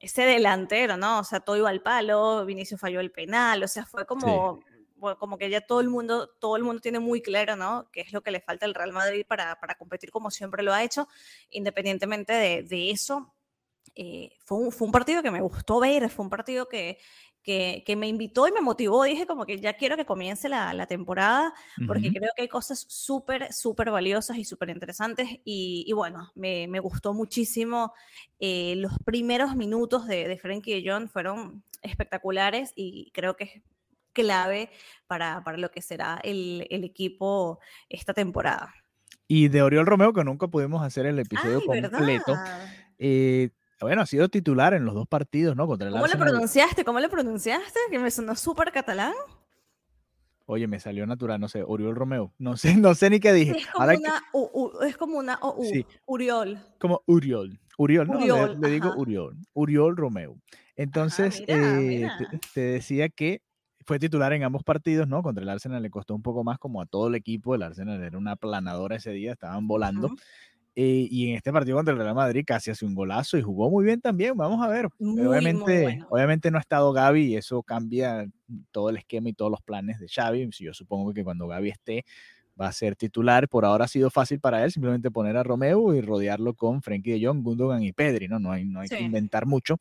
ese 0.00 0.22
delantero, 0.22 0.96
¿no? 0.96 1.20
O 1.20 1.24
sea, 1.24 1.40
todo 1.40 1.56
iba 1.56 1.68
al 1.70 1.82
palo, 1.82 2.44
Vinicio 2.44 2.76
falló 2.76 2.98
el 2.98 3.12
penal, 3.12 3.62
o 3.62 3.68
sea, 3.68 3.84
fue 3.86 4.04
como, 4.06 4.60
bueno, 4.96 5.18
como 5.18 5.38
que 5.38 5.50
ya 5.50 5.60
todo 5.60 5.80
el 5.80 5.88
mundo, 5.88 6.28
todo 6.40 6.56
el 6.56 6.62
mundo 6.64 6.80
tiene 6.80 6.98
muy 7.00 7.22
claro, 7.22 7.56
¿no? 7.56 7.88
Qué 7.92 8.00
es 8.00 8.12
lo 8.12 8.22
que 8.22 8.30
le 8.30 8.40
falta 8.40 8.66
al 8.66 8.74
Real 8.74 8.92
Madrid 8.92 9.24
para, 9.26 9.58
para 9.60 9.74
competir 9.76 10.10
como 10.10 10.30
siempre 10.30 10.62
lo 10.62 10.72
ha 10.72 10.82
hecho, 10.82 11.08
independientemente 11.50 12.32
de, 12.32 12.62
de 12.62 12.90
eso. 12.90 13.34
eh, 13.94 14.30
fue, 14.44 14.58
un, 14.58 14.72
fue 14.72 14.86
un 14.86 14.92
partido 14.92 15.22
que 15.22 15.30
me 15.30 15.40
gustó 15.40 15.80
ver, 15.80 16.08
fue 16.10 16.24
un 16.24 16.30
partido 16.30 16.68
que, 16.68 16.98
que, 17.42 17.84
que, 17.86 17.94
me 17.96 18.08
invitó 18.08 18.48
y 18.48 18.52
me 18.52 18.60
motivó. 18.60 19.04
Dije 19.04 19.26
como 19.26 19.46
que 19.46 19.60
ya 19.60 19.74
quiero 19.74 19.96
que 19.96 20.04
comience 20.04 20.48
la, 20.48 20.74
la 20.74 20.86
temporada, 20.86 21.54
porque 21.86 22.12
creo 22.12 22.30
que 22.34 22.42
hay 22.42 22.48
cosas 22.48 22.84
súper, 22.88 23.52
súper 23.52 23.90
valiosas 23.90 24.36
y 24.36 24.44
súper 24.44 24.70
interesantes. 24.70 25.28
Y, 25.44 25.84
y, 25.86 25.92
bueno, 25.92 26.32
me, 26.34 26.66
me, 26.68 26.80
gustó 26.80 27.14
muchísimo. 27.14 27.92
Eh, 28.40 28.74
los 28.76 28.98
primeros 29.04 29.54
minutos 29.54 30.06
de, 30.08 30.26
de 30.26 30.38
Frankie 30.38 30.82
de 30.82 30.90
John 30.90 31.08
fueron 31.08 31.62
espectaculares 31.82 32.72
y 32.74 33.12
creo 33.12 33.36
que 33.36 33.62
clave 34.16 34.70
para, 35.06 35.44
para 35.44 35.58
lo 35.58 35.70
que 35.70 35.82
será 35.82 36.18
el, 36.24 36.66
el 36.70 36.84
equipo 36.84 37.60
esta 37.90 38.14
temporada. 38.14 38.74
Y 39.28 39.48
de 39.48 39.62
Oriol 39.62 39.86
Romeo, 39.86 40.12
que 40.12 40.24
nunca 40.24 40.48
pudimos 40.48 40.82
hacer 40.82 41.04
el 41.04 41.18
episodio 41.18 41.60
completo. 41.64 42.34
Eh, 42.98 43.50
bueno, 43.80 44.00
ha 44.00 44.06
sido 44.06 44.28
titular 44.28 44.72
en 44.72 44.84
los 44.84 44.94
dos 44.94 45.06
partidos, 45.06 45.54
¿no? 45.54 45.66
Contra 45.66 45.88
el 45.88 45.92
¿Cómo 45.92 46.06
le 46.06 46.16
pronunciaste? 46.16 46.84
¿Cómo 46.84 46.98
le 46.98 47.08
pronunciaste? 47.08 47.78
Que 47.90 47.98
me 47.98 48.10
sonó 48.10 48.34
súper 48.34 48.72
catalán. 48.72 49.12
Oye, 50.46 50.68
me 50.68 50.78
salió 50.78 51.06
natural, 51.06 51.40
no 51.40 51.48
sé, 51.48 51.62
Oriol 51.66 51.96
Romeo. 51.96 52.32
No 52.38 52.56
sé, 52.56 52.76
no 52.76 52.94
sé 52.94 53.10
ni 53.10 53.20
qué 53.20 53.32
dije. 53.32 53.58
Es 53.58 53.66
como 53.66 53.88
una 53.88 54.22
U, 54.32 54.70
es 54.82 54.96
como 54.96 55.18
una 55.18 55.38
O, 55.42 55.62
sí. 55.62 55.84
Uriol. 56.06 56.58
Como 56.78 57.02
Uriol. 57.06 57.60
Uriol, 57.78 58.08
no, 58.08 58.20
le, 58.54 58.70
digo 58.70 58.94
Uriol. 58.96 59.36
Uriol 59.52 59.96
Romeo. 59.96 60.36
Entonces, 60.76 61.42
eh, 61.46 62.08
te, 62.54 62.60
decía 62.60 63.08
que 63.08 63.42
fue 63.86 63.98
titular 64.00 64.32
en 64.32 64.42
ambos 64.42 64.64
partidos, 64.64 65.06
¿no? 65.06 65.22
Contra 65.22 65.42
el 65.42 65.48
Arsenal 65.48 65.82
le 65.82 65.90
costó 65.90 66.14
un 66.14 66.22
poco 66.22 66.42
más, 66.42 66.58
como 66.58 66.82
a 66.82 66.86
todo 66.86 67.06
el 67.08 67.14
equipo. 67.14 67.54
El 67.54 67.62
Arsenal 67.62 68.02
era 68.02 68.18
una 68.18 68.34
planadora 68.36 68.96
ese 68.96 69.12
día, 69.12 69.32
estaban 69.32 69.68
volando. 69.68 70.10
Eh, 70.74 71.08
y 71.10 71.30
en 71.30 71.36
este 71.36 71.52
partido 71.52 71.76
contra 71.76 71.94
el 71.94 71.98
Real 71.98 72.14
Madrid 72.14 72.44
casi 72.46 72.70
hace 72.70 72.84
un 72.84 72.94
golazo 72.94 73.38
y 73.38 73.42
jugó 73.42 73.70
muy 73.70 73.84
bien 73.84 74.00
también. 74.00 74.36
Vamos 74.36 74.62
a 74.62 74.68
ver. 74.68 74.88
obviamente, 74.98 76.00
obviamente 76.10 76.50
no 76.50 76.58
ha 76.58 76.60
estado 76.60 76.92
Gaby 76.92 77.26
y 77.26 77.36
eso 77.36 77.62
cambia 77.62 78.26
todo 78.72 78.90
el 78.90 78.96
esquema 78.96 79.28
y 79.28 79.32
todos 79.32 79.50
los 79.50 79.62
planes 79.62 80.00
de 80.00 80.08
Xavi. 80.08 80.50
Yo 80.50 80.74
supongo 80.74 81.14
que 81.14 81.24
cuando 81.24 81.46
Gaby 81.46 81.70
esté 81.70 82.04
va 82.60 82.66
a 82.66 82.72
ser 82.72 82.96
titular. 82.96 83.48
Por 83.48 83.64
ahora 83.64 83.84
ha 83.84 83.88
sido 83.88 84.10
fácil 84.10 84.40
para 84.40 84.64
él 84.64 84.72
simplemente 84.72 85.10
poner 85.10 85.36
a 85.36 85.44
Romeo 85.44 85.94
y 85.94 86.00
rodearlo 86.00 86.54
con 86.54 86.82
Frenkie 86.82 87.12
de 87.12 87.26
Jong, 87.26 87.42
Gundogan 87.42 87.82
y 87.82 87.92
Pedri. 87.92 88.26
No, 88.28 88.40
no 88.40 88.50
hay, 88.50 88.64
no 88.64 88.80
hay 88.80 88.88
que 88.88 89.00
inventar 89.00 89.46
mucho 89.46 89.78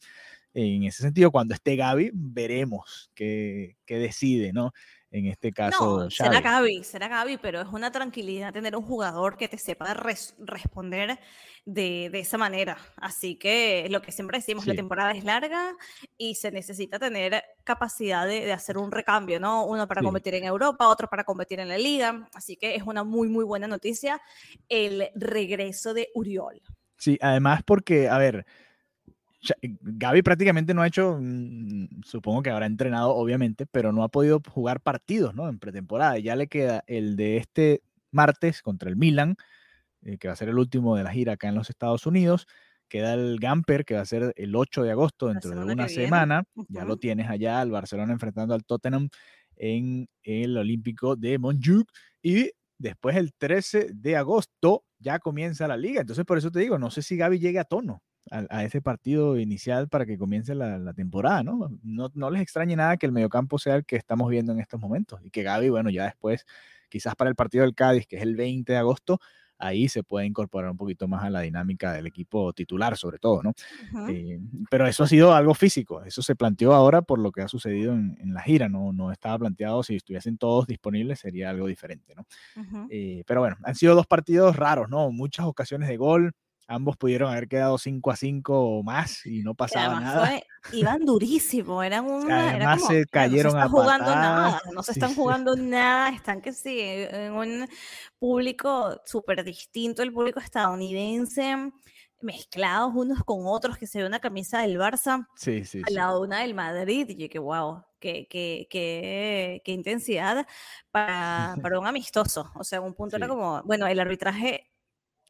en 0.56 0.84
ese 0.84 1.04
sentido, 1.04 1.32
cuando 1.32 1.54
esté 1.54 1.76
Gaby, 1.76 2.12
veremos 2.13 3.12
qué, 3.13 3.76
qué 3.86 3.98
decide, 3.98 4.54
¿no? 4.54 4.72
En 5.12 5.28
este 5.28 5.54
caso, 5.54 6.04
no, 6.04 6.10
será 6.10 6.41
Gaby, 6.41 6.84
será 6.84 7.08
Gaby, 7.08 7.38
pero 7.38 7.62
es 7.62 7.68
una 7.68 7.89
tranquilidad 7.91 8.52
tener 8.52 8.76
un 8.76 8.84
jugador 8.84 9.38
que 9.38 9.48
te 9.48 9.58
sepa 9.58 9.94
responder 9.94 11.20
de, 11.65 12.10
de, 12.12 12.20
esa 12.20 12.38
manera. 12.38 12.78
Así 12.98 13.36
que 13.36 13.88
lo 13.89 14.02
que 14.02 14.12
siempre 14.12 14.39
decimos, 14.39 14.65
la 14.65 14.76
temporada 14.76 15.12
es 15.12 15.24
larga 15.24 15.74
y 16.18 16.36
se 16.36 16.52
necesita 16.52 17.00
tener 17.00 17.44
capacidad 17.63 18.28
de, 18.28 18.41
de 18.41 18.52
hacer 18.52 18.78
un 18.78 18.91
recambio, 18.91 19.39
¿no? 19.39 19.65
Uno 19.65 19.88
para 19.88 20.02
competir 20.02 20.36
en 20.36 20.44
Europa, 20.44 20.88
otro 20.88 21.10
para 21.10 21.24
competir 21.24 21.62
en 21.62 21.70
la 21.70 21.78
liga. 21.78 22.28
Así 22.34 22.58
que 22.58 22.76
es 22.76 22.84
una 22.84 23.06
muy, 23.06 23.30
muy 23.30 23.46
buena 23.46 23.68
noticia 23.68 24.22
el 24.68 25.10
regreso 25.15 25.94
de 25.94 26.10
Uriol. 26.13 26.62
Sí, 26.98 27.18
además 27.22 27.62
porque, 27.65 28.10
a 28.10 28.18
ver, 28.18 28.46
Gaby 29.62 30.21
prácticamente 30.21 30.73
no 30.73 30.81
ha 30.81 30.88
hecho, 30.88 31.17
mm, 31.19 32.01
supongo 32.03 32.43
que 32.43 32.49
habrá 32.49 32.65
entrenado 32.65 33.15
obviamente, 33.15 33.65
pero 33.65 33.91
no 33.91 34.03
ha 34.03 34.10
podido 34.10 34.41
jugar 34.49 34.81
partidos 34.81 35.36
¿no? 35.36 35.49
en 35.49 35.60
pretemporada. 35.60 36.17
Ya 36.19 36.36
le 36.36 36.47
queda 36.47 36.84
el 36.88 37.15
de 37.15 37.38
este 37.38 37.81
martes 38.12 38.62
contra 38.62 38.89
el 38.89 38.95
Milan, 38.95 39.36
eh, 40.03 40.17
que 40.17 40.27
va 40.27 40.34
a 40.34 40.38
ser 40.38 40.49
el 40.49 40.58
último 40.58 40.95
de 40.95 41.03
la 41.03 41.12
gira 41.12 41.34
acá 41.34 41.47
en 41.47 41.55
los 41.55 41.69
Estados 41.69 42.05
Unidos. 42.05 42.47
Queda 42.88 43.13
el 43.13 43.39
Gamper, 43.39 43.84
que 43.84 43.95
va 43.95 44.01
a 44.01 44.05
ser 44.05 44.34
el 44.36 44.55
8 44.55 44.84
de 44.84 44.91
agosto, 44.91 45.27
dentro 45.27 45.51
de 45.51 45.73
una 45.73 45.89
semana. 45.89 46.43
Ya 46.69 46.86
lo 46.86 46.97
tienes 46.97 47.29
allá, 47.29 47.62
el 47.62 47.71
Barcelona 47.71 48.13
enfrentando 48.13 48.53
al 48.53 48.63
Tottenham 48.63 49.10
en 49.55 50.08
el 50.23 50.58
Olímpico 50.58 51.15
de 51.15 51.39
Montjuic. 51.39 51.89
Y 52.21 52.51
después 52.77 53.15
el 53.15 53.34
13 53.34 53.89
de 53.93 54.15
agosto 54.15 54.86
ya 54.99 55.17
comienza 55.17 55.67
la 55.67 55.77
liga. 55.77 56.01
Entonces, 56.01 56.25
por 56.25 56.38
eso 56.38 56.51
te 56.51 56.60
digo, 56.60 56.77
no 56.77 56.91
sé 56.91 57.01
si 57.01 57.17
Gaby 57.17 57.39
llegue 57.39 57.60
a 57.60 57.63
tono 57.63 58.03
a, 58.32 58.64
ese 58.64 58.82
partido 58.82 59.38
inicial 59.38 59.88
para 59.88 60.06
que 60.06 60.18
comience 60.18 60.56
la, 60.56 60.94
temporada, 60.94 61.44
¿no? 61.44 61.70
¿no? 61.84 62.12
¿no? 62.14 62.30
les 62.30 62.42
extrañe 62.42 62.76
nada 62.76 62.98
que 62.98 63.06
el 63.06 63.12
mediocampo 63.12 63.60
sea 63.60 63.76
el 63.76 63.86
que 63.86 63.96
estamos 63.96 64.30
viendo 64.30 64.52
en 64.52 64.60
estos 64.60 64.80
momentos 64.80 65.20
y 65.24 65.30
que 65.30 65.44
Gaby, 65.44 65.70
bueno, 65.70 65.90
ya 65.90 66.06
después, 66.06 66.46
quizás 66.90 67.16
para 67.16 67.30
el 67.30 67.36
partido 67.36 67.64
del 67.64 67.76
Cádiz, 67.76 68.08
que 68.08 68.18
es 68.18 68.24
el 68.24 68.36
20 68.36 68.72
de 68.72 68.80
agosto, 68.80 69.20
ahí 69.58 69.88
se 69.88 70.04
puede 70.04 70.26
incorporar 70.26 70.72
un 70.72 70.78
poquito 70.78 71.08
más 71.08 71.24
a 71.24 71.30
la 71.30 71.42
dinámica 71.42 71.94
del 71.94 72.08
equipo 72.08 72.52
titular, 72.54 72.98
sobre 72.98 73.20
todo, 73.20 73.42
¿no? 73.42 73.54
Eh, 74.10 74.40
pero 74.70 74.86
eso 74.88 75.04
ha 75.04 75.08
sido 75.08 75.34
algo 75.34 75.54
físico, 75.54 76.04
eso 76.04 76.22
se 76.22 76.36
planteó 76.36 76.74
ahora 76.74 77.02
por 77.02 77.20
lo 77.20 77.32
que 77.32 77.42
ha 77.42 77.48
sucedido 77.48 77.94
en, 77.94 78.34
la 78.34 78.42
gira, 78.42 78.68
¿no? 78.68 78.92
no 78.92 79.12
estaba 79.12 79.40
planteado, 79.40 79.82
si 79.84 79.96
estuviesen 79.96 80.38
todos 80.38 80.68
disponibles 80.68 81.20
sería 81.20 81.50
algo 81.50 81.68
diferente, 81.68 82.14
¿no? 82.16 82.26
Eh, 82.90 83.24
pero 83.26 83.40
bueno, 83.40 83.56
han 83.64 83.76
sido 83.76 83.96
dos 83.96 84.08
partidos 84.08 84.56
raros, 84.56 84.90
¿no? 84.90 85.10
Muchas 85.12 85.46
ocasiones 85.46 85.88
de 85.88 85.98
gol, 85.98 86.34
ambos 86.67 86.97
pudieron 86.97 87.32
haber 87.32 87.47
quedado 87.47 87.78
5 87.78 88.12
a 88.12 88.15
5 88.15 88.60
o 88.60 88.84
más 88.84 89.25
y 89.25 89.43
no 89.43 89.54
pasaba 89.54 89.99
nada. 89.99 90.41
iban 90.73 91.06
durísimo, 91.06 91.84
eran 91.84 92.06
una. 92.10 92.51
Además 92.51 92.86
se 92.88 93.06
cayeron 93.06 93.54
no 93.54 93.60
se 93.60 93.65
están 93.65 93.71
jugando 93.71 94.15
nada, 94.15 94.62
no 94.73 94.84
se 94.84 94.91
están 94.91 95.15
jugando 95.15 95.56
nada, 95.56 96.10
están 96.10 96.41
que 96.41 96.54
sí, 96.54 96.78
en 96.80 97.34
un 97.34 97.67
público 98.19 99.01
súper 99.06 99.43
distinto, 99.43 100.01
el 100.01 100.13
público 100.13 100.39
estadounidense, 100.39 101.71
mezclados 102.21 102.93
unos 102.95 103.23
con 103.23 103.41
otros, 103.45 103.78
que 103.78 103.88
se 103.88 103.99
ve 103.99 104.08
una 104.08 104.19
camisa 104.19 104.62
del 104.62 104.78
Barça 104.78 105.28
sí, 105.36 105.63
al 105.88 105.93
lado 105.93 106.21
de 106.21 106.28
una 106.28 106.39
del 106.39 106.56
Madrid, 106.56 107.10
y 107.10 107.30
que 107.30 107.39
wow. 107.39 107.84
Qué, 107.97 108.28
qué, 108.30 108.67
qué, 108.69 109.63
qué 109.65 109.71
intensidad 109.71 110.45
para, 110.91 111.56
para 111.63 111.80
un 111.80 111.88
amistoso. 111.88 112.51
O 112.54 112.63
sea, 112.63 112.80
un 112.80 112.93
punto 112.93 113.15
era 113.15 113.28
como, 113.28 113.63
bueno, 113.63 113.88
el 113.88 113.99
arbitraje 113.99 114.69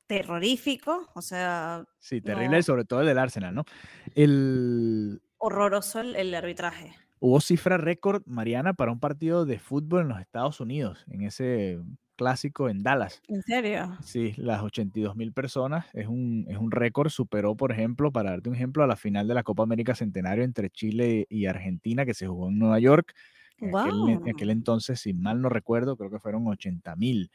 terrorífico, 0.08 1.10
o 1.14 1.22
sea... 1.22 1.86
Sí, 2.00 2.22
terrible, 2.22 2.62
sobre 2.64 2.86
todo 2.86 3.02
el 3.02 3.08
del 3.08 3.18
Arsenal, 3.18 3.54
¿no? 3.54 3.66
El... 4.14 5.22
Horroroso 5.38 6.02
el, 6.02 6.34
arbitraje. 6.34 6.96
Hubo 7.20 7.40
cifra 7.42 7.78
récord, 7.78 8.24
Mariana, 8.26 8.74
para 8.74 8.92
un 8.92 9.00
partido 9.00 9.46
de 9.46 9.60
fútbol 9.60 10.02
en 10.02 10.10
los 10.10 10.20
Estados 10.20 10.60
Unidos, 10.60 11.06
en 11.10 11.22
ese 11.22 11.80
clásico 12.16 12.70
en 12.70 12.84
Dallas. 12.84 13.22
¿En 13.28 13.42
serio? 13.42 13.98
Sí, 14.02 14.34
las 14.38 14.62
82 14.64 15.16
mil 15.16 15.34
personas. 15.34 15.86
Es 15.94 16.08
un, 16.08 16.46
es 16.50 16.58
un 16.58 16.72
récord. 16.72 17.10
Superó, 17.10 17.56
por 17.56 17.72
ejemplo, 17.72 18.12
para 18.12 18.32
darte 18.32 18.50
un 18.50 18.56
ejemplo, 18.56 18.84
a 18.84 18.88
la 18.88 18.96
final 18.96 19.28
de 19.28 19.34
la 19.34 19.44
Copa 19.44 19.64
América 19.64 19.96
Centenario 19.96 20.44
entre 20.44 20.70
Chile 20.70 21.28
y 21.30 21.46
Argentina, 21.46 22.06
que 22.06 22.14
se 22.14 22.28
jugó 22.28 22.50
en 22.50 22.58
Nueva 22.58 22.80
York. 22.80 23.14
En, 23.58 24.30
aquel, 24.30 24.50
entonces, 24.50 25.00
si 25.00 25.14
mal 25.14 25.42
no 25.42 25.50
recuerdo, 25.50 25.96
creo 25.96 26.10
que 26.10 26.20
fueron 26.20 26.48
80 26.48 26.96
mil. 26.96 27.32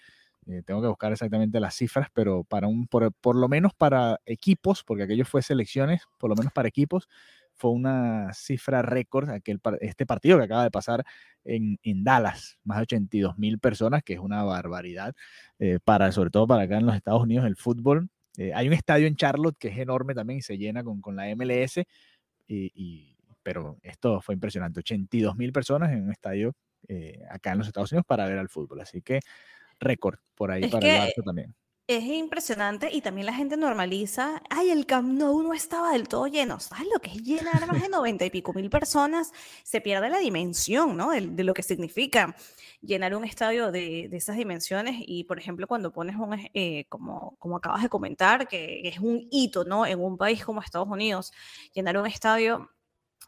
Eh, 0.46 0.62
tengo 0.64 0.80
que 0.80 0.88
buscar 0.88 1.12
exactamente 1.12 1.60
las 1.60 1.74
cifras, 1.74 2.08
pero 2.12 2.44
para 2.44 2.66
un, 2.66 2.86
por, 2.86 3.12
por, 3.12 3.36
lo 3.36 3.48
menos 3.48 3.74
para 3.74 4.20
equipos, 4.24 4.82
porque 4.82 5.04
aquello 5.04 5.24
fue 5.24 5.42
selecciones, 5.42 6.02
por 6.18 6.30
lo 6.30 6.36
menos 6.36 6.52
para 6.52 6.68
equipos, 6.68 7.08
fue 7.54 7.72
una 7.72 8.32
cifra 8.32 8.80
récord 8.80 9.28
aquel, 9.28 9.60
este 9.80 10.06
partido 10.06 10.38
que 10.38 10.44
acaba 10.44 10.64
de 10.64 10.70
pasar 10.70 11.04
en, 11.44 11.78
en 11.82 12.04
Dallas, 12.04 12.58
más 12.64 12.78
de 12.78 12.82
82 12.82 13.38
mil 13.38 13.58
personas, 13.58 14.02
que 14.02 14.14
es 14.14 14.18
una 14.18 14.42
barbaridad, 14.44 15.14
eh, 15.58 15.78
para, 15.84 16.10
sobre 16.10 16.30
todo 16.30 16.46
para 16.46 16.62
acá 16.62 16.78
en 16.78 16.86
los 16.86 16.96
Estados 16.96 17.22
Unidos, 17.22 17.46
el 17.46 17.56
fútbol. 17.56 18.08
Eh, 18.38 18.52
hay 18.54 18.66
un 18.66 18.72
estadio 18.72 19.06
en 19.06 19.16
Charlotte 19.16 19.58
que 19.58 19.68
es 19.68 19.78
enorme 19.78 20.14
también 20.14 20.38
y 20.38 20.42
se 20.42 20.56
llena 20.56 20.82
con, 20.82 21.02
con 21.02 21.16
la 21.16 21.28
MLS, 21.36 21.78
y, 22.48 22.72
y, 22.74 23.14
pero 23.42 23.76
esto 23.82 24.22
fue 24.22 24.34
impresionante, 24.34 24.80
82 24.80 25.36
mil 25.36 25.52
personas 25.52 25.92
en 25.92 26.04
un 26.04 26.12
estadio 26.12 26.54
acá 27.30 27.52
en 27.52 27.58
los 27.58 27.68
Estados 27.68 27.92
Unidos 27.92 28.06
para 28.06 28.26
ver 28.26 28.38
al 28.38 28.48
fútbol. 28.48 28.80
Así 28.80 29.00
que 29.00 29.20
récord 29.80 30.18
por 30.34 30.50
ahí 30.50 30.68
para 30.68 30.86
el 30.86 31.10
Barça 31.10 31.24
también. 31.24 31.54
Es 31.90 32.04
impresionante 32.04 32.88
y 32.92 33.00
también 33.00 33.26
la 33.26 33.34
gente 33.34 33.56
normaliza, 33.56 34.40
ay, 34.48 34.70
el 34.70 34.86
Camp 34.86 35.08
Nou 35.08 35.42
no 35.42 35.52
estaba 35.52 35.90
del 35.90 36.06
todo 36.06 36.28
lleno. 36.28 36.60
¿Sabes 36.60 36.86
lo 36.92 37.00
que 37.00 37.10
es 37.10 37.16
llenar 37.20 37.66
más 37.66 37.82
de 37.82 37.88
90 37.88 38.26
y 38.26 38.30
pico 38.30 38.52
mil 38.52 38.70
personas? 38.70 39.32
Se 39.64 39.80
pierde 39.80 40.08
la 40.08 40.20
dimensión, 40.20 40.96
¿no? 40.96 41.10
De, 41.10 41.42
lo 41.42 41.52
que 41.52 41.64
significa 41.64 42.36
llenar 42.80 43.16
un 43.16 43.24
estadio 43.24 43.72
de, 43.72 44.06
de, 44.08 44.16
esas 44.16 44.36
dimensiones 44.36 45.02
y, 45.04 45.24
por 45.24 45.40
ejemplo, 45.40 45.66
cuando 45.66 45.92
pones 45.92 46.14
un, 46.14 46.38
eh, 46.54 46.84
como, 46.88 47.34
como 47.40 47.56
acabas 47.56 47.82
de 47.82 47.88
comentar, 47.88 48.46
que 48.46 48.82
es 48.88 49.00
un 49.00 49.26
hito, 49.32 49.64
¿no? 49.64 49.84
En 49.84 49.98
un 49.98 50.16
país 50.16 50.44
como 50.44 50.60
Estados 50.62 50.88
Unidos, 50.88 51.32
llenar 51.74 51.98
un 51.98 52.06
estadio 52.06 52.70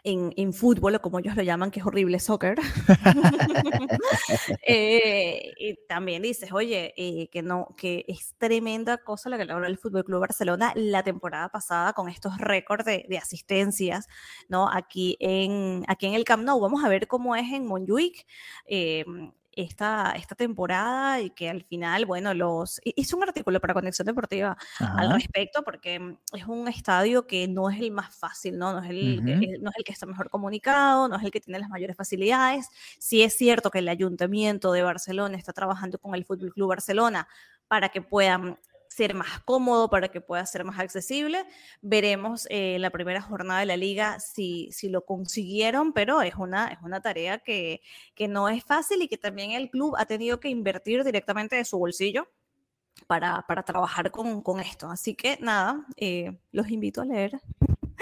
en, 0.04 0.32
en, 0.36 0.52
fútbol, 0.52 0.94
o 0.94 1.00
como 1.00 1.18
ellos 1.18 1.36
lo 1.36 1.42
llaman, 1.42 1.70
que 1.70 1.80
es 1.80 1.86
horrible 1.86 2.18
soccer, 2.18 2.58
eh, 4.66 5.52
y 5.58 5.76
también 5.86 6.22
dices, 6.22 6.52
oye, 6.52 6.92
eh, 6.96 7.28
que 7.28 7.42
no, 7.42 7.68
que 7.76 8.04
es 8.08 8.34
tremenda 8.38 8.98
cosa 8.98 9.30
la 9.30 9.38
que 9.38 9.44
logró 9.44 9.66
el 9.66 9.78
Fútbol 9.78 10.04
Club 10.04 10.20
Barcelona 10.20 10.72
la 10.74 11.02
temporada 11.02 11.48
pasada 11.48 11.92
con 11.92 12.08
estos 12.08 12.38
récords 12.38 12.84
de, 12.84 13.06
de, 13.08 13.18
asistencias, 13.18 14.08
¿no? 14.48 14.68
Aquí 14.70 15.16
en, 15.20 15.84
aquí 15.88 16.06
en 16.06 16.14
el 16.14 16.24
Camp 16.24 16.44
Nou. 16.44 16.60
Vamos 16.60 16.84
a 16.84 16.88
ver 16.88 17.06
cómo 17.06 17.36
es 17.36 17.52
en 17.52 17.66
Montjuic. 17.66 18.26
Eh, 18.66 19.05
esta, 19.53 20.12
esta 20.16 20.34
temporada 20.34 21.20
y 21.20 21.30
que 21.30 21.50
al 21.50 21.62
final, 21.62 22.07
bueno, 22.07 22.34
los 22.34 22.80
hice 22.84 23.16
un 23.16 23.22
artículo 23.22 23.61
para 23.61 23.74
Conexión 23.74 24.07
Deportiva 24.07 24.57
al 24.78 25.12
respecto 25.12 25.62
porque 25.62 25.98
mm, 25.98 26.18
es 26.34 26.46
un 26.46 26.68
estadio 26.68 27.26
que 27.26 27.48
no 27.48 27.70
es 27.70 27.80
el 27.80 27.90
más 27.90 28.16
fácil, 28.16 28.59
¿no? 28.59 28.72
No 28.72 28.82
es 28.82 28.90
el, 28.90 29.22
que, 29.24 29.59
no 29.61 29.70
es 29.70 29.76
el 29.76 29.84
que 29.84 29.92
está 29.92 30.07
mejor 30.07 30.30
comunicado, 30.30 31.09
no 31.09 31.16
es 31.16 31.22
el 31.22 31.30
que 31.30 31.40
tiene 31.40 31.59
las 31.59 31.68
mayores 31.68 31.96
facilidades. 31.96 32.68
Sí 32.98 33.22
es 33.22 33.36
cierto 33.36 33.70
que 33.70 33.80
el 33.80 33.88
Ayuntamiento 33.88 34.72
de 34.72 34.82
Barcelona 34.82 35.36
está 35.36 35.53
trabajando 35.53 35.98
con 35.98 36.14
el 36.14 36.24
Fútbol 36.24 36.53
Club 36.53 36.68
Barcelona 36.68 37.28
para 37.68 37.88
que 37.88 38.03
puedan 38.03 38.59
ser 38.95 39.14
más 39.14 39.40
cómodo, 39.45 39.88
para 39.90 40.09
que 40.09 40.20
pueda 40.20 40.45
ser 40.47 40.64
más 40.64 40.78
accesible. 40.78 41.45
Veremos 41.80 42.47
eh, 42.51 42.78
la 42.78 42.90
primera 42.90 43.22
jornada 43.22 43.61
de 43.61 43.66
la 43.66 43.76
liga 43.76 44.20
si, 44.20 44.68
si 44.72 44.88
lo 44.88 45.05
consiguieron, 45.05 45.93
pero 45.93 46.22
es 46.22 46.34
una, 46.36 46.68
es 46.68 46.78
una 46.82 47.01
tarea 47.01 47.38
que, 47.38 47.82
que 48.14 48.28
no 48.28 48.49
es 48.49 48.64
fácil 48.64 49.03
y 49.03 49.09
que 49.09 49.18
también 49.18 49.53
el 49.53 49.70
club 49.70 49.95
ha 49.99 50.07
tenido 50.07 50.40
que 50.40 50.49
invertir 50.49 51.05
directamente 51.05 51.57
de 51.57 51.64
su 51.64 51.78
bolsillo. 51.78 52.28
Para, 53.07 53.43
para 53.49 53.62
trabajar 53.62 54.11
con, 54.11 54.43
con, 54.43 54.61
esto. 54.61 54.88
Así 54.88 55.14
que 55.14 55.38
nada, 55.40 55.86
eh, 55.97 56.38
los 56.53 56.70
invito 56.70 57.01
a 57.01 57.07
leer 57.07 57.40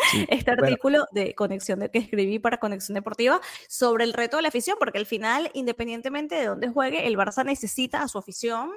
este 0.28 0.50
artículo 0.50 1.06
de 1.12 1.34
conexión 1.34 1.80
de, 1.80 1.90
que 1.90 1.98
escribí 1.98 2.38
para 2.38 2.58
Conexión 2.58 2.94
Deportiva 2.94 3.40
sobre 3.68 4.04
el 4.04 4.12
reto 4.12 4.36
de 4.36 4.42
la 4.42 4.48
afición, 4.48 4.76
porque 4.78 4.98
al 4.98 5.06
final, 5.06 5.50
independientemente 5.54 6.34
de 6.34 6.46
dónde 6.46 6.68
juegue, 6.68 7.06
el 7.06 7.16
Barça 7.16 7.44
necesita 7.44 8.02
a 8.02 8.08
su 8.08 8.18
afición 8.18 8.70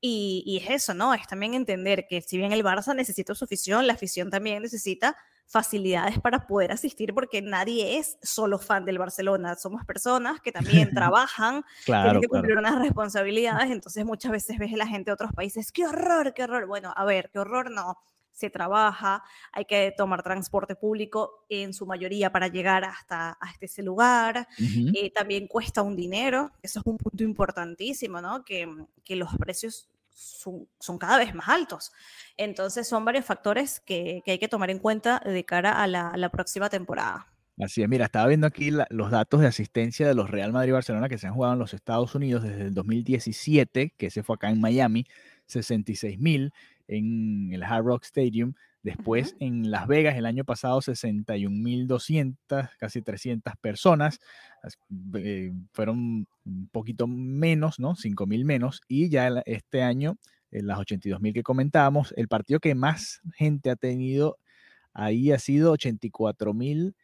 y, 0.00 0.42
y, 0.46 0.58
es 0.58 0.70
eso, 0.70 0.94
¿no? 0.94 1.14
Es 1.14 1.26
también 1.26 1.54
entender 1.54 2.06
que 2.08 2.22
si 2.22 2.36
bien 2.36 2.52
el 2.52 2.64
Barça 2.64 2.94
necesita 2.94 3.34
su 3.34 3.44
afición, 3.44 3.86
la 3.86 3.94
afición 3.94 4.30
también 4.30 4.62
necesita 4.62 5.16
facilidades 5.52 6.18
para 6.18 6.46
poder 6.46 6.72
asistir 6.72 7.12
porque 7.12 7.42
nadie 7.42 7.98
es 7.98 8.16
solo 8.22 8.58
fan 8.58 8.86
del 8.86 8.98
Barcelona, 8.98 9.54
somos 9.56 9.84
personas 9.84 10.40
que 10.40 10.50
también 10.50 10.90
trabajan, 10.94 11.62
tienen 11.84 12.20
que 12.22 12.28
cumplir 12.28 12.56
unas 12.56 12.78
responsabilidades, 12.80 13.70
entonces 13.70 14.04
muchas 14.06 14.32
veces 14.32 14.58
ves 14.58 14.72
a 14.72 14.78
la 14.78 14.86
gente 14.86 15.10
de 15.10 15.14
otros 15.14 15.32
países, 15.32 15.70
qué 15.70 15.86
horror, 15.86 16.32
qué 16.32 16.44
horror, 16.44 16.66
bueno, 16.66 16.94
a 16.96 17.04
ver, 17.04 17.30
qué 17.30 17.38
horror 17.38 17.70
no, 17.70 17.98
se 18.32 18.50
trabaja, 18.50 19.22
hay 19.52 19.64
que 19.64 19.92
tomar 19.96 20.22
transporte 20.22 20.74
público 20.74 21.44
en 21.48 21.72
su 21.74 21.86
mayoría 21.86 22.32
para 22.32 22.48
llegar 22.48 22.84
hasta, 22.84 23.32
hasta 23.32 23.66
ese 23.66 23.82
lugar, 23.82 24.48
eh, 24.58 25.10
también 25.10 25.46
cuesta 25.46 25.82
un 25.82 25.94
dinero, 25.94 26.50
eso 26.62 26.80
es 26.80 26.86
un 26.86 26.96
punto 26.96 27.22
importantísimo, 27.22 28.20
¿no? 28.20 28.44
Que, 28.44 28.66
que 29.04 29.16
los 29.16 29.36
precios 29.36 29.90
son, 30.14 30.66
son, 30.78 30.98
cada 30.98 31.18
vez 31.18 31.34
más 31.34 31.48
altos. 31.48 31.92
Entonces 32.36 32.88
son 32.88 33.04
varios 33.04 33.24
factores 33.24 33.80
que, 33.80 34.22
que 34.24 34.32
hay 34.32 34.38
que 34.38 34.48
tomar 34.48 34.70
en 34.70 34.78
cuenta 34.78 35.20
de 35.24 35.44
cara 35.44 35.82
a 35.82 35.86
la, 35.86 36.08
a 36.08 36.16
la 36.16 36.30
próxima 36.30 36.68
temporada. 36.68 37.28
Así 37.58 37.82
es, 37.82 37.88
mira, 37.88 38.06
estaba 38.06 38.28
viendo 38.28 38.46
aquí 38.46 38.70
los 38.90 39.10
datos 39.10 39.40
de 39.40 39.46
asistencia 39.46 40.08
de 40.08 40.14
los 40.14 40.30
Real 40.30 40.52
Madrid 40.52 40.70
y 40.70 40.72
Barcelona 40.72 41.08
que 41.08 41.18
se 41.18 41.26
han 41.26 41.34
jugado 41.34 41.52
en 41.52 41.58
los 41.58 41.74
Estados 41.74 42.14
Unidos 42.14 42.42
desde 42.42 42.62
el 42.62 42.74
2017, 42.74 43.92
que 43.96 44.10
se 44.10 44.22
fue 44.22 44.36
acá 44.36 44.48
en 44.48 44.60
Miami, 44.60 45.06
66 45.46 46.18
mil 46.18 46.52
en 46.88 47.50
el 47.52 47.62
Hard 47.62 47.84
Rock 47.84 48.04
Stadium. 48.04 48.54
Después 48.82 49.36
en 49.38 49.70
Las 49.70 49.86
Vegas 49.86 50.16
el 50.16 50.26
año 50.26 50.44
pasado 50.44 50.80
61.200, 50.80 52.70
casi 52.78 53.02
300 53.02 53.54
personas. 53.60 54.18
Eh, 55.14 55.52
fueron 55.72 56.26
un 56.44 56.68
poquito 56.72 57.06
menos, 57.06 57.78
¿no? 57.78 57.94
5.000 57.94 58.44
menos. 58.44 58.80
Y 58.88 59.08
ya 59.08 59.28
este 59.46 59.82
año, 59.82 60.16
en 60.50 60.66
las 60.66 60.78
82.000 60.78 61.32
que 61.32 61.42
comentábamos, 61.42 62.12
el 62.16 62.26
partido 62.28 62.58
que 62.58 62.74
más 62.74 63.20
gente 63.36 63.70
ha 63.70 63.76
tenido 63.76 64.38
ahí 64.94 65.32
ha 65.32 65.38
sido 65.38 65.74
84.000 65.74 66.94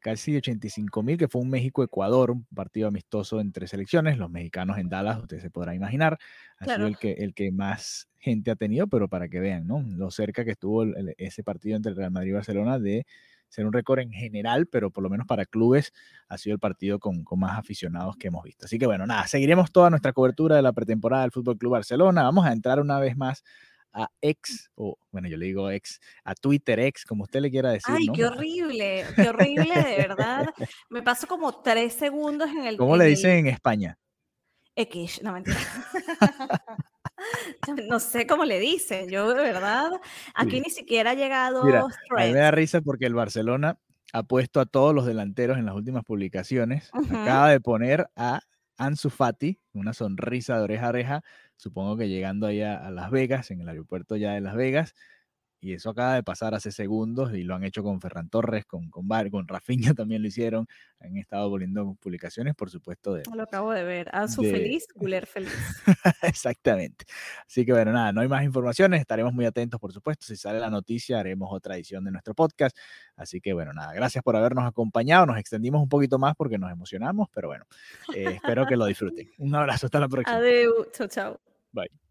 casi 0.00 0.36
85 0.36 1.02
mil, 1.02 1.18
que 1.18 1.28
fue 1.28 1.42
un 1.42 1.50
México-Ecuador, 1.50 2.30
un 2.30 2.44
partido 2.54 2.88
amistoso 2.88 3.40
entre 3.40 3.66
selecciones, 3.66 4.18
los 4.18 4.30
mexicanos 4.30 4.78
en 4.78 4.88
Dallas, 4.88 5.18
usted 5.18 5.40
se 5.40 5.50
podrá 5.50 5.74
imaginar, 5.74 6.18
ha 6.58 6.64
sido 6.64 6.86
el 6.86 6.96
que, 6.96 7.12
el 7.12 7.34
que 7.34 7.50
más 7.52 8.08
gente 8.18 8.50
ha 8.50 8.56
tenido, 8.56 8.86
pero 8.86 9.08
para 9.08 9.28
que 9.28 9.40
vean, 9.40 9.66
¿no? 9.66 9.82
Lo 9.82 10.10
cerca 10.10 10.44
que 10.44 10.52
estuvo 10.52 10.84
ese 11.16 11.42
partido 11.42 11.76
entre 11.76 11.94
Real 11.94 12.10
Madrid 12.10 12.30
y 12.30 12.34
Barcelona 12.34 12.78
de 12.78 13.06
ser 13.48 13.66
un 13.66 13.72
récord 13.72 14.00
en 14.00 14.12
general, 14.12 14.66
pero 14.66 14.90
por 14.90 15.02
lo 15.02 15.10
menos 15.10 15.26
para 15.26 15.46
clubes 15.46 15.92
ha 16.28 16.38
sido 16.38 16.54
el 16.54 16.60
partido 16.60 16.98
con, 16.98 17.24
con, 17.24 17.38
más 17.38 17.58
aficionados 17.58 18.16
que 18.16 18.28
hemos 18.28 18.42
visto. 18.42 18.66
Así 18.66 18.78
que 18.78 18.86
bueno, 18.86 19.06
nada, 19.06 19.26
seguiremos 19.26 19.72
toda 19.72 19.90
nuestra 19.90 20.12
cobertura 20.12 20.56
de 20.56 20.62
la 20.62 20.72
pretemporada 20.72 21.22
del 21.22 21.30
Fútbol 21.30 21.58
Club 21.58 21.72
Barcelona. 21.72 22.22
Vamos 22.24 22.44
a 22.46 22.52
entrar 22.52 22.80
una 22.80 22.98
vez 22.98 23.16
más 23.16 23.44
a 23.92 24.08
ex, 24.20 24.70
o 24.74 24.96
bueno, 25.10 25.28
yo 25.28 25.36
le 25.36 25.46
digo 25.46 25.70
ex, 25.70 26.00
a 26.24 26.34
Twitter 26.34 26.78
ex, 26.80 27.04
como 27.04 27.24
usted 27.24 27.40
le 27.40 27.50
quiera 27.50 27.70
decir. 27.70 27.94
Ay, 27.96 28.06
qué 28.14 28.24
horrible, 28.26 29.04
qué 29.14 29.28
horrible, 29.28 29.74
de 29.74 29.96
verdad. 29.96 30.54
Me 30.90 31.02
paso 31.02 31.26
como 31.26 31.62
tres 31.62 31.94
segundos 31.94 32.50
en 32.50 32.66
el. 32.66 32.76
¿Cómo 32.76 32.96
le 32.96 33.06
dicen 33.06 33.30
en 33.30 33.46
España? 33.48 33.98
X, 34.74 35.22
no 35.22 35.32
mentira. 35.32 35.58
no 37.88 38.00
sé 38.00 38.26
cómo 38.26 38.44
le 38.44 38.58
dicen, 38.58 39.08
yo 39.08 39.32
de 39.32 39.42
verdad, 39.42 39.92
aquí 40.34 40.60
ni 40.60 40.70
siquiera 40.70 41.12
ha 41.12 41.14
llegado. 41.14 41.64
Mira, 41.64 41.80
a 41.80 42.24
mí 42.24 42.32
me 42.32 42.40
da 42.40 42.50
risa 42.50 42.80
porque 42.80 43.06
el 43.06 43.14
Barcelona 43.14 43.78
ha 44.12 44.22
puesto 44.22 44.60
a 44.60 44.66
todos 44.66 44.94
los 44.94 45.06
delanteros 45.06 45.58
en 45.58 45.66
las 45.66 45.74
últimas 45.74 46.04
publicaciones. 46.04 46.90
Acaba 46.92 47.50
de 47.50 47.60
poner 47.60 48.08
a 48.16 48.40
Ansu 48.78 49.10
Fati, 49.10 49.58
una 49.72 49.92
sonrisa 49.92 50.58
de 50.58 50.64
oreja 50.64 50.86
a 50.86 50.88
oreja, 50.90 51.24
supongo 51.56 51.96
que 51.96 52.08
llegando 52.08 52.46
allá 52.46 52.76
a 52.76 52.90
Las 52.90 53.10
Vegas, 53.10 53.50
en 53.50 53.60
el 53.60 53.68
aeropuerto 53.68 54.16
ya 54.16 54.32
de 54.32 54.40
Las 54.40 54.54
Vegas, 54.56 54.94
y 55.60 55.72
eso 55.72 55.90
acaba 55.90 56.14
de 56.14 56.22
pasar 56.22 56.54
hace 56.54 56.70
segundos 56.70 57.34
y 57.34 57.42
lo 57.42 57.54
han 57.54 57.64
hecho 57.64 57.82
con 57.82 58.00
Ferran 58.00 58.28
Torres, 58.28 58.64
con, 58.66 58.90
con, 58.90 59.08
Bar, 59.08 59.30
con 59.30 59.48
Rafinha 59.48 59.94
también 59.96 60.22
lo 60.22 60.28
hicieron, 60.28 60.66
han 61.00 61.16
estado 61.16 61.48
volviendo 61.48 61.96
publicaciones, 62.00 62.54
por 62.54 62.70
supuesto. 62.70 63.14
De, 63.14 63.22
lo 63.34 63.42
acabo 63.42 63.72
de 63.72 63.82
ver, 63.82 64.08
Ansu 64.12 64.42
feliz, 64.42 64.86
Guler 64.94 65.26
feliz. 65.26 65.52
Exactamente. 66.22 67.06
Así 67.46 67.64
que 67.64 67.72
bueno, 67.72 67.92
nada, 67.92 68.12
no 68.12 68.20
hay 68.20 68.28
más 68.28 68.44
informaciones, 68.44 69.00
estaremos 69.00 69.32
muy 69.32 69.44
atentos, 69.44 69.80
por 69.80 69.92
supuesto, 69.92 70.26
si 70.26 70.36
sale 70.36 70.60
la 70.60 70.70
noticia 70.70 71.18
haremos 71.18 71.48
otra 71.50 71.74
edición 71.76 72.04
de 72.04 72.10
nuestro 72.10 72.34
podcast. 72.34 72.76
Así 73.16 73.40
que 73.40 73.52
bueno, 73.52 73.72
nada, 73.72 73.92
gracias 73.94 74.22
por 74.22 74.36
habernos 74.36 74.66
acompañado, 74.66 75.26
nos 75.26 75.38
extendimos 75.38 75.82
un 75.82 75.88
poquito 75.88 76.18
más 76.18 76.34
porque 76.36 76.58
nos 76.58 76.70
emocionamos, 76.70 77.28
pero 77.32 77.48
bueno, 77.48 77.64
eh, 78.14 78.34
espero 78.34 78.66
que 78.66 78.76
lo 78.76 78.86
disfruten. 78.86 79.30
Un 79.38 79.54
abrazo, 79.54 79.86
hasta 79.86 80.00
la 80.00 80.08
próxima. 80.08 80.36
Adiós, 80.36 80.92
chao, 80.92 81.08
chao. 81.08 81.45
Bye. 81.76 82.05